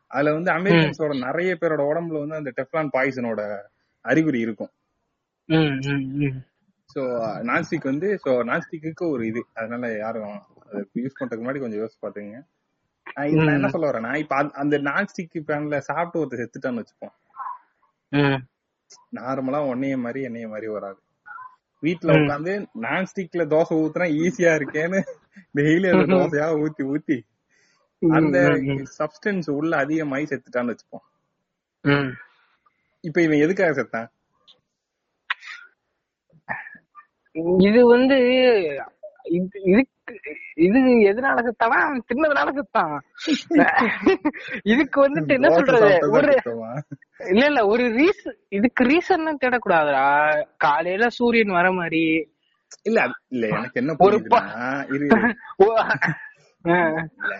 அதுல 0.06 0.32
வந்து 0.32 0.52
அமெரிக்கன்ஸோட 0.52 1.18
நிறைய 1.24 1.56
பேரோட 1.60 1.82
உடம்புல 1.90 2.26
வந்து 2.26 2.36
அந்த 2.36 2.52
டெஃப்லான் 2.56 2.90
பாய்சனோட 2.96 3.40
அறிகுறி 4.00 4.40
இருக்கும். 4.40 4.70
சோ 6.94 7.00
நான்ஸ்டிக் 7.50 7.88
வந்து 7.90 8.08
சோ 8.24 8.30
நான்ஸ்டிக்கு 8.50 9.10
ஒரு 9.10 9.26
இது. 9.26 9.46
அதனால 9.54 9.96
யாரும் 9.96 10.40
அதை 10.66 10.88
யூஸ் 10.94 11.18
பண்றதுக்கு 11.20 11.44
முன்னாடி 11.44 11.60
கொஞ்சம் 11.60 11.80
யோசிச்சு 11.80 12.02
பாத்துங்க 12.02 12.36
நான் 13.44 13.54
என்ன 13.54 13.68
சொல்ல 13.68 13.90
வரேன்னா 13.90 14.16
இப்ப 14.16 14.36
அந்த- 14.36 14.78
நான்ஸ்டிக் 14.78 15.40
பேன்ல 15.46 15.78
சாப்பிட்டு 15.78 16.20
ஒருத்தர் 16.20 16.44
செத்துட்டான்னு 16.44 16.82
வச்சுப்போம். 16.82 17.14
நார்மலா 19.16 19.60
உன்னைய 19.72 19.96
மாதிரி 19.98 20.22
என்னைய 20.22 20.48
மாதிரி 20.48 20.66
வராது 20.66 20.98
வீட்ல 21.84 22.12
உட்காந்து 22.12 22.52
நான்ஸ்டிக்ல 22.80 23.44
தோசை 23.46 23.74
ஊத்துனா 23.76 24.06
ஈஸியா 24.22 24.52
இருக்கேன்னு 24.58 25.00
டெய்லி 25.54 25.88
அந்த 25.90 26.04
தோசையா 26.14 26.48
ஊத்தி 26.56 26.82
ஊத்தி 26.84 27.18
அந்த 28.14 28.38
சப்ஸ்டன்ஸ் 28.98 29.50
உள்ள 29.50 29.76
அதிகமாயி 29.84 30.26
செத்துட்டான்னு 30.30 30.72
வச்சுப்போம். 30.72 31.04
இப்ப 33.00 33.22
இவன் 33.22 33.38
எதுக்காக 33.38 33.72
செத்தான்? 33.82 34.08
இது 37.58 37.86
வந்து 37.86 38.16
இது- 39.30 39.93
இது 40.66 40.78
எதனால 41.10 41.42
செத்தானா 41.46 41.78
தின்னதுனால 42.08 42.48
செத்தான். 42.58 42.94
இதுக்கு 44.72 44.98
வந்துட்டு 45.04 45.32
என்ன 45.38 45.48
சொல்றது? 45.50 45.92
ஒரு? 46.16 46.32
இல்ல 47.32 47.44
இல்ல 47.50 47.60
ஒரு 47.66 47.84
ரீசன் 47.98 48.38
இதுக்கு 48.48 48.84
ரீசன் 48.84 49.40
தேடக்கூடாதுடா. 49.44 50.06
காலையில 50.56 51.08
சூரியன் 51.18 51.56
வர 51.58 51.68
மாதிரி. 51.72 52.04
இல்ல 52.82 53.00
இல்ல 53.28 53.44
எனக்கு 53.56 53.80
என்ன 53.82 53.96
ஒரு. 53.98 54.18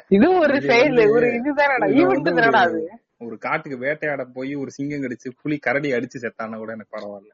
இது 0.09 0.27
ஒரு 0.39 0.57
செயல் 0.61 0.99
ஒரு 1.17 1.29
இதுதானடா. 1.39 1.87
ஈவெண்ட் 2.01 2.29
தானடா 2.31 2.63
அது. 2.69 2.81
ஒரு 3.27 3.37
காட்டுக்கு 3.39 3.77
வேட்டையாட 3.79 4.23
போய் 4.37 4.53
ஒரு 4.55 4.71
சிங்கம் 4.71 5.05
கடிச்சு 5.05 5.29
புலி 5.43 5.57
கரடி 5.59 5.91
அடிச்சு 5.93 6.19
செத்தானா 6.25 6.57
கூட 6.57 6.73
எனக்கு 6.73 6.97
பரவாயில்ல. 6.97 7.33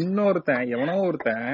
இன்னொருத்தன் 0.00 0.64
எவனோ 0.74 0.94
ஒருத்தன் 1.06 1.48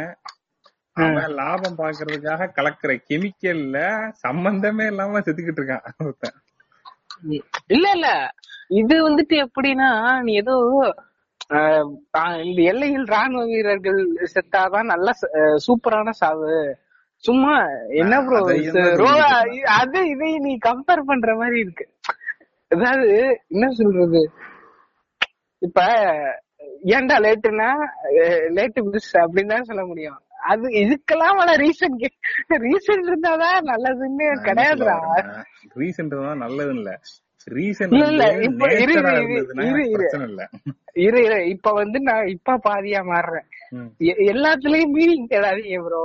அவன் 1.07 1.35
லாபம் 1.41 1.79
பாக்குறதுக்காக 1.81 2.49
கலக்குற 2.59 2.93
கெமிக்கல்ல 3.09 3.79
சம்பந்தமே 4.25 4.87
இல்லாம 4.93 5.21
செத்துக்கிட்டு 5.27 5.61
இருக்கான். 5.63 5.87
இல்ல 7.77 7.87
இல்ல. 7.97 8.09
இது 8.81 8.97
வந்துட்டு 9.07 9.37
எப்படின்னா 9.47 9.89
நீ 10.27 10.33
ஏதோ 10.43 10.55
இந்த 12.45 12.61
எல்லையில் 12.73 13.07
ராணுவ 13.15 13.43
வீரர்கள் 13.53 14.01
செத்தாதான் 14.35 14.91
நல்ல 14.93 15.09
சூப்பரான 15.67 16.13
சாவு. 16.21 16.53
சும்மா 17.25 17.55
என்ன 18.01 18.21
ப்ரோ 18.27 18.39
அதை 19.79 20.03
இதை 20.13 20.29
நீ 20.47 20.53
கம்பேர் 20.69 21.09
பண்ற 21.11 21.31
மாதிரி 21.41 21.59
இருக்கு. 21.65 21.87
அதாவது 22.71 23.17
என்ன 23.55 23.67
சொல்றது? 23.81 24.23
இப்ப 25.63 25.81
ஏன்டா 26.97 27.17
லேட்டுனா 27.25 27.71
லேட்டு 28.57 28.83
மிஸ் 28.93 29.13
அப்படின்னு 29.23 29.53
தான் 29.55 29.69
சொல்ல 29.71 29.83
முடியும். 29.91 30.21
அது 30.49 30.67
இதுக்கெல்லாம் 30.83 31.35
அவள 31.35 31.53
ரீசன் 31.57 31.97
ரீசன் 32.65 33.03
இருந்தாதான் 33.07 33.59
நல்லதுன்னு 33.71 34.27
கிடையாதுடா. 34.47 34.97
ரீசன் 35.77 36.13
தான் 36.13 36.43
நல்லது 36.45 36.73
இல்ல. 36.75 36.91
ரீசன் 37.47 37.93
இல்ல, 37.99 38.25
இப்ப 38.47 38.65
இரு, 38.77 38.95
இரு, 41.23 41.39
இப்ப 41.53 41.73
வந்து 41.73 41.99
நான் 42.01 42.27
இப்ப 42.29 42.59
பாதியா 42.67 43.01
மாறுறேன். 43.11 43.47
எல்லாத்துலயும் 44.31 44.95
மீனிங் 44.97 45.31
தேடாதீங்க 45.31 45.79
ப்ரோ 45.87 46.03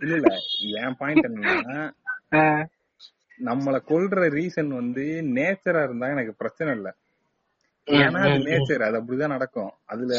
இல்ல 0.00 0.14
இல்ல. 0.18 0.32
என் 0.80 0.96
பாயிண்ட் 0.98 1.28
என்னன்னா 1.28 1.78
நம்மள 3.40 3.76
கொல்ற 3.88 4.26
ரீசன் 4.36 4.70
வந்து 4.72 5.04
நேச்சரா 5.36 5.82
இருந்தா 5.82 6.08
எனக்கு 6.08 6.34
பிரச்சனை 6.34 6.70
இல்ல. 6.74 6.88
ஏன்னா 7.88 8.20
அது 8.26 8.38
நேச்சர் 8.46 8.86
அது 8.86 8.98
அப்படிதான் 9.00 9.34
நடக்கும். 9.34 9.72
அதுல 9.86 10.14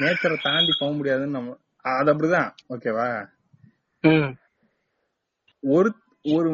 நேச்சரை 0.00 0.36
தாண்டி 0.44 0.72
போக 0.78 0.90
முடியாதுன்னு 0.92 1.38
நம்ம 1.38 1.56
அது 1.84 2.08
அப்படிதான். 2.12 2.50
ஓகேவா 2.74 3.08
ஒரு 5.62 5.90
ஒரு 6.24 6.50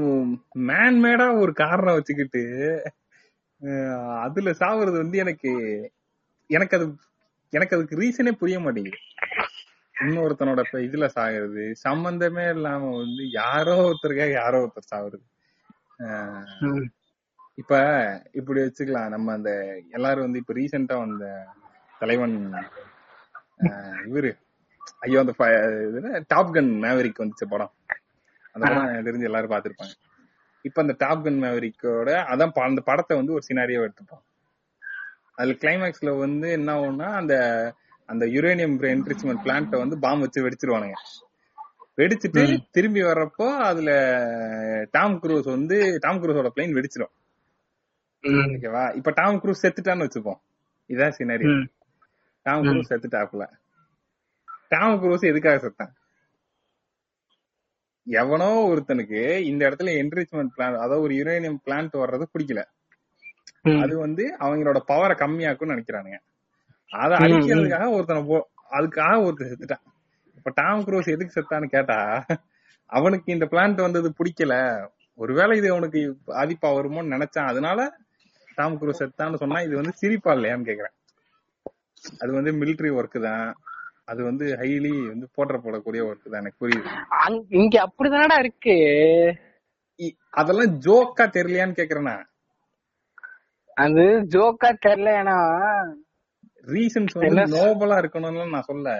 மேன்மேடா 0.68 1.26
ஒரு 1.42 1.52
காரணம் 1.62 1.96
வச்சுக்கிட்டு 1.96 2.42
அதுல 4.24 4.50
சாவுறது 4.60 4.96
வந்து 5.02 5.16
எனக்கு 5.24 5.50
எனக்கு 6.50 6.76
அது 6.78 6.86
எனக்கு 7.52 7.76
அதுக்கு 7.76 7.98
ரீசனே 8.00 8.32
புரிய 8.40 8.56
மாட்டேங்குது. 8.60 8.98
இன்னொருத்தனோட 9.94 10.62
இதுல 10.86 11.06
சாகுறது 11.14 11.64
சம்பந்தமே 11.86 12.44
இல்லாம 12.56 12.90
வந்து 12.96 13.24
யாரோ 13.40 13.74
ஒருத்தருக்காக 13.86 14.32
யாரோ 14.40 14.58
ஒருத்தர் 14.64 14.92
சாகுறது 14.92 15.26
இப்ப 17.58 17.74
இப்படி 18.32 18.60
வச்சுக்கலாம். 18.60 19.12
நம்ம 19.14 19.32
அந்த 19.38 19.52
எல்லாரும் 19.96 20.26
வந்து 20.26 20.42
இப்ப 20.42 20.54
ரீசெண்டா 20.60 20.96
வந்த 20.98 21.24
தலைவன் 22.00 22.36
இவரு. 24.08 24.30
ஐயோ 24.98 25.18
அந்த 25.18 25.34
டாப் 26.28 26.54
கன் 26.56 26.70
மேவரிக் 26.84 27.22
வந்துச்சு 27.22 27.46
படம். 27.48 27.72
அந்த 28.54 28.62
படம் 28.66 29.06
தெரிஞ்சு 29.08 29.28
எல்லாரும் 29.30 29.52
பாத்திருப்பாங்க 29.54 29.94
இப்ப 30.64 30.82
அந்த 30.82 30.94
டாப் 30.98 31.24
கன் 31.26 31.40
மேவரிக்கோட 31.42 32.10
அதான் 32.32 32.54
அந்த 32.68 32.82
படத்தை 32.84 33.16
வந்து 33.16 33.32
ஒரு 33.32 33.44
சினாரியோ 33.48 33.84
எடுத்துப்போம். 33.86 34.24
அதுல 35.34 35.54
கிளைமேக்ஸ்ல 35.62 36.12
வந்து 36.18 36.48
என்ன 36.50 36.70
ஆகும்னா 36.74 37.08
அந்த 37.12 37.34
அந்த 38.08 38.24
யுரேனியம் 38.26 38.76
என்ரிச்மெண்ட் 38.92 39.42
பிளான்ட்ட 39.44 39.78
வந்து 39.78 39.96
பாம் 39.98 40.20
வச்சு 40.20 40.44
வெடிச்சிருவானுங்க. 40.44 40.96
வெடிச்சிட்டு 41.96 42.42
திரும்பி 42.70 43.00
வர்றப்போ 43.02 43.46
அதுல 43.60 43.90
டாம் 44.90 45.16
குரூஸ் 45.22 45.48
வந்து 45.56 45.98
டாம் 46.00 46.20
குரூஸோட 46.22 46.50
பிளைன் 46.56 46.76
வெடிச்சிரும். 46.78 47.12
ஓகேவா 48.24 48.84
இப்ப 48.94 49.10
டாம் 49.10 49.40
குரூஸ் 49.42 49.64
செத்துட்டான்னு 49.64 50.06
வச்சுப்போம். 50.06 50.40
இதான் 50.90 51.16
சினாரியோ 51.18 51.54
டாம் 52.46 52.62
குரூஸ் 52.62 52.90
செத்துட்டாப்புல. 52.92 53.46
டாம் 54.70 54.98
குரூஸ் 55.02 55.30
எதுக்காக 55.30 55.58
செத்தான்? 55.58 55.92
எவனோ 58.06 58.50
ஒருத்தனுக்கு 58.70 59.20
இந்த 59.50 59.62
இடத்துல 59.68 59.92
என்ரிச்மெண்ட் 60.02 60.52
பிளான் 60.56 60.82
அதாவது 60.84 61.04
ஒரு 61.06 61.14
யுரேனியம் 61.14 61.60
பிளான்ட் 61.66 61.94
வர்றது 62.02 62.26
பிடிக்கல. 62.34 62.62
அது 63.84 63.94
வந்து 63.98 64.24
அவங்களோட 64.44 64.78
பவரை 64.90 65.14
கம்மியாக்கும்னு 65.22 65.74
நினைக்கிறானுங்க. 65.74 66.18
அத 66.90 67.10
அழிக்கிறதுக்காக 67.24 67.88
ஒருத்தனை 67.96 68.20
போ 68.30 68.36
அதுக்காக 68.78 69.16
ஒருத்தன் 69.24 69.50
செத்துட்டான். 69.52 69.84
இப்ப 70.38 70.52
டாம் 70.60 70.84
குரூஸ் 70.86 71.12
எதுக்கு 71.14 71.36
செத்தான்னு 71.36 71.68
கேட்டா 71.74 71.98
அவனுக்கு 72.90 73.28
இந்த 73.36 73.46
பிளான்ட் 73.52 73.80
வந்தது 73.86 74.08
பிடிக்கல. 74.18 74.54
ஒருவேளை 75.18 75.54
இது 75.60 75.68
அவனுக்கு 75.74 76.00
பாதிப்பா 76.30 76.68
வருமோன்னு 76.76 77.14
நினைச்சான். 77.16 77.50
அதனால 77.52 77.80
டாம் 78.58 78.78
குரூஸ் 78.80 79.02
செத்தான்னு 79.02 79.40
சொன்னா 79.42 79.58
இது 79.66 79.74
வந்து 79.80 79.94
சிரிப்பா 80.00 80.32
இல்லையான்னு 80.36 80.68
கேக்குறேன். 80.68 80.94
அது 82.22 82.30
வந்து 82.38 82.52
மிலிட்டரி 82.60 82.90
ஒர்க் 82.98 83.18
தான். 83.28 83.48
அது 84.08 84.20
வந்து 84.28 84.44
ஹைலி 84.60 84.92
வந்து 85.10 85.26
போடக்கூடிய 85.34 86.00
ஒர்க் 86.06 86.30
தான் 86.30 86.40
எனக்கு 86.42 86.60
புரியுது. 86.62 86.88
இங்க 87.58 87.76
அப்படிதானடா 87.86 88.36
இருக்கு? 88.44 88.76
அதெல்லாம் 90.34 90.72
ஜோக்கா 90.84 91.24
தெரியலையான்னு 91.36 91.78
கேக்குறேன்னா 91.78 92.16
அது 93.76 94.04
ஜோக்கா 94.34 94.68
தெரியல 94.84 95.10
ஏன்னா 95.18 95.36
ரீசன்ஸ் 96.66 97.16
வந்து 97.18 97.44
நோபலா 97.56 97.96
இருக்கணும்னு 98.02 98.46
நான் 98.54 98.68
சொல்ல 98.70 98.94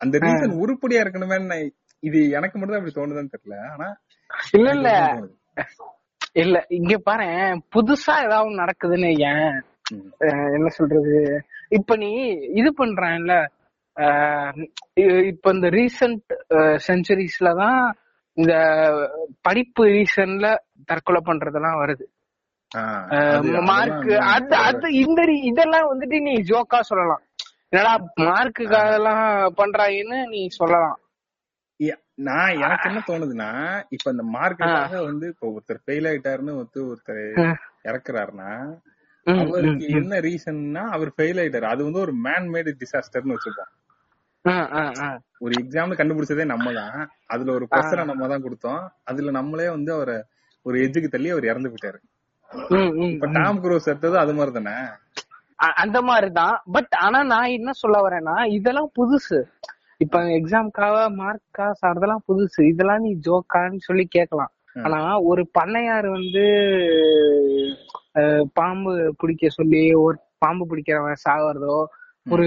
அந்த 0.00 0.16
ரீசன் 0.24 0.54
உருப்படியா 0.62 1.02
இருக்கணுமே 1.04 1.58
இது 2.02 2.18
எனக்கு 2.38 2.56
மட்டும் 2.56 2.74
தான் 2.74 2.80
அப்படி 2.80 2.96
தோணுதுன்னு 2.96 3.34
தெரியல 3.34 3.58
ஆனா 3.68 3.88
இல்ல 4.54 4.68
இல்ல. 4.76 4.90
இல்ல 6.36 6.56
இங்க 6.76 6.94
பாரு 7.00 7.26
புதுசா 7.74 8.14
ஏதாவது 8.24 8.60
நடக்குதுன்னு 8.60 9.10
ஏன். 9.28 9.54
என்ன 10.56 10.68
சொல்றது? 10.76 11.16
இப்ப 11.70 11.96
நீ 11.96 12.08
இது 12.60 12.70
பண்றான்ல. 12.80 13.34
இப்ப 15.30 15.52
இந்த 15.56 15.68
ரீசன்ட் 15.76 16.32
செஞ்சுரிஸ்ல 16.86 17.50
தான் 17.62 17.80
இந்த 18.36 18.54
படிப்பு 19.46 19.82
ரீசன்ல 19.94 20.46
தற்கொலை 20.84 21.20
பண்றதெல்லாம் 21.28 21.80
வருது. 21.82 22.04
மார்க் 23.70 24.08
அது 24.34 24.54
அது 24.68 24.88
இந்த 25.04 25.20
இதெல்லாம் 25.50 25.90
வந்துட்டு 25.92 26.18
நீ 26.28 26.34
ஜோக்கா 26.50 26.80
சொல்லலாம். 26.90 27.22
என்னடா 27.70 27.92
மார்க்குக்காக 28.28 28.90
எல்லாம் 28.98 29.22
பண்றாங்கன்னு 29.60 30.18
நீ 30.34 30.42
சொல்லலாம். 30.60 30.98
நான் 32.26 32.58
எனக்கு 32.64 32.88
என்ன 32.88 33.00
தோணுதுன்னா 33.06 33.48
இப்ப 33.94 34.10
இந்த 34.14 34.24
மார்க்குக்காக 34.34 34.98
வந்து 35.06 35.26
இப்ப 35.32 35.46
ஒருத்தர் 35.54 35.80
ஃபெயில் 35.84 36.06
ஆயிட்டாருன்னு 36.10 36.52
வந்து 36.60 36.80
ஒருத்தர். 36.90 37.24
இறக்குறாருன்னா 37.88 38.50
அவருக்கு 39.26 39.86
என்ன 40.00 40.20
ரீசன்னா 40.26 40.82
அவர் 40.96 41.10
ஃபெயில் 41.16 41.40
ஆயிட்டாரு. 41.42 41.66
அது 41.72 41.80
வந்து 41.88 42.00
ஒரு 42.06 42.14
மேன் 42.26 42.46
மேடு 42.54 42.72
டிசாஸ்டர்னு 42.82 43.36
வச்சுப்போம். 43.36 43.72
ஒரு 45.44 45.52
எக்ஸாம்ல 45.60 45.94
கண்டுபிடிச்சதே 45.98 46.44
நம்ம 46.52 46.72
தான் 46.78 46.96
அதுல 47.32 47.52
ஒரு 47.58 47.66
பிரச்சனை 47.72 48.02
நம்ம 48.10 48.26
தான் 48.32 48.44
கொடுத்தோம். 48.46 48.82
அதுல 49.10 49.32
நம்மளே 49.38 49.68
வந்து 49.76 49.90
அவரை 49.96 50.16
ஒரு 50.66 50.76
எஜ்ஜுக்கு 50.84 51.08
தள்ளி 51.14 51.30
அவர் 51.34 51.50
இறந்து 51.50 51.70
போயிட்டாரு. 51.70 51.98
இப்ப 53.14 53.30
டாம் 53.38 53.60
குரூஸ் 53.64 53.88
எடுத்தது 53.90 54.16
அது 54.22 54.34
மாதிரி 54.38 54.54
தானே 54.58 54.76
அந்த 55.82 55.98
மாதிரிதான். 56.08 56.56
பட் 56.74 56.92
ஆனா 57.04 57.18
நான் 57.32 57.54
என்ன 57.58 57.70
சொல்ல 57.82 57.96
வரேன்னா 58.06 58.36
இதெல்லாம் 58.58 58.90
புதுசு. 58.98 59.38
இப்ப 60.04 60.20
எக்ஸாம்க்காக 60.38 60.98
மார்க்காக 61.20 61.72
சார்தெல்லாம் 61.82 62.24
புதுசு. 62.30 62.60
இதெல்லாம் 62.72 63.04
நீ 63.06 63.10
ஜோக்கான்னு 63.26 63.80
சொல்லி 63.88 64.04
கேட்கலாம். 64.16 64.52
ஆனா 64.84 65.00
ஒரு 65.30 65.42
பண்ணையார் 65.58 66.08
வந்து 66.18 66.44
பாம்பு 68.58 68.92
பிடிக்க 69.20 69.48
சொல்லி 69.58 69.82
ஒரு 70.04 70.16
பாம்பு 70.44 70.64
பிடிக்கிறவன் 70.70 71.22
சாகுறதோ 71.26 71.76
ஒரு 72.26 72.46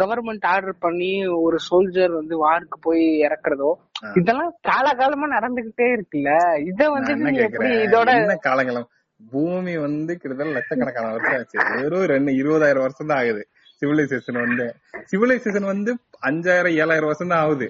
கவர்மெண்ட் 0.00 0.44
ஆர்டர் 0.46 0.74
பண்ணி 0.78 1.26
ஒரு 1.26 1.56
சோல்ஜர் 1.68 2.12
வந்து 2.18 2.34
வாருக்கு 2.44 2.76
போய் 2.80 3.04
இறக்குறதோ 3.26 3.70
இதெல்லாம் 4.14 4.52
காலகாலமா 4.68 5.26
நடந்துகிட்டே 5.36 5.86
இருக்குல்ல. 5.96 6.30
இத 6.70 6.90
வந்து 6.90 7.42
எப்படி 7.46 7.70
இதோட 7.86 8.36
காலங்களும் 8.48 8.88
பூமி 9.20 9.76
வந்து 9.76 10.12
கிட்டத்தட்ட 10.18 10.52
லட்சக்கணக்கான 10.52 11.10
வருஷம் 11.10 11.38
ஆச்சு. 11.38 11.58
வெறும் 11.74 12.04
ரெண்டு 12.04 12.32
இருபதாயிரம் 12.32 12.84
வருஷம் 12.86 13.06
தான் 13.06 13.18
ஆகுது. 13.18 13.42
சிவிலைசேஷன் 13.82 14.40
வந்து. 14.44 14.66
சிவிலைசேஷன் 15.10 15.68
வந்து 15.72 15.92
அஞ்சாயிரம் 16.28 16.76
ஏழாயிரம் 16.82 17.10
வருஷம் 17.10 17.28
தான் 17.28 17.42
ஆகுது. 17.44 17.68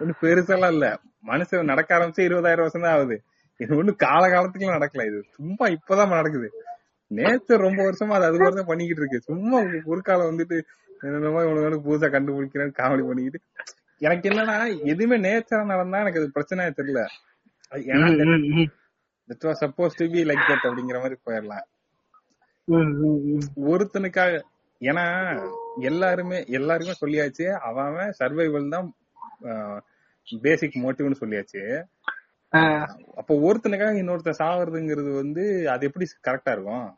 ஒன்னும் 0.00 0.20
பெருசெல்லாம் 0.22 0.72
இல்ல. 0.76 0.86
மனுஷன் 1.26 1.70
நடக்க 1.72 1.98
ஆரம்பிச்சு 1.98 2.26
இருபதாயிரம் 2.28 2.66
வருஷம் 2.66 2.86
தான் 2.86 2.96
ஆகுது. 2.96 3.16
இது 3.60 3.82
ஒண்ணு 3.82 3.92
காலகாலத்துக்குலாம் 4.06 4.78
நடக்கல. 4.78 5.06
இது 5.06 5.18
சும்மா 5.36 5.66
இப்பதான் 5.76 6.16
நடக்குது. 6.20 6.50
நேச்சர் 7.10 7.64
ரொம்ப 7.66 7.80
வருஷமா 7.86 8.16
அது 8.16 8.28
அது 8.28 8.40
மாதிரி 8.42 8.58
தான் 8.58 8.70
பண்ணிக்கிட்டு 8.70 9.02
இருக்கு. 9.02 9.26
சும்மா 9.28 9.58
காலம் 10.08 10.30
வந்துட்டு 10.30 10.56
என்னென்னமோ 11.04 11.42
இவனுக்கு 11.46 11.86
புதுசா 11.88 12.08
கண்டுபிடிக்கிறேன் 12.14 12.76
காமெடி 12.78 13.04
பண்ணிக்கிட்டு. 13.08 13.40
எனக்கு 14.06 14.28
என்னன்னா 14.30 14.56
எதுவுமே 14.92 15.16
நேச்சரா 15.26 15.62
நடந்தா 15.72 16.02
எனக்கு 16.04 16.20
அது 16.22 16.34
பிரச்சனையே 16.36 16.72
தெரியல. 16.78 17.02
ஏன்னா 17.92 19.54
suppose 19.62 19.98
to 20.00 20.06
be 20.14 20.22
like 20.30 20.48
that 20.50 20.66
அப்படிங்கிற 20.68 20.98
மாதிரி 21.02 21.18
போயிடலாம். 21.26 21.66
ஒருத்தனுக்காக 23.70 24.40
ஏன்னா 24.80 25.04
எல்லாருமே 25.88 26.38
எல்லாருமே 26.58 26.92
சொல்லியாச்சு. 27.02 27.46
அவன் 27.68 28.14
சர்வைவல் 28.20 28.72
தான் 28.76 28.88
பேசிக் 30.44 30.82
மோட்டிவ்னு 30.84 31.20
சொல்லியாச்சு. 31.22 31.62
அப்போ 33.20 33.32
ஒருத்தனுக்காக 33.46 34.00
இன்னொருத்தன் 34.02 34.40
சாவறதுங்கிறது 34.42 35.10
வந்து 35.22 35.44
அது 35.74 35.86
எப்படி 35.88 36.06
கரெக்டா 36.28 36.52
இருக்கும். 36.56 36.88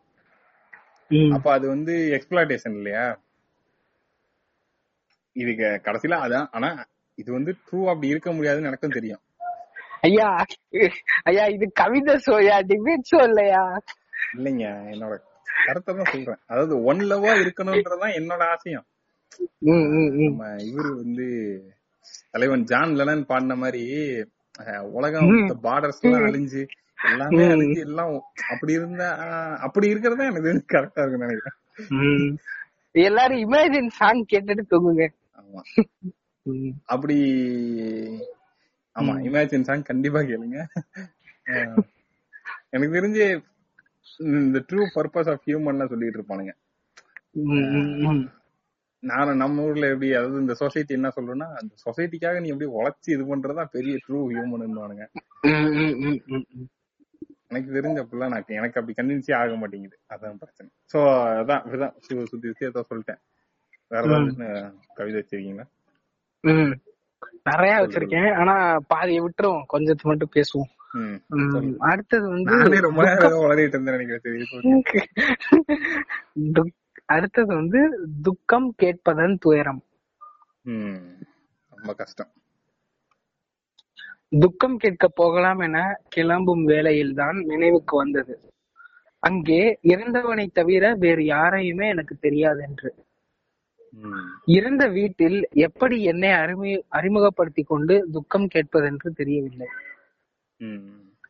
அப்ப 1.36 1.48
அது 1.56 1.66
வந்து 1.74 1.94
எக்ஸ்பிளாட்டேஷன் 2.16 2.76
இல்லையா? 2.78 3.04
இதுக்கு 5.36 5.68
கடைசியில 5.86 6.18
அதான். 6.24 6.48
ஆனா 6.56 6.68
இது 7.18 7.30
வந்து 7.36 7.52
ட்ரூ 7.66 7.80
அப்படி 7.90 8.12
இருக்க 8.12 8.30
முடியாதுன்னு 8.36 8.70
எனக்கும் 8.70 8.96
தெரியும். 8.98 9.22
ஐயா 10.08 10.28
ஐயா 11.30 11.44
இது 11.56 11.66
கவிதை 11.80 12.14
ஷோயா 12.26 12.56
டிபேட் 12.70 13.08
ஷோ 13.10 13.20
இல்லையா? 13.30 13.62
இல்லைங்க 14.36 14.66
என்னோட 14.92 15.14
கருத்தை 15.66 15.92
தான் 15.98 16.12
சொல்றேன். 16.14 16.40
அதாவது 16.50 16.74
ஒன் 16.90 17.02
லவ்வா 17.10 17.32
இருக்கணும்ன்றதுதான் 17.42 18.16
என்னோட 18.20 18.42
ஆசையம். 18.54 18.86
இவரு 20.68 20.90
வந்து 21.02 21.26
தலைவன் 22.34 22.64
ஜான் 22.70 22.94
லெனன் 23.00 23.26
பாடின 23.30 23.56
மாதிரி 23.64 23.84
உலகம் 24.98 25.30
பார்டர்ஸ் 25.66 26.02
எல்லாம் 26.06 26.26
அழிஞ்சு 26.28 26.62
எல்லாமே 27.02 27.44
அழிஞ்சு 27.52 27.80
எல்லாம் 27.80 28.10
அப்படி 28.52 28.72
இருந்தா 28.78 29.08
அப்படி 29.66 29.86
இருக்கிறதா 29.88 30.26
எனக்கு 30.30 30.52
கரெக்டா 30.72 31.02
இருக்குன்னு 31.02 31.26
நினைக்கிறேன். 31.26 32.36
எல்லாரும் 33.04 33.42
இமேஜின் 33.44 33.90
சாங் 33.98 34.22
கேட்டுட்டு 34.32 34.64
தூங்குங்க 34.72 35.04
ஆமா. 35.38 35.62
அப்படி 36.86 37.16
ஆமா 38.96 39.12
இமேஜின் 39.26 39.66
சாங் 39.68 39.88
கண்டிப்பா 39.90 40.20
கேளுங்க 40.22 40.58
எனக்கு 42.72 42.94
தெரிஞ்சு 42.94 43.24
இந்த 44.38 44.58
ட்ரூ 44.68 44.82
பர்பஸ் 44.94 45.30
ஆஃப் 45.32 45.44
ஹியூமன் 45.46 45.90
சொல்லிட்டு 45.90 46.18
இருப்பானுங்க 46.18 46.52
ம், 47.42 47.68
ம், 47.72 47.92
ம். 48.06 48.24
நான் 49.02 49.30
நம்ம 49.36 49.62
ஊர்ல 49.62 49.86
எப்படி 49.92 50.08
அதாவது 50.12 50.42
இந்த 50.42 50.54
சொசைட்டி 50.54 50.92
என்ன 50.96 51.08
சொல்றேன்னா 51.14 51.46
அந்த 51.60 51.72
சொசைட்டிக்காக 51.84 52.40
நீ 52.42 52.50
எப்படி 52.50 52.68
உழைச்சி 52.74 53.08
இது 53.14 53.24
பண்றதா 53.24 53.64
பெரிய 53.72 53.94
ட்ரூ 54.04 54.18
ஹியூமன். 54.30 54.76
எனக்கு 57.52 57.76
தெரிஞ்ச 57.76 57.98
அப்படிலாம் 58.02 58.32
நான் 58.34 58.56
எனக்கு 58.60 58.78
அப்படி 58.80 58.94
கன்வின்ஸே 58.98 59.34
ஆக 59.40 59.56
மாட்டேங்குது. 59.62 59.96
அதான் 60.12 60.40
பிரச்சனை. 60.42 60.70
சோ 60.92 60.98
அதான் 61.40 61.62
இப்படிதான் 61.64 61.94
சுத்தி 62.06 62.46
சுத்தி 62.48 62.68
ஏதோ 62.70 62.82
சொல்லிட்டேன். 62.90 63.20
வேற 63.92 64.02
ஏதாவது 64.08 64.44
கவிதை 64.98 65.16
வச்சிருக்கீங்களா. 65.20 65.66
நிறைய 67.48 67.74
வச்சிருக்கேன். 67.82 68.30
ஆனா 68.40 68.54
பாதியை 68.92 69.20
விட்டுருவோம் 69.24 69.66
கொஞ்சத்தை 69.72 70.04
மட்டும் 70.10 70.34
பேசுவோம். 70.36 70.70
அடுத்தது 71.90 72.26
வந்து 72.34 72.80
ரொம்ப 72.86 73.02
வளரிட்டு 73.44 73.76
இருந்தேன் 73.76 73.96
நினைக்கிறேன். 73.96 75.08
அடுத்தது 77.14 77.50
வந்து 77.60 77.80
துக்கம் 78.26 78.68
கேட்பதன் 78.82 79.36
துயரம். 79.44 79.82
ரொம்ப 81.72 81.92
கஷ்டம். 82.00 82.30
துக்கம் 84.40 84.76
கேட்க 84.76 85.08
போகலாம் 85.08 85.58
என 85.58 86.00
கிளம்பும் 86.08 86.64
வேளையில்தான் 86.64 87.44
நினைவுக்கு 87.44 87.96
வந்தது. 87.96 88.40
அங்கே 89.18 89.78
இறந்தவனை 89.82 90.46
தவிர 90.46 90.94
வேறு 90.94 91.24
யாரையுமே 91.24 91.88
எனக்கு 91.88 92.16
தெரியாதென்று. 92.22 92.90
ம். 93.90 94.26
இறந்த 94.46 94.88
வீட்டில் 94.88 95.48
எப்படி 95.50 96.02
என்னை 96.02 96.28
அறிமு 96.30 96.80
அறிமுகப்படுத்திக் 96.88 97.66
கொண்டு 97.66 98.08
துக்கம் 98.12 98.48
கேட்பதென்று 98.54 99.08
தெரியவில்லை. 99.14 99.66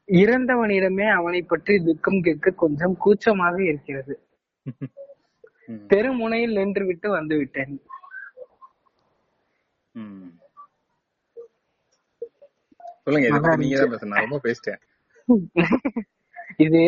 இறந்தவனிடமே 0.06 1.10
அவனை 1.10 1.42
பற்றி 1.42 1.78
துக்கம் 1.84 2.20
கேட்க 2.20 2.50
கொஞ்சம் 2.50 2.96
கூச்சமாக 2.96 3.64
இருக்கிறது. 3.64 4.26
தெருமுனையில் 5.68 6.52
நின்று 6.52 6.86
விட்டு 6.86 7.10
வந்து 7.10 7.36
விட்டேன் 7.36 7.82
ம். 9.92 10.41
சொல்லுங்க 13.06 13.28
இதை 13.28 13.38
பத்தி 13.40 13.62
நீங்க 13.62 13.76
தான் 13.78 13.92
பேசணும். 13.94 14.12
நான் 14.14 14.26
ரொம்ப 14.26 14.40
பேசிட்டேன். 14.46 14.80
இது 16.64 16.80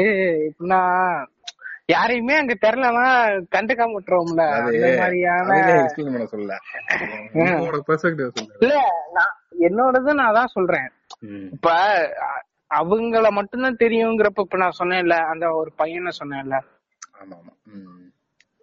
எப்படின்னா 0.48 0.80
யாரையுமே 1.92 2.34
அங்க 2.40 2.54
தெரியலனா 2.64 3.06
கண்டுக்காம 3.54 3.94
விட்டுருவோம்ல. 3.96 4.44
அந்த 4.58 4.88
மாதிரியான 5.00 5.48
பண்ண 5.96 6.26
சொல்லல. 6.32 6.54
இல்ல 8.64 8.74
நான் 9.16 9.34
என்னோடது 9.68 10.12
நான் 10.20 10.38
தான் 10.38 10.54
சொல்றேன். 10.56 10.88
இப்ப 11.56 11.68
அவங்கள 12.70 13.26
மட்டும்தான் 13.30 13.80
தெரியுங்கிறப்ப 13.82 14.46
இப்ப 14.46 14.58
நான் 14.62 14.78
சொன்னேன்ல 14.80 15.16
அந்த 15.32 15.46
ஒரு 15.60 15.70
பையனை 15.80 16.12
சொன்னேன்ல. 16.20 16.56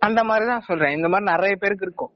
அந்த 0.01 0.21
மாதிரிதான் 0.29 0.67
சொல்றேன். 0.69 0.95
இந்த 0.97 1.07
மாதிரி 1.09 1.31
நிறைய 1.33 1.55
பேருக்கு 1.55 1.87
இருக்கும். 1.87 2.13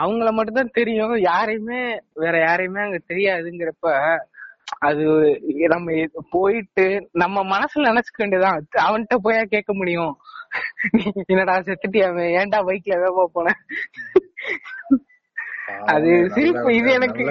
அவங்கள 0.00 0.28
மட்டும்தான் 0.32 0.76
தெரியும். 0.80 1.14
யாரையுமே 1.30 1.80
வேற 2.22 2.34
யாரையுமே 2.48 2.80
அங்க 2.86 2.98
தெரியாதுங்கிறப்ப 3.10 3.88
அது 4.78 5.02
நம்ம 5.68 6.04
போயிட்டு 6.30 7.08
நம்ம 7.12 7.42
மனசுல 7.44 7.88
நினைச்சுக்க 7.88 8.18
வேண்டியதான் 8.18 8.58
அவன்கிட்ட 8.78 9.16
போயா 9.24 9.42
கேட்க 9.44 9.74
முடியும். 9.74 10.14
என்னடா 11.26 11.58
செத்துட்டியாமே 11.58 12.24
ஏன்டா 12.38 12.58
பைக்ல 12.62 12.96
வேகமா 13.02 13.24
போன? 13.32 13.52
அது 15.84 16.10
சிரிப்பு, 16.30 16.74
இது 16.74 16.88
எனக்கு- 16.98 17.26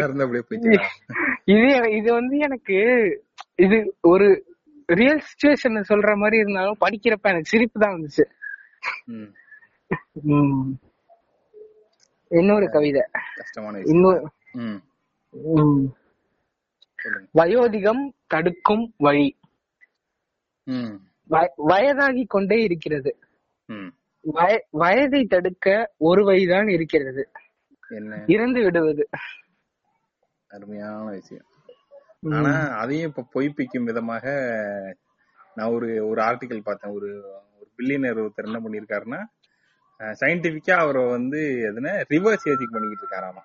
இது 1.46 1.68
இது 1.98 2.14
வந்து 2.14 2.38
எனக்கு 2.38 2.78
இது 3.56 3.98
ஒரு 4.02 4.28
ரியல் 4.86 5.22
சுச்சுவேஷன் 5.22 5.84
சொல்ற 5.90 6.16
மாதிரி 6.16 6.38
இருந்தாலும் 6.38 6.78
படிக்கிறப்ப 6.82 7.22
எனக்கு 7.22 7.54
சிரிப்பு 7.54 7.80
தான் 7.80 7.96
வந்துச்சு. 7.96 8.26
இன்னொரு 12.32 12.70
கவிதை. 12.70 13.02
இன்னொரு 13.86 14.22
வயோதிகம் 17.34 18.04
தடுக்கும் 18.28 18.94
வழி. 18.98 19.40
வயதாகி 21.56 22.26
கொண்டே 22.26 22.58
இருக்கிறது. 22.62 23.12
வயதை 24.70 25.26
தடுக்க 25.26 25.94
ஒரு 25.98 26.24
வழிதான் 26.26 26.68
இருக்கிறது. 26.68 27.32
என்ன? 27.90 28.24
இறந்து 28.28 28.64
விடுவது. 28.64 29.10
அருமையான 30.48 31.04
விஷயம். 31.04 31.46
ஆனா 32.32 32.54
அதையும் 32.82 33.14
இப்ப 33.18 33.42
பொய்ப்பிக்கும் 33.42 33.84
விதமாக 33.84 34.26
நான் 35.56 35.72
ஒரு 35.72 36.08
ஒரு 36.08 36.22
ஆர்டிகல் 36.22 36.68
பார்த்தேன். 36.68 36.94
ஒரு 36.94 37.10
ஒரு 37.56 37.68
பில்லியனர் 37.78 38.20
ஒருத்தர் 38.24 38.48
என்ன 38.50 38.60
பண்ணிருக்காருன்னா 38.60 39.22
சயின்டிபிக்கா 40.20 40.76
அவரை 40.84 41.04
வந்து 41.10 41.40
எதுனா 41.70 41.90
ரிவர்ஸ் 42.10 42.48
ஏஜிங் 42.52 42.74
பண்ணிக்கிட்டு 42.76 43.06
இருக்காராமா. 43.06 43.44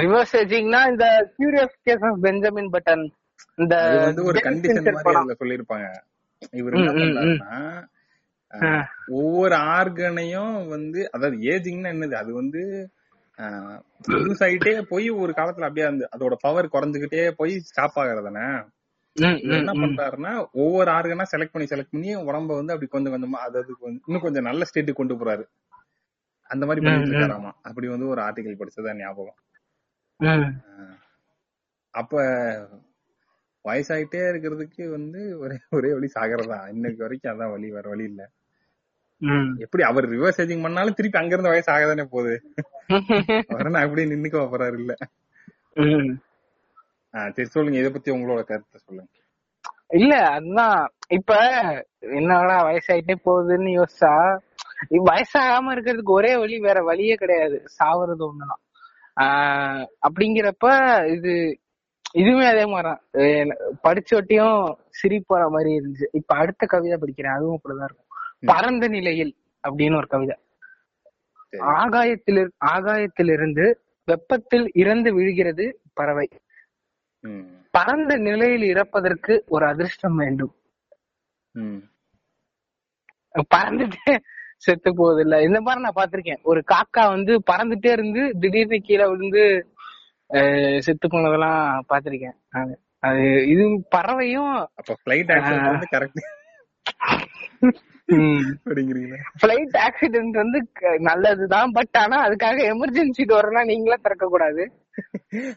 ரிவர்ஸ் 0.00 0.34
ஏஜிங்னா 0.40 0.80
இந்த 0.90 1.06
curious 1.36 1.76
case 1.82 2.04
of 2.08 2.20
Benjamin 2.22 2.72
Button 2.72 3.04
இந்த 3.58 3.74
அது 3.86 3.98
வந்து 4.04 4.24
ஒரு 4.24 4.38
கண்டிஷன் 4.46 4.86
மாதிரி. 4.96 5.16
அதுல 5.16 5.36
சொல்லிருப்பாங்க 5.40 5.86
இவர் 6.52 6.76
ஒவ்வொரு 9.18 9.56
ஆர்கனையும் 9.76 10.54
வந்து 10.68 11.00
அதாவது 11.12 11.36
ஏஜிங்னா 11.52 11.88
என்னது? 11.94 12.14
அது 12.14 12.30
வந்து 12.34 12.60
யூஸ் 14.18 14.42
ஆயிட்டே 14.46 14.72
போய் 14.90 15.08
ஒரு 15.22 15.32
காலத்துல 15.32 15.66
அப்படியே 15.68 15.86
அந்த 15.86 16.04
அதோட 16.14 16.34
பவர் 16.40 16.72
குறைஞ்சுகிட்டே 16.74 17.24
போய் 17.40 17.54
ஸ்டாப் 17.68 17.98
ஆகுறதானே 18.02 18.46
என்ன. 19.56 19.72
பண்றாருன்னா 19.82 20.32
ஒவ்வொரு 20.52 20.90
ஆர்கனா 20.90 21.24
செலக்ட் 21.32 21.54
பண்ணி 21.54 21.68
செலக்ட் 21.70 21.92
பண்ணி 21.92 22.10
உடம்ப 22.22 22.56
வந்து 22.60 22.74
அப்படி 22.74 22.88
கொஞ்சம் 22.88 23.14
கொஞ்சமா 23.14 23.40
அதாவது 23.46 23.72
கொஞ்சம் 23.82 24.02
இன்னும் 24.06 24.24
கொஞ்சம் 24.24 24.48
நல்ல 24.50 24.64
ஸ்டேட்டுக்கு 24.70 25.00
கொண்டு 25.00 25.14
போறாரு. 25.14 25.44
அந்த 26.50 26.64
மாதிரி 26.66 26.84
பண்ணிட்டு. 26.84 27.12
இருக்காராமா? 27.12 27.52
அப்படி 27.62 27.86
வந்து 27.88 28.08
ஒரு 28.08 28.20
ஆர்டிகல் 28.22 28.58
படிச்சதா 28.60 28.94
ஞாபகம். 28.98 29.38
அப்ப 31.94 32.14
வயசாயிட்டே 33.64 34.20
இருக்கிறதுக்கு 34.30 34.90
வந்து 34.90 35.38
ஒரே 35.38 35.56
ஒரே 35.70 35.92
வழி 35.92 36.08
சாகிறதா 36.14 36.68
இன்னைக்கு 36.68 37.02
வரைக்கும் 37.02 37.32
அதான் 37.32 37.50
வழி 37.50 37.70
வேற 37.70 37.88
வழி 37.88 38.04
இல்ல. 38.04 38.22
ம். 39.22 39.50
எப்படி 39.58 39.82
அவர் 39.82 40.06
ரிவர்ஸ் 40.10 40.40
ஏஜிங் 40.42 40.62
பண்ணாலும் 40.62 40.94
திருப்பி 40.94 41.18
அங்க 41.18 41.34
இருந்து 41.34 41.48
வயசு 41.48 41.70
ஆகதானே 41.72 42.04
போகுது. 42.04 42.34
அவர் 43.48 43.66
என்ன 43.66 43.82
அப்படியே 43.82 44.08
நின்னுக்க 44.08 44.42
போறாரு 44.52 44.78
இல்ல. 44.78 44.94
சரி 47.34 47.48
சொல்லுங்க. 47.48 47.78
இத 47.78 47.90
பத்தி 47.90 48.10
உங்களோட 48.10 48.42
கருத்தை 48.42 48.80
சொல்லுங்க. 48.80 49.10
இல்ல 49.94 50.14
அதுதான். 50.28 50.78
இப்ப 51.08 51.32
என்னடா 52.18 52.56
வயசாயிட்டே 52.66 53.16
போகுதுன்னு 53.24 53.72
யோசிச்சா 53.78 54.14
வயசாகாம 55.10 55.72
இருக்கிறதுக்கு 55.74 56.18
ஒரே 56.18 56.36
வழி 56.36 56.58
வேற 56.58 56.82
வழியே 56.82 57.14
கிடையாது. 57.14 57.58
சாவறது 57.78 58.24
ஒண்ணுதான். 58.28 58.62
அப்படிங்கிறப்ப 59.16 61.04
இது 61.06 61.60
இதுவுமே 62.14 62.46
அதே 62.46 62.64
மாதிரிதான். 62.64 63.00
அஹ் 63.12 63.56
படிச்ச 63.82 64.14
ஒட்டியும் 64.14 64.76
சிரிப்பு 64.88 65.34
வர 65.34 65.48
மாதிரி 65.48 65.76
இருந்துச்சு. 65.76 66.08
இப்ப 66.12 66.36
அடுத்த 66.36 66.66
கவிதை 66.66 66.98
படிக்கிறேன். 66.98 67.34
அதுவும் 67.34 67.60
அப்படிதான் 67.64 67.84
இருக்கும். 67.84 68.06
பரந்த 68.40 68.88
நிலையில் 68.88 69.36
அப்படின்னு 69.68 69.96
ஒரு 69.96 70.06
கவிதை. 70.06 70.36
சரி. 71.48 71.62
ஆகாயத்தில் 71.62 72.52
ஆகாயத்திலிருந்து 72.66 73.74
வெப்பத்தில் 74.04 74.70
இறந்து 74.74 75.14
விழுகிறது 75.14 75.80
பறவை. 75.94 76.28
பரந்த 77.70 78.16
நிலையில் 78.16 78.74
இறப்பதற்கு 78.74 79.44
ஒரு 79.48 79.66
அதிர்ஷ்டம் 79.66 80.16
வேண்டும். 80.16 80.54
பறந்துட்டே 83.54 84.18
செத்து 84.62 84.90
போகுது 84.94 85.20
இல்ல 85.20 85.36
இந்த 85.42 85.58
மாதிரி 85.60 85.82
நான் 85.82 85.98
பாத்திருக்கேன் 85.98 86.42
ஒரு 86.42 86.60
காக்கா 86.72 87.02
வந்து 87.08 87.32
பறந்துட்டே 87.50 87.90
இருந்து 87.92 88.22
திடீர்னு 88.38 88.78
கீழே 88.80 89.06
விழுந்து 89.06 89.44
செத்து 90.78 91.06
போனதெல்லாம் 91.08 91.62
பாத்திருக்கேன் 91.88 92.36
அது 93.00 93.24
இது 93.46 93.64
பறவையும் 93.90 94.54
அப்படிங்கிறீங்களா? 98.08 99.18
பிளைட் 99.42 99.76
ஆக்சிடென்ட் 99.84 100.36
வந்து 100.36 100.58
நல்லதுதான் 101.00 101.70
பட் 101.70 101.96
ஆனா 101.96 102.16
அதுக்காக 102.26 102.58
எமர்ஜென்சி 102.72 103.24
டோர்னா 103.30 103.62
நீங்களே 103.64 103.98
திறக்க 104.02 104.26
கூடாது 104.26 104.64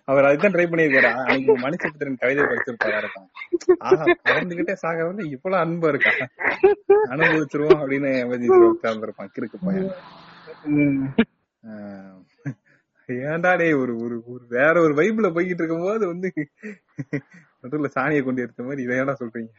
அவர் 0.08 0.28
அதுதான் 0.28 0.54
ட்ரை 0.54 0.66
பண்ணிருக்காரு 0.70 1.10
அன்னைக்கு 1.12 1.54
மணிச்சத்திரன் 1.62 2.20
கவிதை 2.22 2.44
படிச்சிருப்பாரு 2.44 2.98
இருக்கும் 2.98 3.28
ஆஹா 3.82 4.06
பறந்துகிட்டே 4.30 4.76
சாகிறதுல 4.82 5.28
இவ்வளவு 5.36 5.62
அன்பு 5.62 5.90
இருக்கா? 5.90 6.12
அனுபவிச்சிருவோம் 7.14 7.80
அப்படின்னு 7.82 8.10
எமர்ஜென்சி 8.24 8.66
உட்கார்ந்துருப்பான் 8.70 9.34
கிறுக்கு 9.36 9.60
பையன். 9.64 9.94
ஏன்டா 13.28 13.52
ஒரு 13.82 13.94
ஒரு 14.04 14.16
ஒரு 14.32 14.44
வேற 14.50 14.76
ஒரு 14.82 14.94
வைப்ல 14.94 15.30
போய்கிட்டு 15.36 15.64
இருக்கும்போது 15.64 16.04
வந்து 16.08 16.30
நடுவுல 17.64 17.90
சாணியை 17.96 18.24
கொண்டு 18.24 18.44
எடுத்த 18.44 18.64
மாதிரி 18.64 18.84
இதை 18.84 18.98
ஏன்டா 19.00 19.16
சொல்றீங்க. 19.22 19.52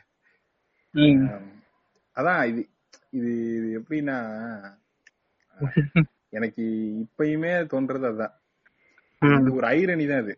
அதான் 2.16 2.40
இது 2.50 2.62
இது 3.12 3.30
இது 3.50 3.68
எப்படின்னா 3.78 4.16
எனக்கு 6.32 6.64
இப்பயுமே 7.02 7.50
தோன்றது 7.72 8.06
அதான். 8.10 8.34
ம். 9.22 9.38
இது 9.40 9.50
ஒரு 9.54 9.66
ஐரணி 9.74 10.04
தான் 10.08 10.22
இது. 10.24 10.34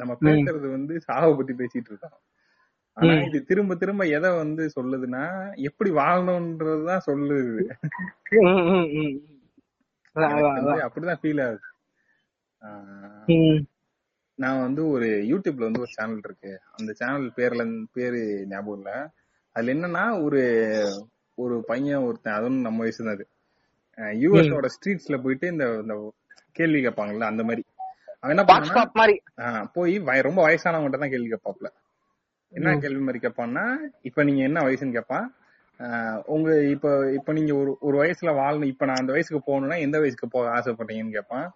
நம்ம 0.00 0.12
பேசுறது 0.24 0.66
வந்து 0.70 0.94
சாவை 1.00 1.30
பத்தி 1.34 1.54
பேசிட்டு 1.54 1.90
இருக்கோம். 1.90 2.16
ஆனா 2.96 3.12
இது 3.28 3.38
திரும்ப 3.44 3.74
திரும்ப 3.76 4.02
எதை 4.16 4.30
வந்து 4.38 4.64
சொல்லுதுன்னா 4.76 5.24
எப்படி 5.68 5.90
வாழணும்ன்றதுதான் 6.00 7.06
சொல்லுது. 7.08 7.64
அப்படிதான் 10.84 11.20
ஃபீல் 11.22 11.42
ஆகுது. 11.46 11.66
நான் 14.38 14.64
வந்து 14.64 14.82
ஒரு 14.94 15.08
யூடியூப்ல 15.30 15.66
வந்து 15.68 15.84
ஒரு 15.84 15.92
சேனல் 15.96 16.24
இருக்கு. 16.24 16.52
அந்த 16.76 16.90
சேனல் 17.00 17.26
பேர்ல 17.38 17.64
பேரு 17.94 18.20
ஞாபகம் 18.48 18.78
இல்ல. 18.78 18.90
அதுல 19.56 19.74
என்னன்னா 19.76 20.04
ஒரு 20.26 20.40
ஒரு 21.38 21.54
பையன் 21.68 22.04
ஒருத்தன் 22.06 22.36
அதுவும் 22.38 22.64
நம்ம 22.66 22.82
வயசு 22.84 23.00
தான் 23.00 23.14
அது. 23.14 23.24
யூஎஸோட 24.22 24.66
ஸ்ட்ரீட்ஸ்ல 24.74 25.16
போயிட்டு 25.22 25.46
இந்த 25.54 25.94
கேள்வி 26.58 26.80
கேட்பாங்கல்ல 26.80 27.26
அந்த 27.32 27.42
மாதிரி. 27.48 27.62
அவன் 28.22 28.32
என்ன 28.34 28.44
பண்ணா 28.48 29.46
போய் 29.76 29.94
ரொம்ப 30.28 30.40
வயசானவங்ககிட்ட 30.46 30.98
தான் 30.98 31.14
கேள்வி 31.14 31.30
கேட்பாப்ல. 31.32 31.68
என்ன 32.52 32.74
கேள்வி 32.80 33.02
மாதிரி 33.02 33.20
கேட்பான்னா 33.24 33.64
இப்ப 34.02 34.24
நீங்க 34.24 34.42
என்ன 34.42 34.60
வயசுன்னு 34.62 34.96
கேட்பான் 34.98 35.26
உங்க 36.26 36.48
இப்ப 36.72 36.86
இப்ப 37.14 37.32
நீங்க 37.32 37.52
ஒரு 37.60 37.70
ஒரு 37.80 37.96
வயசுல 38.00 38.30
வாழணும் 38.38 38.70
இப்ப 38.72 38.86
நான் 38.86 39.00
அந்த 39.02 39.12
வயசுக்கு 39.12 39.40
போகணும்னா 39.46 39.78
எந்த 39.86 39.96
வயசுக்கு 39.98 40.28
போக 40.28 40.48
ஆசைப்படுறீங்கன்னு 40.58 41.16
கேட்பான் 41.18 41.46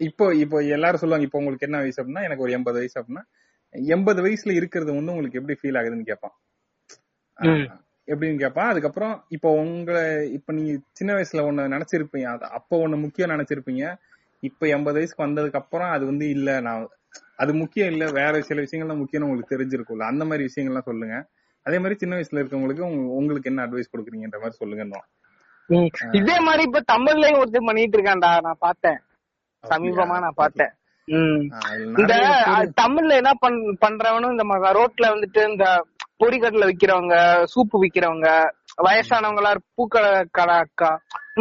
இப்போ 0.00 0.24
இப்போ 0.34 0.58
எல்லாரும் 0.76 1.02
சொல்லுவாங்க 1.02 1.26
இப்போ 1.26 1.38
உங்களுக்கு 1.38 1.66
என்ன 1.68 1.78
வயசு 1.78 2.00
அப்படின்னா 2.00 2.26
எனக்கு 2.28 2.44
ஒரு 2.46 2.52
எண்பது 2.52 2.78
வயசு 2.80 2.96
அப்படின்னா 3.00 3.24
எண்பது 3.92 4.20
வயசுல 4.26 4.54
இருக்கிறது 4.58 4.90
வந்து 4.92 5.12
உங்களுக்கு 5.14 5.40
எப்படி 5.40 5.56
ஃபீல் 5.60 5.78
ஆகுதுன்னு 5.80 6.10
கேட்பான் 6.10 6.34
எப்படின்னு 8.14 8.38
கேட்பான் 8.38 8.68
அதுக்கப்புறம் 8.68 9.24
இப்போ 9.28 9.50
உங்களை 9.50 10.32
இப்ப 10.32 10.52
நீங்க 10.52 10.80
சின்ன 10.92 11.14
வயசுல 11.14 11.52
ஒண்ணு 11.52 11.80
நினைச்சிருப்பீங்க. 11.80 12.24
அது 12.24 12.50
அப்போ 12.50 12.88
ஒண்ணு 12.88 13.00
முக்கியம் 13.00 13.30
நினைச்சிருப்பீங்க. 13.30 13.96
இப்ப 14.40 14.66
எண்பது 14.66 14.92
வயசுக்கு 14.92 15.26
வந்ததுக்கு 15.26 15.52
அப்புறம் 15.52 15.90
அது 15.90 16.04
வந்து 16.04 16.28
இல்ல 16.28 16.60
நான் 16.60 16.88
அது 17.36 17.54
முக்கியம் 17.54 17.90
இல்ல. 17.90 18.10
வேற 18.10 18.40
சில 18.40 18.62
விஷயங்கள்லாம் 18.62 18.96
முக்கியம் 18.96 19.28
உங்களுக்கு 19.28 19.56
தெரிஞ்சிருக்கும்ல. 19.56 20.02
அந்த 20.02 20.24
மாதிரி 20.24 20.44
விஷயங்கள்லாம் 20.44 20.82
சொல்லுங்க. 20.82 21.26
அதே 21.62 21.76
மாதிரி 21.76 21.94
சின்ன 21.94 22.16
வயசுல 22.16 22.44
இருக்கவங்களுக்கு 22.44 22.80
உங்க- 22.80 23.12
உங்களுக்கு 23.12 23.50
என்ன 23.50 23.66
அட்வைஸ் 23.66 23.92
கொடுக்குறீங்கன்ற 23.96 24.36
மாதிரி 24.36 24.50
சொல்லுங்க. 24.50 25.04
இதே 26.12 26.38
மாதிரி 26.38 26.62
இப்ப 26.62 26.82
தமிழ்லயும் 26.92 27.42
ஒருத்தர் 27.42 27.66
பண்ணிட்டு 27.66 28.02
இருக்கான்டா. 28.02 28.40
நான் 28.40 28.56
பார்த்தேன். 28.58 28.98
சமீபமா 29.68 30.20
நான் 30.20 30.32
பார்த்தேன். 30.34 30.70
இந்த 31.84 32.14
தமிழ்ல 32.82 33.08
என்ன 33.08 33.32
பண் 33.38 33.76
பண்றவனும் 33.86 34.30
இந்த 34.30 34.44
ரோட்ல 34.44 35.02
வந்துட்டு 35.02 35.50
இந்த 35.50 35.86
பொரிக்கடல 36.22 36.68
விக்கிறவங்க 36.70 37.16
சூப்பு 37.52 37.76
விக்கிறவங்க 37.84 38.28
வயசானவங்க 38.86 39.40
எல்லாம் 39.42 39.64
பூக்கடை 39.76 40.10
கடை 40.30 40.56
அக்கா. 40.64 40.90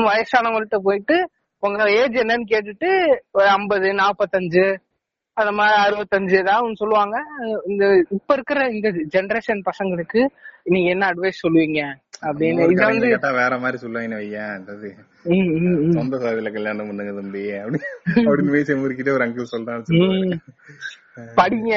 வயசானவங்கள்ட்ட 0.10 0.80
போயிட்டு 0.84 1.18
உங்க 1.64 1.92
ஏஜ் 2.02 2.16
என்னன்னு 2.22 2.52
கேட்டுட்டு 2.54 2.90
ஒரு 3.32 3.48
ஐம்பது 3.58 3.90
நாப்பத்தஞ்சு 4.04 4.66
அந்த 5.38 5.52
மாதிரி 5.58 5.76
அறுபத்தஞ்சு 5.84 6.34
ஏதாவது 6.38 6.80
சொல்லுவாங்க. 6.80 7.18
இந்த 7.68 7.84
இப்ப 8.12 8.34
இருக்கிற 8.34 8.60
இந்த 8.78 8.90
ஜெனரேஷன் 9.16 9.62
பசங்களுக்கு 9.70 10.22
நீங்க 10.74 10.88
என்ன 10.90 11.04
அட்வைஸ் 11.12 11.44
சொல்லுவீங்க? 11.44 11.80
அப்படின்னு. 12.28 12.66
இது 12.72 12.82
வந்து 12.86 13.08
வேற 13.40 13.54
மாதிரி 13.58 13.78
சொல்லுவாங்க 13.84 14.18
வையன். 14.22 14.66
சொந்த 15.94 16.18
சாதியில 16.24 16.52
கல்யாணம் 16.58 16.90
பண்ணுங்க 16.90 17.14
தம்பி 17.20 17.44
அப்படி 17.62 17.80
அப்படின்னு 18.26 18.56
பேசி 18.58 18.80
முறுக்கிட்டே 18.82 19.16
ஒரு 19.18 19.26
அங்கிள் 19.28 19.54
சொல்றான்னு. 19.54 20.40
படிங்க. 21.36 21.74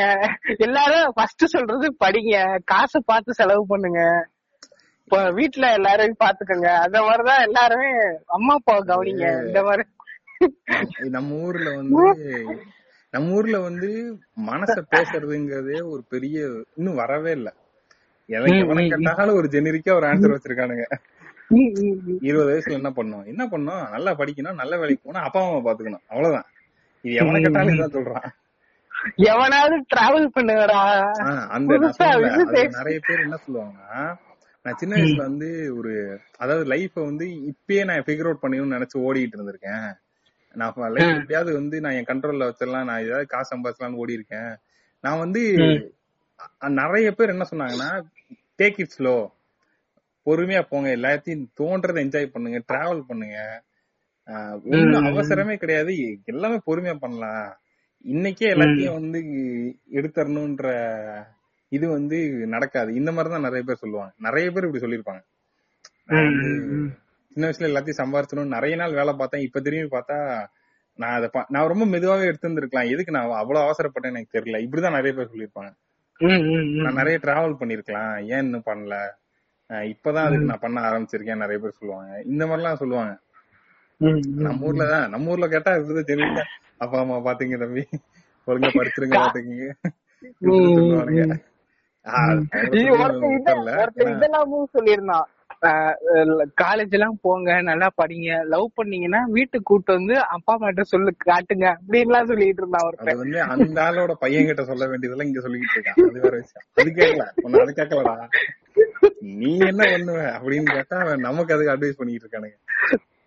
எல்லாரும் 0.59 1.13
ஃபர்ஸ்ட் 1.15 1.45
சொல்றது 1.47 1.97
படிங்க. 2.05 2.59
காசு 2.65 3.05
பார்த்து 3.05 3.35
செலவு 3.35 3.67
பண்ணுங்க. 3.67 4.03
இப்ப 5.05 5.19
வீட்டுல 5.31 5.73
எல்லாரையும் 5.73 6.21
பாத்துக்கோங்க 6.25 6.69
அந்த 6.85 7.03
மாதிரிதான் 7.03 7.43
எல்லாருமே 7.43 7.91
அம்மா 8.27 8.55
அப்பாவை 8.55 8.83
கவனிங்க. 8.91 9.47
இந்த 9.47 9.63
மாதிரி. 9.63 9.85
நம்ம 11.09 11.35
ஊர்ல 11.35 11.69
வந்து 11.77 12.05
நம்ம 13.11 13.35
ஊர்ல 13.35 13.61
வந்து 13.61 13.89
மனச 14.47 14.77
பேசுறதுங்கிறதே 14.93 15.77
ஒரு 15.91 16.03
பெரிய 16.09 16.47
இன்னும் 16.75 16.95
வரவே 16.95 17.31
இல்ல. 17.31 17.55
எவனை 18.29 18.89
கேட்டாலும் 18.89 19.37
ஒரு 19.37 19.49
ஜெனரிக்கா 19.53 19.93
ஒரு 19.93 20.07
ஆன்சர் 20.07 20.35
வச்சிருக்கானுங்க. 20.35 20.87
இருபது 22.21 22.49
வயசுல 22.51 22.79
என்ன 22.81 22.91
பண்ணோம்? 22.91 23.27
என்ன 23.27 23.43
பண்ணோம்? 23.47 23.91
நல்லா 23.91 24.13
படிக்கணும் 24.13 24.61
நல்ல 24.63 24.79
வேலைக்கு 24.79 25.03
போனா 25.05 25.21
அப்பா 25.21 25.41
அம்மா 25.45 25.71
பாத்துக்கணும் 25.71 26.05
அவ்வளவுதான். 26.09 26.47
இது 27.03 27.15
எவனை 27.25 27.41
கேட்டாலும் 27.43 27.75
இதான் 27.75 27.97
சொல்றான். 27.97 28.27
எவனாவது 29.17 29.85
டிராவல் 29.97 30.31
பண்ணுங்கடா. 30.35 31.01
ஆஹ் 31.19 31.47
அந்த. 31.47 31.77
நிறைய 32.71 33.01
பேர் 33.07 33.21
என்ன 33.21 33.39
சொல்லுவாங்கன்னா 33.47 34.15
நான் 34.63 34.75
சின்ன 34.77 34.97
வயசுல 34.97 35.17
வந்து 35.17 35.77
ஒரு 35.77 36.21
அதாவது 36.39 36.71
லைஃப 36.71 36.91
வந்து 36.95 37.27
இப்பயே 37.27 37.85
நான் 37.85 38.03
ஃபிகர் 38.03 38.25
அவுட் 38.25 38.43
பண்ணிக்கணும்னு 38.43 38.77
நினைச்சு 38.77 38.99
ஓடிட்டு 38.99 39.37
இருந்திருக்கேன். 39.37 39.93
நான் 40.53 40.73
லைஃப் 40.77 41.13
எப்படியாவது 41.13 41.53
வந்து 41.53 41.81
நான் 41.81 41.93
என் 41.93 42.05
கண்ட்ரோல்ல 42.05 42.53
வச்சிடலாம் 42.53 42.85
நான் 42.85 43.05
ஏதாவது 43.05 43.27
காசு 43.27 43.57
சம்பாதிச்சலாம்னு 43.57 43.95
ஓடி 43.95 44.13
இருக்கேன் 44.13 44.57
நான் 45.01 45.19
வந்து 45.19 45.53
நிறைய 46.59 47.13
பேர் 47.13 47.29
என்ன 47.29 47.47
சொன்னாங்கன்னா 47.51 48.03
டேக் 48.59 48.75
இட் 48.77 48.95
ஸ்லோ 48.99 49.33
பொறுமையா 50.27 50.63
போங்க. 50.63 50.97
எல்லாத்தையும் 50.97 51.47
தோன்றதை 51.61 52.01
என்ஜாய் 52.03 52.27
பண்ணுங்க. 52.27 52.63
டிராவல் 52.73 53.01
பண்ணுங்க. 53.01 53.63
ஒண்ணும் 54.65 55.05
அவசரமே 55.05 55.57
கிடையாது. 55.57 56.19
எல்லாமே 56.25 56.61
பொறுமையா 56.67 56.95
பண்ணலாம். 56.95 57.59
இன்னைக்கே 58.09 58.55
எல்லாத்தையும் 58.55 58.93
வந்து 58.93 59.19
எடுத்தரணும்ன்ற 59.93 60.93
இது 61.69 61.89
வந்து 61.89 62.29
நடக்காது. 62.29 62.95
இந்த 62.95 63.13
மாதிரிதான் 63.13 63.43
நிறைய 63.43 63.63
பேர் 63.67 63.77
சொல்லுவாங்க. 63.77 64.13
நிறைய 64.19 64.51
பேர் 64.51 64.67
இப்படி 64.67 64.87
சொல்லியிருப்பாங்க. 64.87 65.23
வந்து 66.07 66.91
சின்ன 67.29 67.51
வயசுல 67.51 67.79
எல்லாத்தையும் 67.79 67.97
சம்பாரிச்சணும் 67.97 68.47
நிறைய 68.47 68.77
நாள் 68.77 68.93
வேலை 68.93 69.15
பார்த்தேன். 69.19 69.43
இப்ப 69.43 69.61
திரும்பி 69.61 69.97
பார்த்தா 69.97 70.47
நான் 70.95 71.13
அதை 71.13 71.29
நான் 71.49 71.67
ரொம்ப 71.67 71.85
மெதுவாவே 71.85 72.33
எடுத்திருந்திருக்கலாம். 72.33 72.91
எதுக்கு 72.91 73.13
நான் 73.13 73.31
அவ்வளவு 73.31 73.71
அவசரப்பட்டேன்னு 73.71 74.07
எனக்கு 74.07 74.39
தெரியல. 74.39 74.43
இப்படிதான் 74.43 75.03
நிறைய 75.03 75.13
பேர் 75.13 75.31
சொல்லியிருப்பாங்க. 75.37 75.77
ம். 76.19 76.83
நான் 76.83 76.95
நிறைய 76.95 77.19
டிராவல் 77.23 77.57
பண்ணிருக்கலாம் 77.61 78.21
ஏன் 78.21 78.43
இன்னும் 78.43 78.63
பண்ணல? 78.67 79.11
இப்பதான் 79.69 80.25
அதுக்கு 80.25 80.45
நான் 80.45 80.59
பண்ண 80.61 80.81
ஆரம்பிச்சிருக்கேன். 80.81 81.37
நிறைய 81.37 81.59
பேர் 81.59 81.71
சொல்லுவாங்க. 81.71 82.23
இந்த 82.25 82.47
மாதிரிலாம் 82.47 82.75
சொல்லுவாங்க. 82.75 83.19
நம்ம 84.41 84.67
ஊர்ல 84.67 84.87
தான் 84.89 85.11
நம்ம 85.11 85.31
ஊர்ல 85.31 85.49
கேட்டா 85.49 85.71
இருக்குது 85.73 86.03
தெரியுங்க 86.07 86.41
அப்பா 86.79 86.99
அம்மா 86.99 87.17
பாத்தீங்க 87.21 87.59
தம்பி. 87.59 87.83
ஒழுங்கா 88.49 88.71
படிச்சிருங்க 88.75 89.17
பாத்துக்கீங்க 89.19 89.67
இது 90.43 90.57
இத- 91.13 93.05
தெரியல. 93.47 93.71
இதெல்லாமும் 94.15 94.73
சொல்லியிருந்தான். 94.75 95.29
காலேஜ் 96.61 96.91
எல்லாம் 96.91 97.19
போங்க 97.23 97.63
நல்லா 97.63 97.91
படிங்க 97.97 98.45
லவ் 98.45 98.67
பண்ணீங்கன்னா 98.75 99.21
வீட்டுக்கு 99.29 99.63
கூட்டு 99.63 99.93
வந்து 99.93 100.17
அப்பா 100.27 100.53
அம்மா 100.55 100.67
கிட்ட 100.67 100.83
சொல்லு 100.85 101.11
காட்டுங்க 101.25 101.67
அப்படின்லாம் 101.77 102.27
சொல்லிட்டு 102.27 102.63
இருந்தான் 102.63 102.87
ஒருத்தன். 102.87 103.19
வந்து 103.19 103.39
அந்த 103.55 103.83
ஆளோட 103.83 104.13
பையன் 104.15 104.47
கிட்ட 104.47 104.65
சொல்ல 104.65 104.87
வேண்டியதெல்லாம் 104.87 105.29
இங்க 105.29 105.41
சொல்லிக்கிட்டு 105.41 105.77
இருக்கான். 105.77 105.99
அது 106.05 106.21
வேற 106.21 106.35
விஷயம். 106.37 106.67
அது 106.75 106.91
கேட்கல 106.91 107.27
உன்னை 107.43 107.61
அது 107.61 107.73
கேட்கலடா 107.73 108.17
நீ 109.39 109.59
என்ன 109.63 109.83
பண்ணுவ 109.87 110.19
அப்படின்னு 110.37 110.69
கேட்டா 110.73 110.99
நமக்கு 111.19 111.55
அதுக்கு 111.55 111.75
அட்வைஸ் 111.75 111.99
பண்ணிட்டு 111.99 112.25
இருக்கானுங்க. 112.25 112.57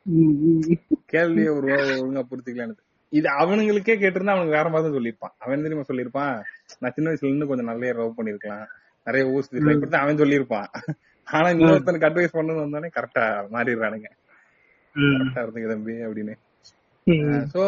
கேள்வியை 1.14 1.49
ஒரு 1.58 1.68
ஒழுங்கா 2.01 2.22
புரிஞ்சுக்கலான்னு 2.30 2.84
இது 3.14 3.28
அவனுங்களுக்கே 3.41 3.95
கேட்டிருந்தா 4.01 4.34
அவனுக்கு 4.36 4.58
வேற 4.58 4.68
மாதிரி 4.70 4.86
தான் 4.88 4.97
சொல்லியிருப்பான். 4.97 5.34
அவன் 5.43 5.66
தெரியுமா 5.66 5.86
சொல்லியிருப்பான்? 5.89 6.34
நான் 6.80 6.95
சின்ன 6.95 7.10
வயசுல 7.10 7.30
இருந்து 7.30 7.49
கொஞ்சம் 7.49 7.70
நிறைய 7.72 7.91
லவ் 7.99 8.18
பண்ணிருக்கலாம். 8.18 8.66
நிறைய 9.08 9.24
சுத்திருக்கலாம் 9.28 9.78
இப்படிதான் 9.78 10.05
அவன் 10.05 10.22
சொல்லியிருப்பான். 10.24 10.68
ஆனா 11.28 11.47
இன்னொருத்தனுக்கு 11.49 12.08
அட்வைஸ் 12.10 12.36
பண்ணணும் 12.38 12.66
வந்தானே 12.66 12.89
கரெக்டா 12.97 13.24
மாறிடுறானுங்க. 13.53 14.10
கரெக்டா 14.95 15.43
இருந்துங்க 15.43 15.70
தம்பி 15.74 15.95
அப்படின்னு. 16.08 16.36
சோ 17.53 17.64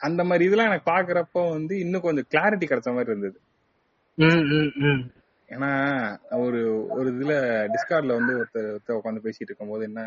அந்த 0.00 0.20
மாதிரி 0.28 0.46
இதெல்லாம் 0.46 0.70
எனக்கு 0.70 0.90
பாக்குறப்போ 0.94 1.42
வந்து 1.56 1.74
இன்னும் 1.78 2.06
கொஞ்சம் 2.06 2.28
கிளாரிட்டி 2.32 2.66
கிடைச்ச 2.68 2.90
மாதிரி 2.94 3.12
இருந்தது. 3.12 3.38
ஏன்னா 5.48 5.70
ஒரு 6.44 6.60
ஒரு 6.96 7.08
இதுல 7.14 7.34
டிஸ்கார்ட்ல 7.74 8.16
வந்து 8.18 8.32
ஒருத்தர் 8.40 8.70
ஒருத்தர் 8.74 8.98
உட்காந்து 9.00 9.24
பேசிட்டு 9.26 9.50
இருக்கும்போது 9.50 9.84
என்ன 9.90 10.02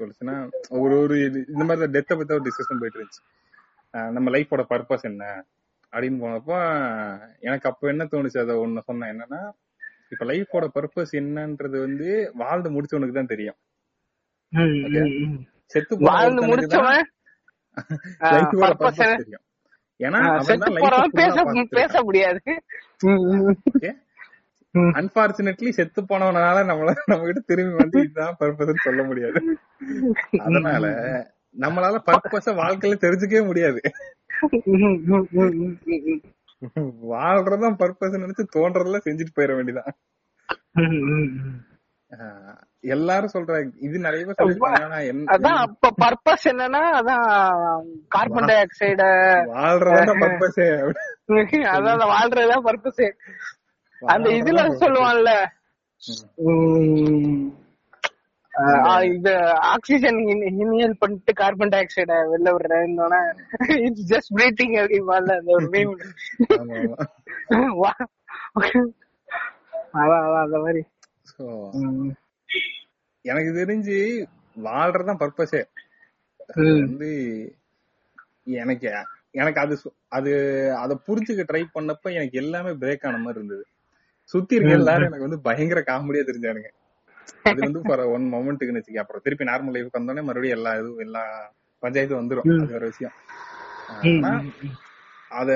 சொல்லுச்சுன்னா 0.00 0.50
ஒரு 0.68 0.98
ஒரு 0.98 1.14
இது- 1.14 1.50
இந்த 1.50 1.64
மாதிரி 1.64 1.86
டெத்தை 1.86 2.16
பத்தி 2.16 2.34
ஒரு 2.34 2.42
டிஸ்கஷன் 2.42 2.78
போயிட்டு 2.78 3.00
இருந்துச்சு. 3.00 4.10
நம்ம 4.10 4.30
லைஃபோட 4.30 4.64
பர்பஸ் 4.70 5.02
என்ன? 5.02 5.44
அப்படின்னு 5.92 6.24
போனப்போ 6.24 7.36
எனக்கு 7.40 7.68
அப்ப 7.70 7.88
என்ன 7.88 8.04
தோணுச்சு 8.04 8.38
அதை 8.38 8.56
ஒண்ணு 8.56 8.78
சொன்னேன். 8.78 9.20
என்னன்னா 9.20 9.52
இப்ப 10.08 10.24
லைஃபோட 10.24 10.68
பர்பஸ் 10.74 11.12
என்னன்றது 11.12 11.78
வந்து 11.78 12.30
வாழ்ந்து 12.34 12.70
முடிச்சவனுக்கு 12.70 13.12
தான் 13.12 13.26
தெரியும். 13.26 13.56
செத்து 15.66 15.96
வாழ்ந்து 15.98 16.46
முடிச்சவன்? 16.46 17.02
லைஃபோட 18.20 18.72
பர்பஸ் 18.74 18.96
என்ன? 18.96 19.16
தெரியும். 19.16 19.42
ஏன்னா 19.98 20.38
தான் 20.54 20.72
பேச 20.80 21.42
முடியாது. 21.42 21.64
அன்பார்ச்சுனேட்லி 24.94 25.70
செத்து 25.70 26.00
போனவனால 26.02 26.58
நம்மள 26.66 26.90
நம்ம 27.06 27.24
கிட்ட 27.24 27.40
திரும்பி 27.46 27.74
வந்து 27.74 27.98
இதுதான் 28.04 28.36
பர்பஸ் 28.40 28.84
சொல்ல 28.84 29.02
முடியாது. 29.02 29.40
அதனால 30.44 30.84
நம்மளால 31.56 32.00
பர்பஸ 32.08 32.52
வாழ்க்கையில 32.56 32.98
தெரிஞ்சுக்கவே 33.04 33.42
முடியாது. 33.46 33.80
ம், 34.42 34.60
ம், 34.80 35.00
ம், 35.08 35.26
ம், 35.36 35.72
ம், 35.88 36.20
ம். 36.76 36.92
வாழ்றதுதான் 37.10 37.80
பர்பஸ் 37.80 38.22
நினைச்சு 38.22 38.44
தோன்றதெல்லாம் 38.56 39.06
செஞ்சுட்டு 39.06 39.36
போயிட 39.36 39.54
வேண்டியதான் 39.58 39.96
எல்லாரும் 42.86 43.32
சொல்றாங்க 43.34 43.72
இது 43.78 43.96
நிறைய 43.98 44.22
பேர் 44.28 44.52
என்ன 45.08 45.32
அதான் 45.34 45.58
அப்ப 45.58 45.90
பர்பஸ் 46.00 46.46
என்னன்னா 46.50 46.80
அதான் 46.98 47.26
கார்பன் 48.08 48.48
டை 48.48 48.56
ஆக்சைட 48.56 49.04
வாழ்றதுதான் 49.52 50.22
பர்பஸே 50.22 50.66
அதான் 51.74 52.10
வாழ்றதுதான் 52.12 52.64
பர்பஸ் 52.68 53.02
அந்த 54.02 54.28
இதுல 54.40 54.60
சொல்லுவான்ல. 54.82 55.30
இது 59.14 59.32
ஆக்சிஜன் 59.72 60.18
இன்ஹேல் 60.48 60.96
பண்ணிட்டு 60.98 61.32
கார்பன் 61.32 61.72
டை 61.72 61.78
ஆக்சைட 61.82 62.14
வெளில 62.32 62.48
விடுறேன்னு 62.56 63.20
இட்ஸ் 63.86 64.08
ஜஸ்ட் 64.12 64.32
பிரீத்திங் 64.38 64.74
அப்படிம்பால 64.80 65.36
அந்த 65.40 65.52
ஒரு 65.58 65.68
மீம் 65.74 65.94
அதான் 70.00 70.22
அதான் 70.24 70.44
அந்த 70.46 70.58
மாதிரி. 70.64 70.82
எனக்கு 73.24 73.50
தெரிஞ்சு 73.60 73.96
வாழ்றதுதான் 74.56 75.22
பர்பஸே. 75.22 75.62
வந்து 76.84 77.10
எனக்கு 78.62 78.88
எனக்கு 79.40 79.60
அது 79.60 79.74
அது 80.08 80.30
அத 80.82 80.92
புரிஞ்சுக்க 81.08 81.42
ட்ரை 81.50 81.62
பண்ணப்ப 81.74 82.12
எனக்கு 82.18 82.40
எல்லாமே 82.42 82.72
பிரேக் 82.82 83.06
ஆன 83.08 83.18
மாதிரி 83.18 83.38
இருந்தது. 83.38 83.64
சுத்தி 84.32 84.56
இருக்க 84.56 84.72
எல்லாரும் 84.80 85.08
எனக்கு 85.08 85.26
வந்து 85.26 85.44
பயங்கர 85.46 85.80
காமெடியா 85.88 86.24
தெரிஞ்சானுங்க. 86.28 86.70
அது 87.50 87.60
வந்து 87.66 87.80
ஃபார் 87.86 88.02
ஒன் 88.14 88.26
மொமெண்ட்டுக்குன்னு 88.34 88.80
வச்சுக்க 88.80 89.02
அப்புறம் 89.02 89.24
திருப்பி 89.24 89.50
நார்மல் 89.50 89.74
லைஃப் 89.76 89.96
வந்தோடனே 89.96 90.22
மறுபடியும் 90.28 90.58
எல்லா 90.58 90.72
இதுவும் 90.80 91.04
எல்லா 91.06 91.22
பஞ்சாயத்தும் 91.82 92.20
வந்துரும். 92.22 92.48
அது 92.54 92.74
வேற 92.74 92.84
விஷயம். 92.92 93.16
ஆனா 94.26 94.32
அத 95.40 95.50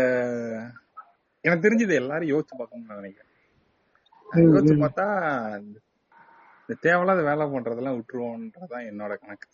எனக்கு 1.45 1.65
தெரிஞ்சது 1.67 1.95
எல்லாரும் 2.03 2.33
யோசிச்சு 2.33 2.59
பார்க்கணும்னு 2.59 2.91
நான் 2.91 3.01
நினைக்கிறேன். 3.01 3.31
யோசிச்சு. 4.55 4.77
பார்த்தா 4.85 5.07
இந்த 5.61 6.77
தேவையில்லாத 6.87 7.23
வேலை 7.29 7.47
பண்றதெல்லாம் 7.55 7.97
விட்டுருவோன்றதுதான் 7.99 8.89
என்னோட 8.91 9.15
கணக்கு. 9.23 9.49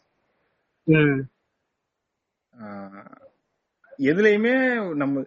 எதுலயுமே 4.10 4.52
நம்ம 5.00 5.22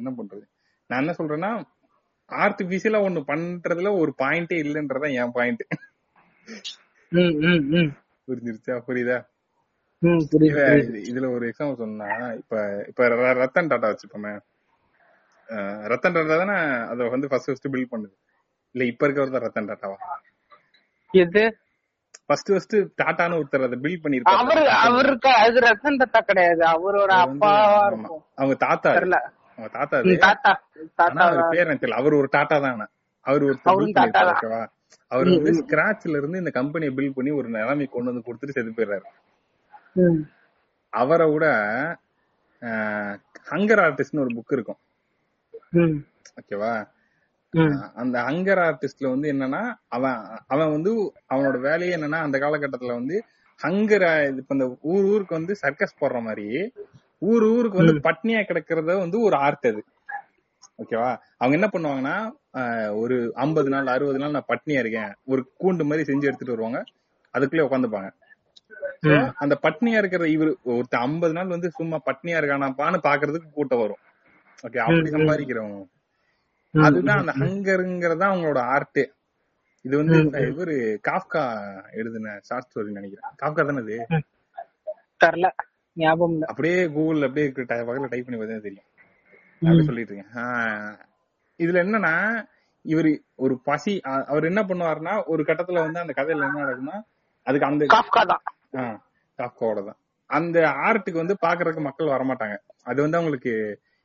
என்ன 0.00 0.10
பண்றது? 0.18 0.44
நான் 0.90 1.00
என்ன 1.02 1.12
சொல்றேன்னா 1.18 1.50
ஆர்டிபிஷியலா 2.44 3.00
ஒண்ணு 3.06 3.20
பண்றதுல 3.30 3.92
ஒரு 4.02 4.12
பாயிண்டே 4.22 4.56
இல்லைன்றதான் 4.64 5.16
என் 5.22 5.34
பாயிண்ட். 5.36 5.62
புரிஞ்சிருச்சா? 8.28 8.74
புரியுதா? 8.88 9.18
இதுல 11.10 11.26
ஒரு 11.36 11.44
எக்ஸாம்பிள் 11.50 11.80
சொன்னா 11.82 12.08
இப்ப 12.40 12.54
இப்ப 12.90 13.08
ரத்தன் 13.40 13.70
டாடா 13.72 13.90
வச்சுப்போமே 13.92 14.32
ரத்தன் 15.92 16.14
டாடா 16.16 16.36
தானே 16.42 16.56
அதை 16.92 17.08
வந்து 17.14 17.28
ஃபர்ஸ்ட் 17.30 17.50
ஃபர்ஸ்ட் 17.50 17.72
பில்ட் 17.74 17.92
பண்ணுது. 17.94 18.14
இல்ல 18.74 18.84
இப்ப 18.90 19.06
இருக்கவர் 19.06 19.34
தான் 19.34 19.44
ரத்தன் 19.46 19.68
டாட்டாவா? 19.70 19.98
எது? 21.14 21.44
ஃபர்ஸ்ட் 22.26 22.50
ஃபர்ஸ்ட் 22.52 22.76
டாட்டான்னு 23.00 23.38
ஒருத்தர் 23.40 23.66
அதை 23.68 23.78
பில்ட் 23.84 23.94
அவரு 23.94 24.04
பண்ணிருப்பாரு 24.04 24.64
அவருக்கு 24.86 25.30
அது 25.44 25.60
ரத்தன் 25.68 26.00
தத்தா 26.02 26.20
கிடையாது. 26.30 26.62
அவரோட 26.74 27.12
அப்பாவா 27.26 27.82
அவங்க 28.40 28.56
தாத்தா 28.66 28.90
அவங்க 29.60 29.72
தாத்தா 29.74 31.24
அவர் 31.26 31.50
பேர் 31.52 31.64
எனக்கு 31.64 31.82
தெரியல. 31.84 32.00
அவர் 32.02 32.18
ஒரு 32.20 32.28
டாட்டா 32.36 32.56
தான். 32.66 32.84
அவர் 33.26 33.42
ஒரு 33.46 33.56
ஓகேவா? 34.34 34.60
அவர் 35.10 35.28
வந்து 35.34 35.52
ஸ்கிராச்ல 35.60 36.18
இருந்து 36.20 36.40
இந்த 36.42 36.50
கம்பெனியை 36.50 36.92
பில்ட் 36.96 37.16
பண்ணி 37.16 37.30
ஒரு 37.30 37.48
நிலைமை 37.48 37.86
கொண்டு 37.86 38.10
வந்து 38.12 38.26
கொடுத்துட்டு 38.26 38.56
செத்து 38.56 38.76
போயிடுறாரு. 38.76 39.08
அவரை 40.92 41.26
விட 41.32 41.46
ஹங்கர் 43.50 43.82
ஆர்டிஸ்ட்னு 43.84 44.24
ஒரு 44.24 44.32
புக் 44.36 44.54
இருக்கும். 44.56 44.80
ஓகேவா? 46.40 46.72
அந்த 47.94 48.16
ஹங்கர் 48.28 48.60
ஆர்டிஸ்ட்ல 48.66 49.08
வந்து 49.08 49.28
என்னன்னா 49.32 49.62
அவன் 49.88 50.18
அவன் 50.46 50.72
வந்து 50.72 50.90
அவனோட 51.32 51.58
வேலையே 51.60 51.94
என்னன்னா 51.96 52.18
அந்த 52.26 52.38
காலகட்டத்துல 52.38 52.98
வந்து 53.00 53.16
ஹங்கர் 53.60 54.04
இப்ப 54.40 54.54
இந்த 54.54 54.66
ஊர் 54.80 55.04
ஊருக்கு 55.04 55.34
வந்து 55.34 55.54
சர்க்கஸ் 55.56 55.98
போடுற 56.00 56.18
மாதிரி 56.22 56.46
ஊர் 57.22 57.44
ஊருக்கு 57.54 57.80
வந்து 57.80 57.94
பட்னியா 58.08 58.40
கிடக்கிறத 58.48 58.96
வந்து 59.04 59.18
ஒரு 59.26 59.36
ஆர்ட் 59.46 59.68
அது. 59.70 59.82
ஓகேவா 60.82 61.10
அவங்க 61.40 61.54
என்ன 61.58 61.68
பண்ணுவாங்கன்னா 61.72 62.16
ஒரு 63.02 63.16
ஐம்பது 63.44 63.68
நாள் 63.74 63.92
அறுபது 63.94 64.20
நாள் 64.22 64.34
நான் 64.36 64.50
பட்னியா 64.52 64.82
இருக்கேன். 64.84 65.12
ஒரு 65.32 65.42
கூண்டு 65.60 65.86
மாதிரி 65.88 66.08
செஞ்சு 66.10 66.28
எடுத்துட்டு 66.28 66.54
வருவாங்க. 66.56 66.80
அதுக்குள்ளே 67.34 67.66
உட்காந்துப்பாங்க 67.68 68.10
அந்த 69.42 69.54
பட்னியா 69.64 69.98
இருக்கிற 70.02 70.24
இவர் 70.34 70.50
ஒருத்தர் 70.72 71.04
ஐம்பது 71.06 71.34
நாள் 71.36 71.54
வந்து 71.54 71.68
சும்மா 71.78 71.98
பட்னியா 72.08 72.38
இருக்கானாப்பான்னு 72.40 72.98
பாக்குறதுக்கு 73.08 73.48
கூட்டம் 73.58 73.82
வரும். 73.84 74.02
ஓகே 74.66 74.80
அப்படி 74.86 75.10
சம்பாதிக்கிறவங்க. 75.14 75.78
அதுதான் 76.74 77.20
அந்த 77.22 77.32
ஹங்கருங்கிறதா 77.42 78.26
அவங்களோட 78.32 78.60
ஆர்ட் 78.74 79.02
இது 79.84 79.94
வந்து 80.00 80.16
இவரு 80.50 80.74
காஃப்கா 81.08 81.42
எழுதின 82.00 82.34
ஷார்ட் 82.48 82.68
ஸ்டோரி 82.68 82.90
நினைக்கிறேன். 82.98 83.28
காஃப்கா 83.42 83.62
தானே 83.68 83.82
இது? 83.86 83.98
தெரியல. 85.24 85.48
ஞாபகம் 85.96 86.34
இல்ல 86.34 86.46
அப்படியே 86.46 86.80
கூகுள்ல 86.88 87.28
அப்படியே 87.28 87.46
பக்கத்துல 87.50 88.08
டைப் 88.08 88.26
பண்ணி 88.26 88.38
பார்த்தா 88.38 88.62
தெரியும். 88.62 88.86
அப்படி 89.62 89.84
சொல்லிட்டு 89.84 90.12
இருக்கேன். 90.12 90.32
ஆஹ் 90.42 90.96
இதுல 91.60 91.82
என்னன்னா 91.84 92.14
இவரு 92.84 93.10
ஒரு 93.36 93.54
பசி 93.60 93.94
அவர் 94.30 94.44
என்ன 94.44 94.60
பண்ணுவாருன்னா 94.62 95.14
ஒரு 95.26 95.42
கட்டத்துல 95.44 95.82
வந்து 95.86 96.02
அந்த 96.02 96.12
கதையில 96.12 96.46
என்ன 96.48 96.62
நடக்கும்னா 96.64 96.98
அதுக்கு 97.46 97.68
அந்த 97.68 97.84
காஃப்கா 97.94 98.22
தான். 98.32 98.42
ஆஹ் 98.74 98.98
காஃப்காவோட 99.38 99.80
தான். 99.84 99.98
அந்த 100.30 100.58
ஆர்ட்டுக்கு 100.86 101.22
வந்து 101.22 101.36
பாக்குறதுக்கு 101.42 101.82
மக்கள் 101.82 102.14
வரமாட்டாங்க. 102.14 102.56
அது 102.84 102.98
வந்து 103.02 103.18
அவங்களுக்கு 103.18 103.52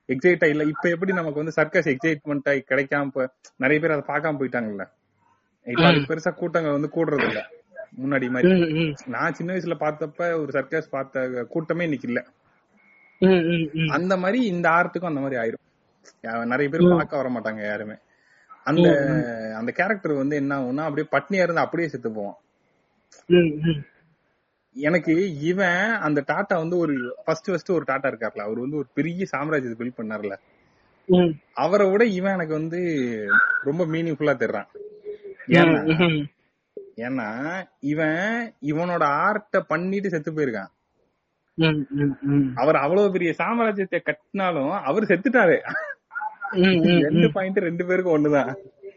எக்ஸைட்டா 0.09 0.47
இல்ல. 0.53 0.63
இப்ப 0.73 0.85
எப்படி 0.89 1.11
நமக்கு 1.13 1.41
வந்து 1.41 1.55
சர்க்கஸ் 1.57 1.89
எக்ஸைட்மெண்ட் 1.93 2.49
ஆகி 2.51 2.61
கிடைக்காம 2.71 3.27
நிறைய 3.57 3.79
பேர் 3.79 3.95
அதை 3.95 4.05
பார்க்காம 4.07 4.39
போயிட்டாங்கல்ல. 4.41 4.85
இப்ப 5.67 5.85
பெருசா 6.09 6.31
கூட்டங்கள் 6.33 6.77
வந்து 6.77 6.89
கூடுறது 6.95 7.27
இல்ல 7.29 7.41
முன்னாடி 8.01 8.27
மாதிரி. 8.33 8.49
நான் 9.15 9.35
சின்ன 9.37 9.53
வயசுல 9.53 9.75
பார்த்தப்ப 9.83 10.29
ஒரு 10.41 10.51
சர்க்கஸ் 10.57 10.93
பார்த்த 10.95 11.43
கூட்டமே 11.53 11.87
இன்னைக்கு 11.89 12.09
இல்ல. 12.11 12.21
அந்த 13.97 14.13
மாதிரி 14.23 14.39
இந்த 14.53 14.67
ஆர்ட்டுக்கும் 14.77 15.11
அந்த 15.11 15.23
மாதிரி 15.25 15.39
ஆயிரும். 15.41 15.63
நிறைய 16.53 16.67
பேர் 16.69 16.89
பார்க்க 16.95 17.21
வர 17.21 17.29
மாட்டாங்க 17.35 17.61
யாருமே. 17.71 17.97
அந்த 18.69 18.87
அந்த 19.59 19.71
கேரக்டர் 19.79 20.13
வந்து 20.21 20.35
என்ன 20.41 20.53
ஆகும்னா 20.59 20.85
அப்படியே 20.87 21.07
பட்னியா 21.11 21.45
இருந்து 21.45 21.65
அப்படியே 21.65 21.89
செத்து 21.93 22.11
போவான். 22.11 22.39
எனக்கு 24.75 25.13
இவன் 25.49 25.83
அந்த 26.07 26.19
டாட்டா 26.31 26.55
வந்து 26.63 26.77
ஒரு 26.77 26.95
ஃபர்ஸ்ட் 27.25 27.49
ஃபர்ஸ்ட் 27.51 27.75
ஒரு 27.77 27.85
டாட்டா 27.89 28.07
இருக்கார்ல. 28.11 28.45
அவர் 28.47 28.63
வந்து 28.63 28.79
ஒரு 28.81 28.89
பெரிய 28.93 29.25
சாம்ராஜ்யத்தை 29.33 29.77
பில்ட் 29.81 29.99
பண்ணார்ல. 29.99 30.35
அவரை 31.63 31.85
விட 31.89 32.03
இவன் 32.19 32.35
எனக்கு 32.37 32.53
வந்து 32.53 32.79
ரொம்ப 33.63 33.81
மீனிங்ஃபுல்லா 33.85 34.35
தெரிறான் 34.43 34.69
ஏன்னா 37.05 37.27
இவன் 37.91 38.53
இவனோட 38.71 39.03
ஆர்ட்ட 39.25 39.59
பண்ணிட்டு 39.71 40.11
செத்து 40.13 40.31
போயிருக்கான். 40.31 40.71
அவர் 42.61 42.77
அவ்வளவு 42.83 43.13
பெரிய 43.15 43.31
சாம்ராஜ்யத்தை 43.41 43.99
கட்டினாலும் 44.01 44.73
அவர் 44.89 45.09
செத்துட்டாரு. 45.11 45.57
ரெண்டு 47.05 47.27
பாயிண்ட் 47.35 47.65
ரெண்டு 47.67 47.83
பேருக்கும் 47.85 48.15
ஒண்ணுதான். 48.17 48.51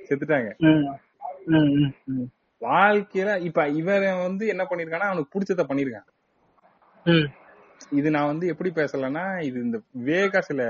செத்துட்டாங்க. 0.09 0.51
வாழ்க்கையில 2.63 3.33
இப்ப 3.49 3.67
இவன் 3.81 4.07
வந்து 4.27 4.45
என்ன 4.53 4.63
பண்ணிருக்கான்னா 4.71 5.11
அவனுக்கு 5.11 5.33
பிடிச்சத 5.35 5.65
பண்ணிருக்கான். 5.69 6.09
இது 7.99 8.09
நான் 8.15 8.31
வந்து 8.33 8.47
எப்படி 8.53 8.71
பேசலன்னா 8.79 9.25
இது 9.49 9.59
இந்த 9.67 9.79
வேகா 10.09 10.41
சில 10.49 10.61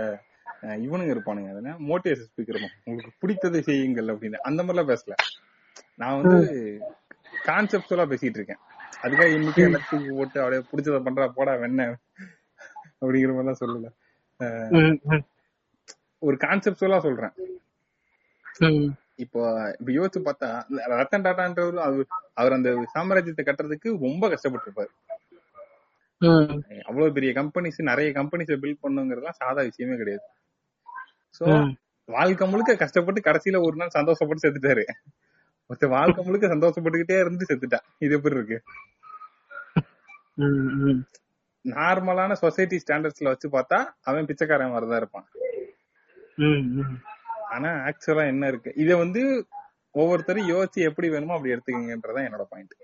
இவனுங்க 0.86 1.12
இருப்பானுங்க. 1.14 1.50
அதுனா 1.54 1.74
மோட்டிவேஷன் 1.90 2.28
ஸ்பீக்கர் 2.30 2.58
உங்களுக்கு 2.84 3.18
பிடித்ததை 3.22 3.60
செய்யுங்கள் 3.68 4.12
அப்படின்னு. 4.14 4.38
அந்த 4.48 4.62
மாதிரிலாம் 4.62 4.90
பேசல. 4.92 5.14
நான் 6.00 6.18
வந்து 6.20 6.38
கான்செப்டுவலா 7.48 8.06
பேசிட்டு 8.10 8.38
இருக்கேன் 8.38 8.62
அதுக்காக 9.02 9.30
இன்னைக்கு 9.34 9.62
எல்லாத்துக்கு 9.66 10.16
போட்டு 10.16 10.38
அப்படியே 10.42 10.62
பிடிச்சத 10.70 11.00
பண்றா 11.06 11.26
போடா 11.34 11.52
வெண்ண 11.56 11.82
அப்படிங்கிற 13.02 13.32
மாதிரிலாம் 13.34 13.60
சொல்லல. 13.62 13.88
ஒரு 16.22 16.36
கான்செப்டுவலா 16.36 16.98
சொல்றேன். 17.00 17.34
இப்போ 19.24 19.40
இப்ப 19.76 19.90
யோசிச்சு 19.92 20.20
பார்த்தா 20.24 20.48
ரத்தன் 20.94 21.24
டாட்டான்றவர் 21.26 21.78
அவர் 21.86 22.02
அவர் 22.34 22.56
அந்த 22.56 22.70
சாம்ராஜ்யத்தை 22.94 23.44
கட்டுறதுக்கு 23.44 23.88
ரொம்ப 24.06 24.24
கஷ்டப்பட்டிருப்பாரு 24.28 24.90
ம். 26.20 26.54
அவ்வளவு 26.88 27.12
பெரிய 27.12 27.32
கம்பெனிஸ் 27.32 27.80
நிறைய 27.90 28.10
கம்பெனிஸ் 28.12 28.52
பில்ட் 28.62 28.84
பண்ணுங்கிறதுலாம் 28.84 29.38
சாதா 29.40 29.60
விஷயமே 29.62 29.96
கிடையாது 29.96 30.26
சோ. 31.40 31.44
வாழ்க்கை 32.08 32.44
முழுக்க 32.48 32.74
கஷ்டப்பட்டு 32.76 33.20
கடைசியில 33.20 33.58
ஒரு 33.64 33.76
நாள் 33.76 33.96
சந்தோஷப்பட்டு 33.96 34.44
செத்துட்டாரு 34.44 34.84
ஒருத்தர் 35.70 35.88
வாழ்க்கை 35.88 36.24
முழுக்க 36.24 36.46
சந்தோஷப்பட்டுக்கிட்டே 36.46 37.16
இருந்து 37.20 37.46
செத்துட்டான் 37.48 37.86
இது 37.98 38.14
எப்படி 38.14 38.36
இருக்கு. 38.36 38.58
நார்மலான 41.64 42.32
சொசைட்டி 42.32 42.76
ஸ்டாண்டர்ட்ஸ்ல 42.84 43.32
வச்சு 43.32 43.48
பார்த்தா 43.48 43.78
அவன் 44.00 44.26
பிச்சைக்காரன் 44.26 44.70
மாதிரிதான் 44.70 45.00
இருப்பான். 45.02 45.26
ஆனா 47.48 47.70
ஆக்சுவலா 47.88 48.24
என்ன 48.26 48.46
இருக்கு? 48.46 48.70
இத 48.76 48.96
வந்து 48.96 49.22
ஒவ்வொருத்தரும் 49.94 50.48
யோசிச்சு 50.48 50.80
எப்படி 50.88 51.08
வேணுமோ 51.08 51.34
அப்படி 51.34 51.54
எடுத்துக்கங்கன்றதான் 51.54 52.26
என்னோட 52.28 52.44
பாயிண்ட் 52.50 52.74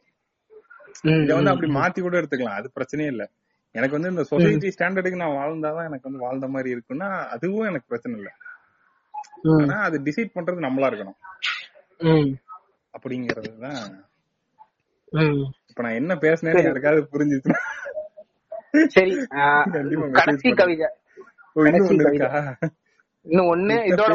இத 1.24 1.34
வந்து 1.34 1.50
அப்படி 1.50 1.68
மாத்தி 1.72 2.00
கூட 2.00 2.14
எடுத்துக்கலாம். 2.20 2.58
அது 2.60 2.68
பிரச்சனையே 2.76 3.06
இல்ல. 3.06 3.24
எனக்கு 3.74 3.96
வந்து 3.96 4.10
இந்த 4.10 4.24
சொசைட்டி 4.24 4.68
ஸ்டாண்டர்டுக்கு 4.76 5.16
நான் 5.16 5.38
வாழ்ந்தாதான் 5.38 5.88
எனக்கு 5.88 6.08
வந்து 6.08 6.24
வாழ்ந்த 6.24 6.48
மாதிரி 6.48 6.68
இருக்குன்னா 6.74 7.08
அதுவும் 7.26 7.68
எனக்கு 7.70 7.88
பிரச்சனை 7.88 8.16
இல்ல. 8.18 8.30
ஆனா 9.62 9.76
அது 9.80 9.96
டிசைட் 10.00 10.36
பண்றது 10.36 10.66
நம்மளா 10.66 10.88
இருக்கணும். 10.90 11.18
அப்படிங்கறது 12.94 13.52
தான் 13.58 13.80
ம். 15.12 15.42
இப்ப 15.70 15.82
நான் 15.82 15.94
என்ன 15.94 16.12
பேசினேன்னு 16.16 16.66
யாருக்காவது 16.66 17.02
புரிஞ்சுச்சுன்னா 17.12 17.60
சரி 18.88 19.12
கடைசி. 20.12 20.48
கவிதை. 20.52 20.86
இன்னும் 23.26 23.50
ஒண்ணு 23.50 23.74
இதோட 23.90 24.12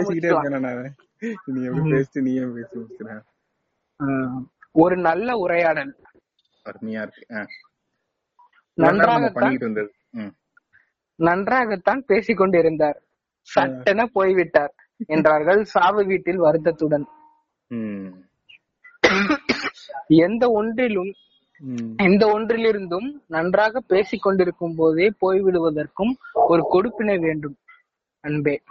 நீ 1.47 1.61
எப்படி 1.65 1.89
பேசிட்டு 1.91 2.21
நீயே 2.21 2.43
பேசி 2.49 2.73
முடிச்சிடறேன் 2.77 3.23
ஆ, 3.99 4.05
ஒரு 4.75 4.95
நல்ல 4.99 5.38
உரையாடல். 5.38 5.93
அருமையா 6.65 7.01
இருக்கு. 7.01 7.23
நம்ம 8.77 8.88
நன்றாகத்தான் 8.88 9.34
பண்ணிட்டு 9.38 9.65
இருந்தது 9.65 9.89
ம். 10.13 10.34
நன்றாகத்தான் 11.19 12.01
பேசிக் 12.05 12.38
கொண்டிருந்தார் 12.38 12.99
சட்டென 13.47 14.05
போய்விட்டார் 14.13 14.73
என்றார்கள் 15.07 15.61
சாவு 15.65 16.03
வீட்டில் 16.05 16.38
வருத்தத்துடன். 16.38 17.07
எந்த 20.12 20.49
ஒன்றிலும். 20.51 21.14
எந்த 21.97 22.26
ஒன்றிலிருந்தும் 22.28 23.24
நன்றாக 23.28 23.80
பேசிக் 23.80 24.22
கொண்டிருக்கும் 24.22 24.76
போதே 24.76 25.14
போய்விடுவதற்கும் 25.22 26.14
ஒரு 26.34 26.68
கொடுப்பினை 26.74 27.20
வேண்டும் 27.20 27.57
அன்பே. 28.20 28.62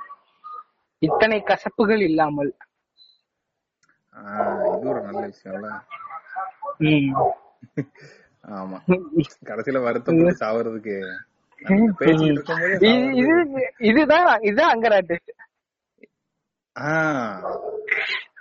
இத்தனை 0.99 1.43
கசப்புகள் 1.43 2.01
இல்லாமல். 2.01 2.57
இது 4.77 4.89
ஒரு 4.89 5.01
நல்ல 5.01 5.29
விஷயம்ல. 5.29 5.81
ஆமா. 8.49 8.81
கடைசியில 9.45 9.83
வருத்தப்பட்டு 9.83 10.45
சாவறதுக்கு. 10.45 10.97
இதுதான் 13.79 14.41
இதுதான் 14.41 14.79
அங்கராட்டு 14.79 15.17
ஆ, 16.81 17.41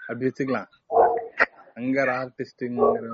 அப்படி 0.07 0.25
வச்சுக்கலாம். 0.25 0.67
அங்க 1.79 2.05
ஆர்டிஸ்ட்ங்கிற 2.19 3.11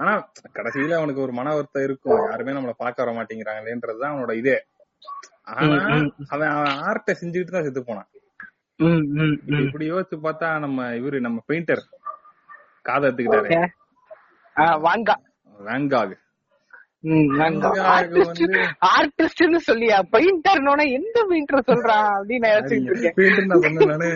ஆனா 0.00 0.12
கடைசியில 0.56 0.96
அவனுக்கு 0.98 1.24
ஒரு 1.26 1.32
மன 1.38 1.52
வருத்தம் 1.56 1.86
இருக்கும். 1.86 2.22
யாருமே 2.30 2.54
நம்மள 2.56 2.72
பார்க்க 2.82 3.04
வர 3.04 3.12
மாட்டேங்கிறாங்களேன்றதுதான் 3.18 4.12
அவனோட 4.12 4.34
இதே. 4.40 4.56
ஆனா 5.54 5.76
அவன் 6.34 6.52
அவன் 6.56 6.76
ஆர்ட்ட 6.88 7.14
செஞ்சுக்கிட்டு 7.20 7.54
தான் 7.56 7.66
செத்து 7.66 7.82
போனான். 7.88 8.08
இப்படி 9.64 9.84
யோசிச்சு 9.92 10.16
பார்த்தா 10.26 10.48
நம்ம 10.64 10.88
இவரு 11.00 11.18
நம்ம 11.26 11.38
பெயிண்டர் 11.50 11.82
காதை 12.88 13.04
எடுத்துக்கிட்டாரு. 13.08 13.50
வேங்காக் 14.88 15.24
ஆர்டிஸ்ட்னு 18.90 19.58
சொல்லியா? 19.68 19.96
பெயிண்டர்னோட 20.14 20.82
எந்த 20.98 21.18
பெயிண்டர் 21.30 21.68
சொல்றான் 21.70 22.08
அப்படின்னு 22.16 22.44
நான் 22.44 22.54
யோசிச்சுட்டு 22.56 22.90
இருக்கேன். 22.92 23.16
பெயிண்டர் 23.18 23.48
நான் 23.50 23.64
சொன்னேன் 23.66 23.92
நானு. 23.92 24.10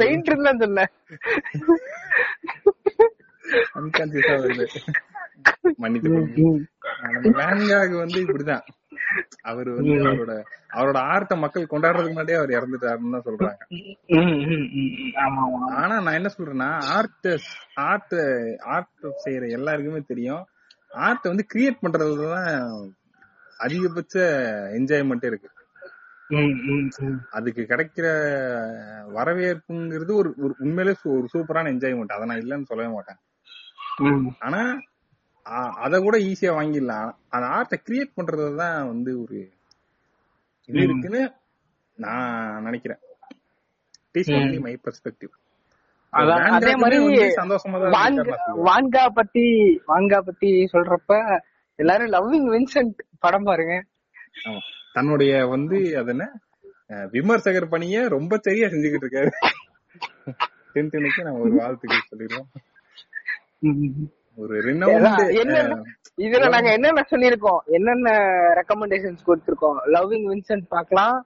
பெயிண்டர் 0.00 0.46
தான் 0.48 0.62
சொன்னேன் 0.64 0.90
அன்கான்சியஸா 3.78 4.36
வருது. 4.44 4.66
மன்னித்து 5.82 6.10
வந்து 8.02 8.18
இப்படிதான். 8.24 8.64
அவர் 9.42 9.68
வந்து 9.70 9.94
அவரோட 10.10 10.34
அவரோட 10.76 10.98
ஆர்ட்ட 11.12 11.34
மக்கள் 11.36 11.70
கொண்டாடுறதுக்கு 11.70 12.12
முன்னாடியே 12.12 12.38
அவர் 12.38 12.54
இறந்துட்டாருன்னு 12.56 13.14
தான் 13.14 13.26
சொல்றாங்க. 13.26 13.62
ஆனா 15.82 15.94
நான் 16.00 16.18
என்ன 16.20 16.30
சொல்றேன்னா 16.36 16.70
ஆர்ட் 16.96 17.30
ஆர்ட் 17.90 18.16
ஆர்ட் 18.74 19.06
செய்யற 19.24 19.50
எல்லாருக்குமே 19.58 20.00
தெரியும். 20.12 20.44
ஆர்ட் 21.08 21.30
வந்து 21.32 21.46
கிரியேட் 21.54 21.82
பண்றதுலதான் 21.84 22.52
அதிகபட்ச 23.60 24.14
என்ஜாய்மெண்ட் 24.78 25.28
இருக்கு. 25.30 25.50
அதுக்கு 27.30 27.62
கிடைக்கிற 27.70 28.06
வரவேற்புங்கிறது 29.16 30.12
ஒரு 30.12 30.30
ஒரு 30.42 30.54
உண்மையிலே 30.58 30.94
ஒரு 31.16 31.26
சூப்பரான 31.34 31.70
என்ஜாய்மெண்ட் 31.74 32.16
அதை 32.16 32.26
நான் 32.26 32.42
இல்லைன்னு 32.44 32.70
சொல்லவே 32.70 32.90
மாட்டேன். 32.94 33.20
ஆனா 34.38 34.60
அத 35.76 35.98
கூட 35.98 36.18
ஈஸியா 36.18 36.52
வாங்கிடலாம். 36.58 37.14
அந்த 37.28 37.46
ஆர்ட்டை 37.46 37.78
கிரியேட் 37.88 38.16
பண்றதுதான் 38.16 38.86
வந்து 38.86 39.22
ஒரு 39.22 39.38
இது. 40.68 40.80
இருக்குன்னு 40.80 41.32
நான் 41.98 42.62
நினைக்கிறேன். 42.62 42.98
மை. 44.60 44.78
பெர்ஸ்பெக்டிவ் 44.84 45.32
அதே 46.12 46.74
மாதிரி 46.74 46.98
வான்கா 48.62 49.02
நான் 49.02 49.12
பத்தி 49.14 49.44
வான்கா 49.88 50.20
பத்தி 50.20 50.68
சொல்றப்ப 50.72 51.40
எல்லாரும் 51.78 52.12
லவ்விங் 52.12 52.48
வின்சென்ட் 52.50 52.98
படம் 53.18 53.42
பாருங்க. 53.42 53.84
தன்னுடைய 54.92 55.46
வந்து 55.46 55.98
அது 55.98 56.08
என்ன? 56.08 56.30
விமர்சகர் 57.10 57.68
பணிய 57.68 58.08
ரொம்ப 58.08 58.38
சரியா 58.40 58.66
செஞ்சுக்கிட்டு 58.66 59.06
இருக்காரு. 59.06 59.30
டென்டனுக்கு 60.74 61.22
நம்ம 61.22 61.40
ஒரு 61.40 61.54
வாழ்த்துக்கள் 61.54 62.08
சொல்லிடுவோம். 62.08 62.48
ஒரு 64.38 64.54
இதுல 66.18 66.44
நாங்க 66.50 66.70
என்னென்ன 66.72 67.04
சொல்லிருக்கோம் 67.10 67.60
என்னென்ன 67.70 68.08
ரெக்கமெண்டேஷன்ஸ் 68.54 69.26
கொடுத்திருக்கோம்? 69.26 69.76
லவ்விங் 69.86 70.26
வின்சென்ட் 70.28 70.66
பார்க்கலாம் 70.68 71.16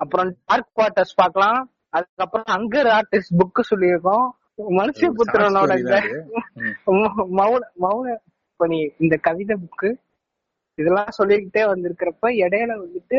அப்புறம் 0.00 0.36
டார்க் 0.46 0.72
குவார்டர்ஸ் 0.76 1.14
பார்க்கலாம் 1.16 1.60
அதுக்கப்புறம் 1.90 2.48
அங்கர் 2.56 2.88
ஆர்டிஸ்ட் 2.92 3.36
புக் 3.38 3.70
சொல்லியிருக்கோம். 3.70 4.26
மனுஷபுத்திரனோட 4.76 5.72
இந்த 5.78 5.96
மௌ- 6.86 7.28
மௌன 7.38 7.60
மௌன 7.80 8.16
பணி 8.60 8.92
இந்த 8.98 9.16
கவிதை 9.16 9.56
புக்கு 9.56 9.88
இதெல்லாம் 10.78 11.08
சொல்லிக்கிட்டே 11.10 11.62
வந்திருக்கிறப்ப 11.64 12.30
இடையில 12.42 12.72
வந்துட்டு 12.78 13.18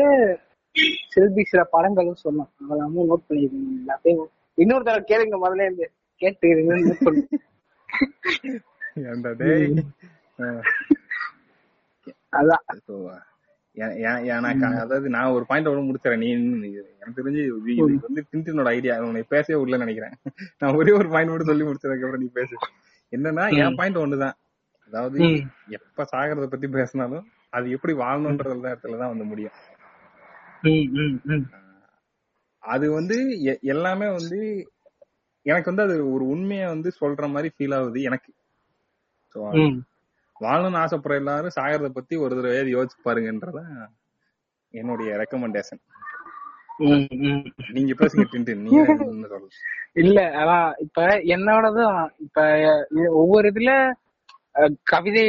செல்வி 1.08 1.42
சில 1.42 1.64
படங்களும் 1.70 2.22
சொன்னோம் 2.24 2.50
அதெல்லாமும் 2.60 3.08
நோட் 3.10 3.26
பண்ணிருக்கீங்க 3.28 3.70
எல்லாத்தையும் 3.78 4.26
இன்னொரு 4.58 4.84
தடவை 4.84 5.04
கேளுங்க 5.08 5.36
முதல்ல 5.38 5.62
இருந்து. 5.62 5.86
கேட்டு 6.20 6.48
சொல்லு 6.96 7.22
ஏன்டா 9.02 9.30
டேய் 9.36 9.66
அதான். 12.32 12.64
எனக்கு 14.30 14.64
அதாவது 14.76 15.08
நான் 15.08 15.30
ஒரு 15.30 15.44
பாயிண்ட் 15.46 15.68
ஒன்று 15.68 15.88
முடிச்சிடறேன் 15.88 16.22
நீ 16.22 16.28
எனக்கு 16.94 17.18
தெரிஞ்சு 17.18 17.42
இது 17.60 17.74
இது 17.74 17.98
வந்து 18.00 18.22
டின்டினோட 18.32 18.68
ஐடியா 18.70 18.94
உன்னை 19.02 19.22
பேசவே 19.28 19.58
விடல 19.60 19.78
நினைக்கிறேன். 19.78 20.14
நான் 20.58 20.74
ஒரே 20.74 20.92
ஒரு 20.92 21.08
பாயிண்ட் 21.08 21.32
மட்டும் 21.32 21.50
சொல்லி 21.50 21.64
முடிச்சதுக்கு 21.64 22.06
அப்புறம் 22.06 22.24
நீ 22.24 22.30
பேசு. 22.32 22.56
என்னன்னா 23.12 23.44
என் 23.58 23.74
பாயிண்ட் 23.74 23.98
ஒண்ணுதான். 23.98 24.36
அதாவது. 24.92 25.18
எப்ப 25.78 26.06
சாகிறத 26.12 26.46
பத்தி 26.46 26.68
பேசினாலும் 26.68 27.26
அது 27.50 27.70
எப்படி 27.70 27.92
வாழணும்ன்ற 27.96 28.46
இடத்துலதான் 28.64 29.12
வந்து 29.12 29.24
முடியும். 29.24 29.56
அது 32.62 32.86
வந்து 32.92 33.16
எல்லாமே 33.66 34.06
வந்து 34.10 34.38
எனக்கு 35.46 35.70
வந்து 35.70 35.84
அது 35.86 35.96
ஒரு 36.14 36.24
உண்மையை 36.32 36.66
வந்து 36.66 36.88
சொல்ற 37.00 37.26
மாதிரி 37.30 37.48
ஃபீல் 37.54 37.76
ஆகுது 37.76 38.00
எனக்கு. 38.02 38.30
வாழணும்னு 40.36 40.80
ஆசைப்படுற 40.82 41.20
எல்லாரும் 41.20 41.56
சாகிறத 41.56 41.88
பத்தி 41.90 42.14
ஒரு 42.16 42.34
தடவை 42.36 42.72
யோசிச்சு 42.74 42.98
பாருங்கன்றதான் 43.06 43.72
என்னுடைய 44.74 45.10
ரெக்கமெண்டேஷன். 45.22 45.80
நீங்க 47.76 47.92
பேசுங்க 48.00 48.24
நீங்க 48.58 48.82
இல்ல 50.02 50.18
அதான் 50.40 50.66
இப்ப 50.84 51.04
என்னோடதும் 51.34 51.96
இப்ப 52.24 52.40
ஒவ்வொரு 53.20 53.46
இதுல 53.52 53.72
கவிதை 54.86 55.24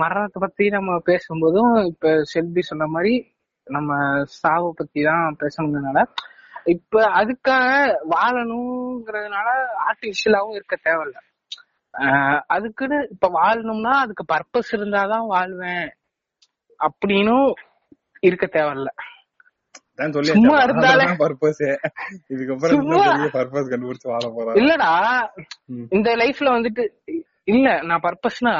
மரணத்தை 0.00 0.38
பத்தி 0.40 0.64
நம்ம 0.68 0.96
பேசும்போதும் 1.06 1.74
இப்ப 1.86 2.14
செல்வி 2.32 2.62
சொன்ன 2.62 2.88
மாதிரி 2.88 3.14
நம்ம 3.66 3.90
சாவை 4.40 4.70
பத்தி 4.72 5.00
தான் 5.02 5.38
பேசணுங்கிறதுனால 5.40 6.02
இப்ப 6.64 7.00
அதுக்காக 7.00 7.94
வாழணுங்கிறதுனால 8.10 9.48
ஆர்டிபிஷியலாவும் 9.86 10.52
இருக்க 10.52 10.78
தேவையில்ல. 10.84 11.18
அதுக்குன்னு 12.46 13.08
இப்ப 13.10 13.28
வாழணும்னா 13.28 13.90
அதுக்கு 13.90 14.24
பர்பஸ் 14.34 14.76
இருந்தாதான் 14.76 15.26
வாழ்வேன் 15.26 15.90
அப்படின்னும் 16.78 17.52
இருக்க 18.20 18.46
தேவையில்ல. 18.46 18.86
சும்மா 20.22 20.58
இருந்தாலே- 20.64 21.06
பர்பஸ் 21.18 21.78
இதுக்கப்புறம் 22.28 23.08
இல்லடா. 24.54 25.28
இந்த 25.90 26.16
லைஃப்ல 26.16 26.50
வந்துட்டு 26.50 26.88
இல்ல 27.44 27.82
நான் 27.82 28.00
பர்பஸ்னா 28.00 28.54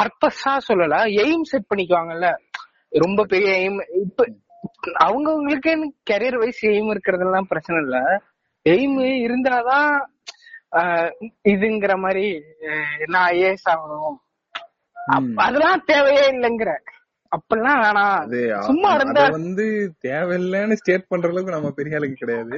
பர்பஸா 0.00 0.58
சொல்லல 0.68 1.04
எய்ம் 1.04 1.40
செட் 1.40 1.64
பண்ணிக்குவாங்கல்ல. 1.74 2.36
ரொம்ப 2.88 3.24
பெரிய 3.24 3.52
எய்ம் 3.52 4.00
இப்ப 4.00 4.26
அவங்கவுங்களுக்கு 5.04 5.72
கெரியர் 6.10 6.38
வைஸ் 6.42 6.62
எய்ம் 6.66 6.92
இருக்கிறதெல்லாம் 6.94 7.50
பிரச்சனை 7.52 7.78
இல்ல. 7.84 7.98
எய்ம் 8.66 8.98
இருந்தாதான் 9.26 9.90
இதுங்கிற 11.52 11.92
மாதிரி 12.04 12.26
நான் 13.06 13.28
ஐஏஎஸ் 13.34 13.68
ஆகணும். 13.72 14.16
அதெல்லாம் 15.46 15.84
தேவையே 15.90 16.24
இல்லைங்கிற. 16.32 16.72
அப்பெல்லாம் 17.32 17.80
வேணாம் 17.84 18.60
சும்மா 18.66 18.90
இருந்தா 18.98 19.22
வந்து 19.36 19.64
தேவையில்லைன்னு 20.06 20.78
ஸ்டேட் 20.80 21.08
பண்ற 21.12 21.28
அளவுக்கு 21.28 21.54
நம்ம 21.54 21.70
பெரிய 21.78 21.98
ஆளுக்கு 21.98 22.22
கிடையாது. 22.22 22.56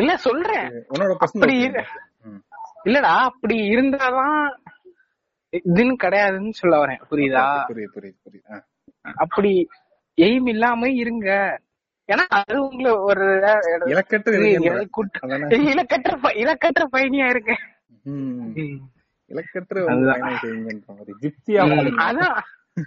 இல்ல 0.00 0.12
சொல்றேன். 0.26 0.68
உன்னோட 0.92 1.14
அப்படி 1.26 1.56
இல்லடா 2.88 3.14
அப்படி 3.30 3.56
இருந்தாதான் 3.74 4.38
இதுன்னு 5.52 5.94
கிடையாதுன்னு 6.04 6.54
சொல்ல 6.60 6.76
வரேன். 6.84 7.00
புரியுதா? 7.10 7.44
புரியுது 7.70 7.92
புரியுது 7.96 8.18
புரியுது. 8.26 8.60
அப்படி 9.24 9.52
எய்ம் 10.20 10.48
இல்லாம 10.48 10.88
இருங்க. 10.88 11.58
ஏன்னா 12.08 12.24
அது 12.28 12.62
உங்களை 12.62 12.90
ஒரு 12.90 13.26
இலக்கற்ற? 13.86 15.20
இலக்கற்ற 15.74 16.10
இலக்கற்ற 16.34 16.82
பயணியா 16.92 17.28
இருக்கு. 17.28 17.54
இலக்கற்ற. 19.30 19.84
அதான். 22.06 22.38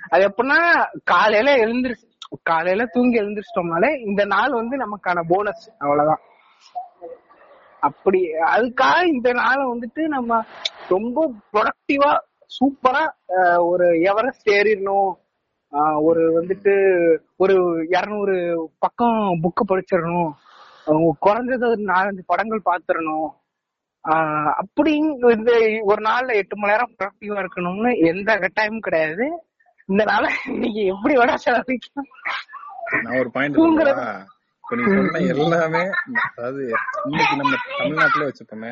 அது 0.09 0.23
எப்படின்னா 0.27 0.59
காலையில 1.03 1.55
எழுந்திருச்சு 1.55 2.05
காலையில 2.43 2.85
தூங்கி 2.85 3.21
எழுந்திரிச்சிட்டோம்னாலே 3.21 4.07
இந்த 4.07 4.25
நாள் 4.25 4.51
வந்து 4.51 4.77
நமக்கான 4.77 5.23
போனஸ் 5.27 5.75
அவ்வளவுதான். 5.77 6.19
அப்படி 7.79 8.21
அதுக்காக 8.55 9.03
இந்த 9.03 9.31
நாளை 9.31 9.65
வந்துட்டு 9.65 10.01
நம்ம 10.07 10.43
ரொம்ப 10.87 11.33
ப்ரொடக்டிவா 11.53 12.11
சூப்பரா 12.57 13.03
ஒரு 13.65 13.99
எவரெஸ்ட் 14.01 14.49
ஏறிடணும். 14.49 15.11
ஒரு 16.01 16.21
வந்துட்டு 16.37 16.73
ஒரு 17.35 17.55
இருநூறு 17.89 18.35
பக்கம் 18.79 19.41
புக்கு 19.43 19.63
படிச்சிடணும். 19.63 20.31
குறைஞ்சது 21.25 21.65
ஒரு 21.69 21.83
நாலஞ்சு 21.89 22.23
படங்கள் 22.25 22.69
பாத்துறணும் 22.69 23.27
ஆஹ் 24.05 24.51
அப்படி 24.61 24.91
இந்த 24.97 25.51
ஒரு 25.83 26.01
நாள்ல 26.01 26.35
எட்டு 26.35 26.55
மணி 26.57 26.71
நேரம் 26.71 26.93
ப்ரொடக்டிவா 26.97 27.41
இருக்கணும்னு 27.43 27.89
எந்த 28.11 28.29
கட்டாயமும் 28.37 28.85
கிடையாது. 28.87 29.25
இந்த 29.89 30.03
நாளை 30.03 30.29
நீங்க 30.61 30.79
எப்படி 30.93 31.13
வேணா 31.17 31.35
செலவழிக்கலாம். 31.45 32.09
நான் 33.03 33.19
ஒரு 33.19 33.31
பாயிண்ட் 33.31 33.59
இப்ப 34.63 34.85
சொன்ன 34.95 35.19
எல்லாமே 35.33 35.83
அதாவது 36.29 36.63
இன்னைக்கு 37.05 37.35
நம்ம 37.35 37.53
தமிழ்நாட்டுல 37.77 38.27
வச்சுப்போமே 38.29 38.71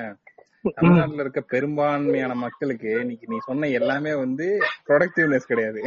தமிழ்நாட்டுல 0.77 1.23
இருக்க 1.23 1.41
பெரும்பான்மையான 1.53 2.33
மக்களுக்கு 2.35 2.89
இன்னைக்கு 3.01 3.27
நீ 3.27 3.37
சொன்ன 3.45 3.69
எல்லாமே 3.79 4.13
வந்து 4.15 4.47
ப்ரொடக்டிவ்னஸ் 4.87 5.51
கிடையாது. 5.51 5.81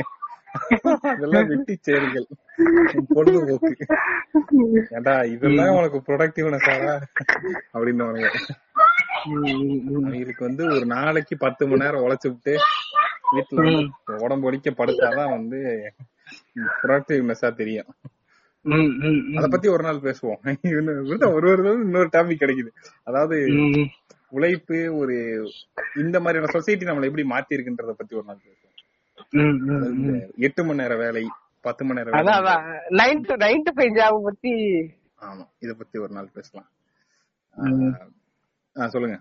அதெல்லாம் 1.00 1.46
வெட்டி 1.46 1.78
செயல்கள் 1.80 2.26
பொழுதுபோக்கு. 3.08 3.86
ஏண்டா 4.90 5.20
இதெல்லாம் 5.22 5.76
உனக்கு 5.76 6.02
ப்ரொடக்டிவ்னஸ் 6.06 6.70
ஆடா 6.70 7.00
அப்படின்னு 7.74 8.02
அவங்களுக்கு 10.04 10.44
வந்து 10.44 10.64
ஒரு 10.64 10.86
நாளைக்கு 10.86 11.36
பத்து 11.36 11.66
மணி 11.66 11.84
நேரம் 11.84 12.02
உழைச்சு 12.02 12.28
விட்டு 12.28 12.56
வீட்டுல 13.32 13.88
உடம்பு 14.18 14.52
ஒடிக்க 14.52 14.70
படுத்தாதான் 14.76 15.30
வந்து 15.30 15.92
ப்ரொடக்டிவ்னஸா 16.82 17.54
தெரியும். 17.54 17.86
அத 19.36 19.46
பத்தி 19.48 19.68
ஒரு 19.68 19.82
நாள் 19.82 19.96
பேசுவோம். 19.96 21.32
ஒரு 21.32 21.50
ஒரு 21.50 21.80
இன்னொரு 21.82 22.08
டாபிக் 22.12 22.40
கிடைக்குது. 22.40 22.68
அதாவது. 23.02 23.46
உழைப்பு 24.30 24.96
ஒரு 24.96 25.48
இந்த 25.96 26.20
மாதிரியான 26.20 26.50
சொசைட்டி 26.52 26.84
நம்மள 26.84 27.04
எப்படி 27.04 27.22
மாத்தி 27.28 27.58
இருக்குன்றத 27.58 27.90
பத்தி 27.90 28.16
ஒரு 28.16 28.24
நாள் 28.26 28.36
பேசுவோம். 28.36 28.67
எட்டு 30.36 30.64
மணி 30.64 30.78
நேர 30.78 30.96
வேலை 30.96 31.22
பத்து 31.64 31.84
மணி 31.84 32.00
நேர 32.00 32.18
அதான் 32.18 32.64
nine 32.90 33.22
to 33.22 33.34
nine 33.34 33.62
to 33.62 33.72
five 33.76 33.94
job 33.94 34.24
பத்தி 34.24 34.52
ஆமா 35.20 35.44
இத 35.58 35.74
பத்தி 35.74 35.98
ஒரு 35.98 36.12
நாள் 36.12 36.34
பேசலாம். 36.34 36.68
சொல்லுங்க. 38.88 39.16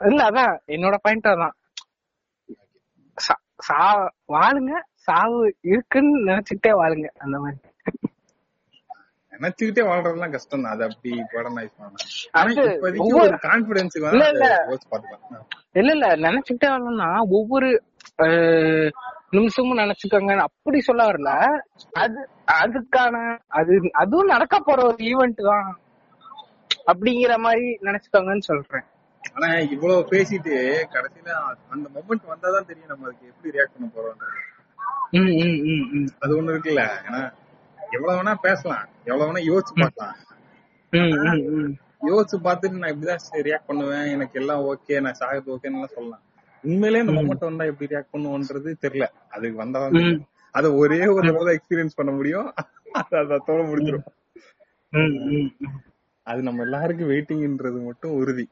இல்ல 0.00 0.20
அதான். 0.28 0.54
என்னோட 0.66 0.96
பாயிண்ட் 1.00 1.26
அதான். 1.26 1.54
சா- 3.68 4.10
வாழுங்க. 4.28 4.72
சாவு 5.06 5.38
இருக்குன்னு 5.60 6.24
நினைச்சுக்கிட்டே 6.24 6.72
வாழுங்க 6.72 7.08
அந்த 7.18 7.38
மாதிரி. 7.38 7.58
நினைச்சுக்கிட்டே 9.32 9.82
வாழ்றதெல்லாம் 9.88 10.30
கஷ்டம் 10.30 10.62
தான். 10.62 10.72
அது 10.72 10.84
அப்படி 10.84 11.10
இல்ல, 15.72 15.92
இல்ல. 15.92 16.06
நினைச்சுக்கிட்டே 16.28 16.68
வரணும்னா 16.68 17.10
ஒவ்வொரு 17.30 17.68
நிமிஷமும் 19.30 19.78
நினைச்சுக்கோங்க. 19.78 20.36
அப்படி 20.36 20.80
சொல்ல 20.80 21.04
வரல. 21.04 21.44
அது 21.92 22.28
அதுக்கான 22.52 23.38
அது 23.46 23.88
அதுவும் 23.92 24.26
நடக்க 24.26 24.60
போற 24.60 24.86
ஒரு 24.86 24.96
ஈவெண்ட் 24.98 25.42
தான். 25.42 25.80
அப்படிங்கிற 26.86 27.36
மாதிரி 27.36 27.78
நினைச்சுக்கோங்கன்னு 27.82 28.40
சொல்றேன். 28.40 28.84
ஆனா 29.32 29.54
இவ்வளவு 29.54 30.00
பேசிட்டு 30.00 30.54
கடைசியில 30.92 31.28
அந்த 31.68 31.88
மொமெண்ட் 31.94 32.28
வந்தாதான் 32.28 32.66
தெரியும் 32.66 32.88
நம்ம 32.88 33.06
அதுக்கு 33.06 33.26
எப்படி 33.26 33.58
ரியாக்ட் 33.58 33.76
பண்ண 33.78 33.90
போறோம்ன்றது. 33.94 34.46
ம், 35.10 35.18
ம், 35.18 35.60
ம், 35.62 35.88
ம். 35.92 36.08
அது 36.20 36.42
ஒண்ணு 36.42 36.44
இருக்குல்ல. 36.44 36.88
ஏன்னா 37.08 37.32
எவ்வளவு 37.90 38.22
வேணா 38.22 38.34
பேசலாம். 38.34 38.88
எவ்வளவு 39.04 39.32
வேணா 39.32 39.42
யோசிச்சு 39.42 39.80
பார்க்கலாம். 39.80 40.16
யோசிச்சு 42.02 42.36
பார்த்துட்டு 42.44 42.78
நான் 42.78 42.90
இப்படிதான் 42.90 43.18
ரியாக்ட் 43.32 43.66
பண்ணுவேன். 43.66 44.06
எனக்கு 44.06 44.40
எல்லாம் 44.40 44.60
ஓகே 44.60 45.00
நான் 45.00 45.16
சாகிறது 45.20 45.56
ஓகேன்னு 45.56 45.72
எல்லாம் 45.72 45.90
சொல்லலாம். 45.94 46.22
உண்மையிலேயே 46.62 47.04
இந்த 47.04 47.14
மொமெண்ட் 47.18 47.48
வந்தா 47.48 47.64
எப்படி 47.64 47.94
ரியாக்ட் 47.94 48.12
பண்ணுவோன்றது 48.12 48.70
தெரியல. 48.86 49.06
அதுக்கு 49.30 49.64
வந்தாதான். 49.64 50.20
அத 50.50 50.74
ஒரே 50.74 51.06
ஒரு 51.06 51.32
தடவை 51.32 51.58
எக்ஸ்பீரியன்ஸ் 51.58 51.96
பண்ண 51.96 52.12
முடியும். 52.12 52.54
அது 52.92 53.16
அதோட 53.16 53.64
முடிஞ்சிடும். 53.70 54.06
அது 56.22 56.42
நம்ம 56.42 56.62
எல்லாருக்கும் 56.62 57.10
வெயிட்டிங்ன்றது 57.10 57.84
மட்டும் 57.84 58.10
உறுதி. 58.10 58.48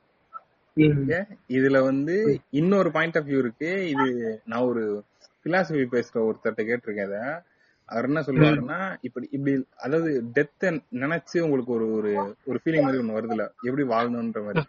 இதுல 1.49 1.83
வந்து 1.83 2.15
இன்னொரு 2.51 2.91
பாயிண்ட் 2.91 3.17
ஆஃப் 3.17 3.27
வியூ 3.27 3.39
இருக்கு. 3.39 3.89
இது 3.89 4.41
நான் 4.45 4.69
ஒரு 4.71 5.05
பிலாசபி 5.45 5.85
பேசுற 5.95 6.17
ஒருத்தர்ட்ட 6.29 6.63
கேட்டிருக்கேன் 6.71 7.43
அவர் 7.89 8.05
என்ன 8.05 8.21
சொல்லுவாருன்னா 8.21 8.97
இப்படி 9.01 9.29
இப்படி 9.31 9.67
அதாவது 9.77 10.25
டெத்த 10.35 10.71
நினைச்சு 10.93 11.41
உங்களுக்கு 11.41 11.73
ஒரு 11.73 11.93
ஒரு 11.93 12.37
ஒரு 12.45 12.61
ஃபீலிங் 12.63 12.83
மாதிரி 12.83 13.03
ஒண்ணு 13.03 13.17
வருதுல 13.19 13.45
எப்படி 13.63 13.83
வாழணும்ன்ற 13.83 14.41
மாதிரி. 14.47 14.65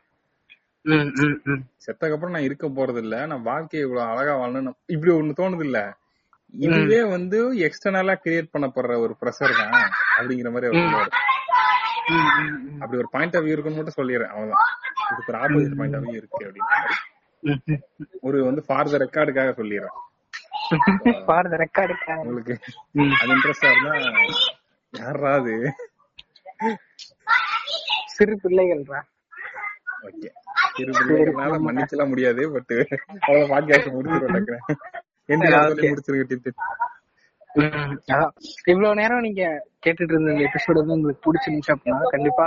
ம், 0.85 1.09
ம், 1.19 1.37
ம். 1.45 1.61
செத்ததுக்கு 1.83 2.15
அப்புறம் 2.15 2.35
நான் 2.35 2.47
இருக்க 2.47 2.65
போறது 2.69 3.01
இல்ல 3.03 3.15
நான் 3.25 3.43
வாழ்க்கையை 3.43 3.83
இவ்வளவு 3.85 4.09
அழகா 4.11 4.33
வாழணும் 4.41 4.77
இப்படி 4.87 5.11
ஒண்ணு 5.13 5.39
தோணுது 5.39 5.65
இல்ல 5.65 5.79
இதுவே 6.53 6.99
வந்து 7.07 7.37
எக்ஸ்டர்னலா 7.67 8.15
கிரியேட் 8.23 8.53
பண்ணப்படுற 8.53 8.93
ஒரு 9.05 9.13
ப்ரெஷர் 9.21 9.57
தான் 9.61 9.73
அப்படிங்கிற 10.17 10.51
மாதிரி 10.51 10.69
அவர். 10.69 11.09
அப்படி 12.81 12.97
ஒரு 12.97 13.09
பாயிண்ட் 13.11 13.35
ஆஃப் 13.35 13.45
வியூ 13.45 13.55
இருக்குன்னு 13.55 13.79
மட்டும் 13.79 13.97
சொல்லிடுறேன். 13.97 14.31
அவ்வளவுதான். 14.33 14.69
இதுக்கு 15.07 15.31
ஒரு 15.31 15.39
ஆப்போசிட் 15.41 15.77
பாயிண்ட் 15.77 15.97
ஆஃப் 15.97 16.05
வியூ 16.05 16.19
இருக்கு 16.19 16.45
அப்படின்னு. 16.47 17.77
ஒரு 18.21 18.37
வந்து 18.45 18.61
ஃபார் 18.67 18.91
த 18.93 18.99
ரெக்கார்டுக்காக 19.05 19.53
சொல்லிடுறேன். 19.59 19.97
பாரு 21.27 21.47
the 21.49 21.57
record 21.57 21.91
க்கு. 21.95 22.13
உங்களுக்கு. 22.21 22.55
அது 23.17 23.33
இன்ட்ரெஸ்டா 23.35 23.69
இருந்தா 23.71 23.93
யாரா 24.93 25.31
அது? 25.33 25.53
சிறு 28.07 28.35
பிள்ளைகள்ரா 28.43 28.99
ஓகே 30.03 30.29
சிறு 30.75 30.91
பிள்ளைகள்னால 30.99 31.59
மன்னிச்சலாம் 31.65 32.07
முடியாது 32.07 32.51
பட் 32.51 32.73
அவ்வளவு 33.19 33.47
பாட்காஸ்ட் 33.47 33.93
முடிச்சிருவோம் 33.93 34.49
அதான். 37.55 38.31
இவ்வளவு 38.65 38.95
நேரம் 38.95 39.19
நீங்க 39.19 39.43
கேட்டுட்டு 39.85 40.13
இருந்த 40.13 40.31
எபிசோட் 40.39 40.79
வந்து 40.79 40.93
உங்களுக்கு 40.93 41.23
பிடிச்சிருந்துச்சு 41.25 41.73
அப்படின்னா 41.73 42.09
கண்டிப்பா 42.09 42.45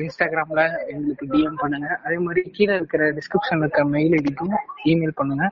இன்ஸ்டாகிராம்ல 0.00 0.62
எங்களுக்கு 0.88 1.26
டிஎம் 1.32 1.54
பண்ணுங்க. 1.54 1.88
அதே 2.04 2.16
மாதிரி 2.16 2.42
கீழே 2.50 2.74
இருக்கிற 2.74 3.04
டிஸ்கிரிப்ஷன்ல 3.10 3.60
இருக்க 3.60 3.84
மெயில் 3.84 4.12
ஐடிக்கும் 4.12 4.54
இமெயில் 4.84 5.14
பண்ணுங்க. 5.14 5.46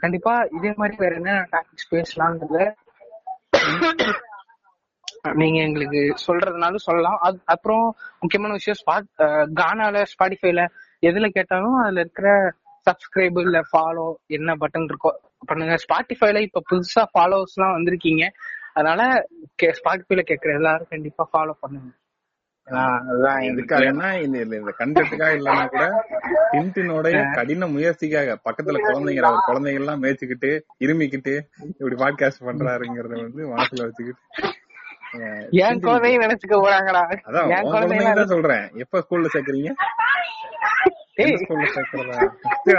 கண்டிப்பா 0.00 0.34
இதே 0.58 0.72
மாதிரி 0.76 0.96
வேற 0.98 1.14
என்ன 1.14 1.32
டாபிக்ஸ் 1.52 1.90
பேசலாம்ன்றத 1.90 2.58
நீங்க 5.32 5.60
எங்களுக்கு 5.60 6.14
சொல்றதுனாலும் 6.26 6.76
சொல்லலாம். 6.76 7.18
அது 7.20 7.40
அப்புறம் 7.44 7.94
முக்கியமான 8.20 8.54
விஷயம் 8.54 8.78
ஸ்பாட் 8.80 9.22
கானால 9.60 10.04
ஸ்பாடிஃபைல 10.14 10.66
எதுல 11.06 11.28
கேட்டாலும் 11.28 11.74
அதுல 11.74 12.00
இருக்கிற 12.00 12.52
சப்ஸ்கிரைப் 12.90 13.40
இல்ல 13.40 13.60
ஃபாலோ 13.72 14.14
என்ன 14.26 14.54
பட்டன் 14.54 14.88
இருக்கோ 14.88 15.10
பண்ணுங்க. 15.46 15.74
ஸ்பாட்டிஃபைல 15.74 16.40
இப்ப 16.40 16.62
புதுசா 16.70 17.04
ஃபாலோவர்ஸ் 17.18 17.54
எல்லாம் 17.54 17.76
வந்திருக்கீங்க. 17.76 18.26
அதனால 18.72 19.26
ஸ்பாட்டிஃபைல 19.62 20.22
கேக்குற 20.28 20.54
எல்லாரும் 20.54 20.86
கண்டிப்பா 20.90 21.28
ஃபாலோ 21.32 21.52
பண்ணுங்க. 21.60 21.88
இதுக்காகனா 23.40 24.22
இந்த 24.22 24.38
இந்த- 24.38 24.74
கண்டென்ட்டுக்காக 24.78 25.34
இல்லைன்னா 25.34 25.66
கூட 25.66 26.06
டின்டினோட 26.52 27.34
கடின 27.34 27.66
முயற்சிக்காக 27.66 28.36
பக்கத்துல 28.44 28.76
குழந்தைங்க 28.78 29.20
அவர் 29.20 29.44
குழந்தைங்க 29.46 29.74
எல்லாம் 29.74 30.02
மேய்ச்சிக்கிட்டு 30.02 30.60
இருமிக்கிட்டு 30.80 31.40
இப்படி 31.78 31.94
பாட்காஸ்ட் 31.94 32.40
பண்றாருங்கிறத 32.40 33.20
வந்து 33.20 33.48
மனசுல 33.48 33.82
வச்சுக்கிட்டு. 33.82 34.22
என் 35.50 35.80
குழந்தையும் 35.80 36.22
நினைச்சுக்க 36.22 36.54
போறாங்கடா? 36.54 37.02
என் 37.56 37.66
குழந்தைங்க 37.72 38.24
சொல்றேன். 38.24 38.64
எப்ப 38.74 39.04
ஸ்கூல்ல 39.04 39.28
சேர்க்கறீங்க? 39.34 39.70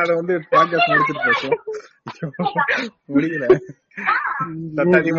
அத 0.02 0.14
வந்து 0.14 0.34
முடிச்சிட்டு 0.52 1.22
போச்சோம் 1.26 1.57
முடியல. 3.14 3.45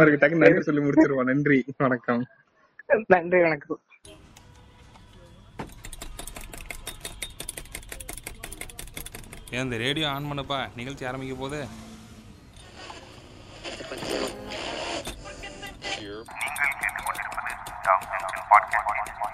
இருக்கு. 0.02 0.26
டக்கு 0.26 0.60
சொல்லி 0.60 0.82
முடிச்சிருவோம். 0.86 1.28
நன்றி. 1.32 1.64
வணக்கம். 1.76 2.26
நன்றி 3.06 3.40
வணக்கம். 3.40 3.80
ஏன் 9.50 9.64
இந்த 9.64 9.76
ரேடியோ 9.76 10.06
ஆன் 10.08 10.30
பண்ணப்பா? 10.30 10.58
நிகழ்ச்சி 10.76 11.04
ஆரம்பிக்க 11.06 11.34
போது 11.34 11.58
நீங்கள் 15.98 16.24
Podcast 17.86 19.25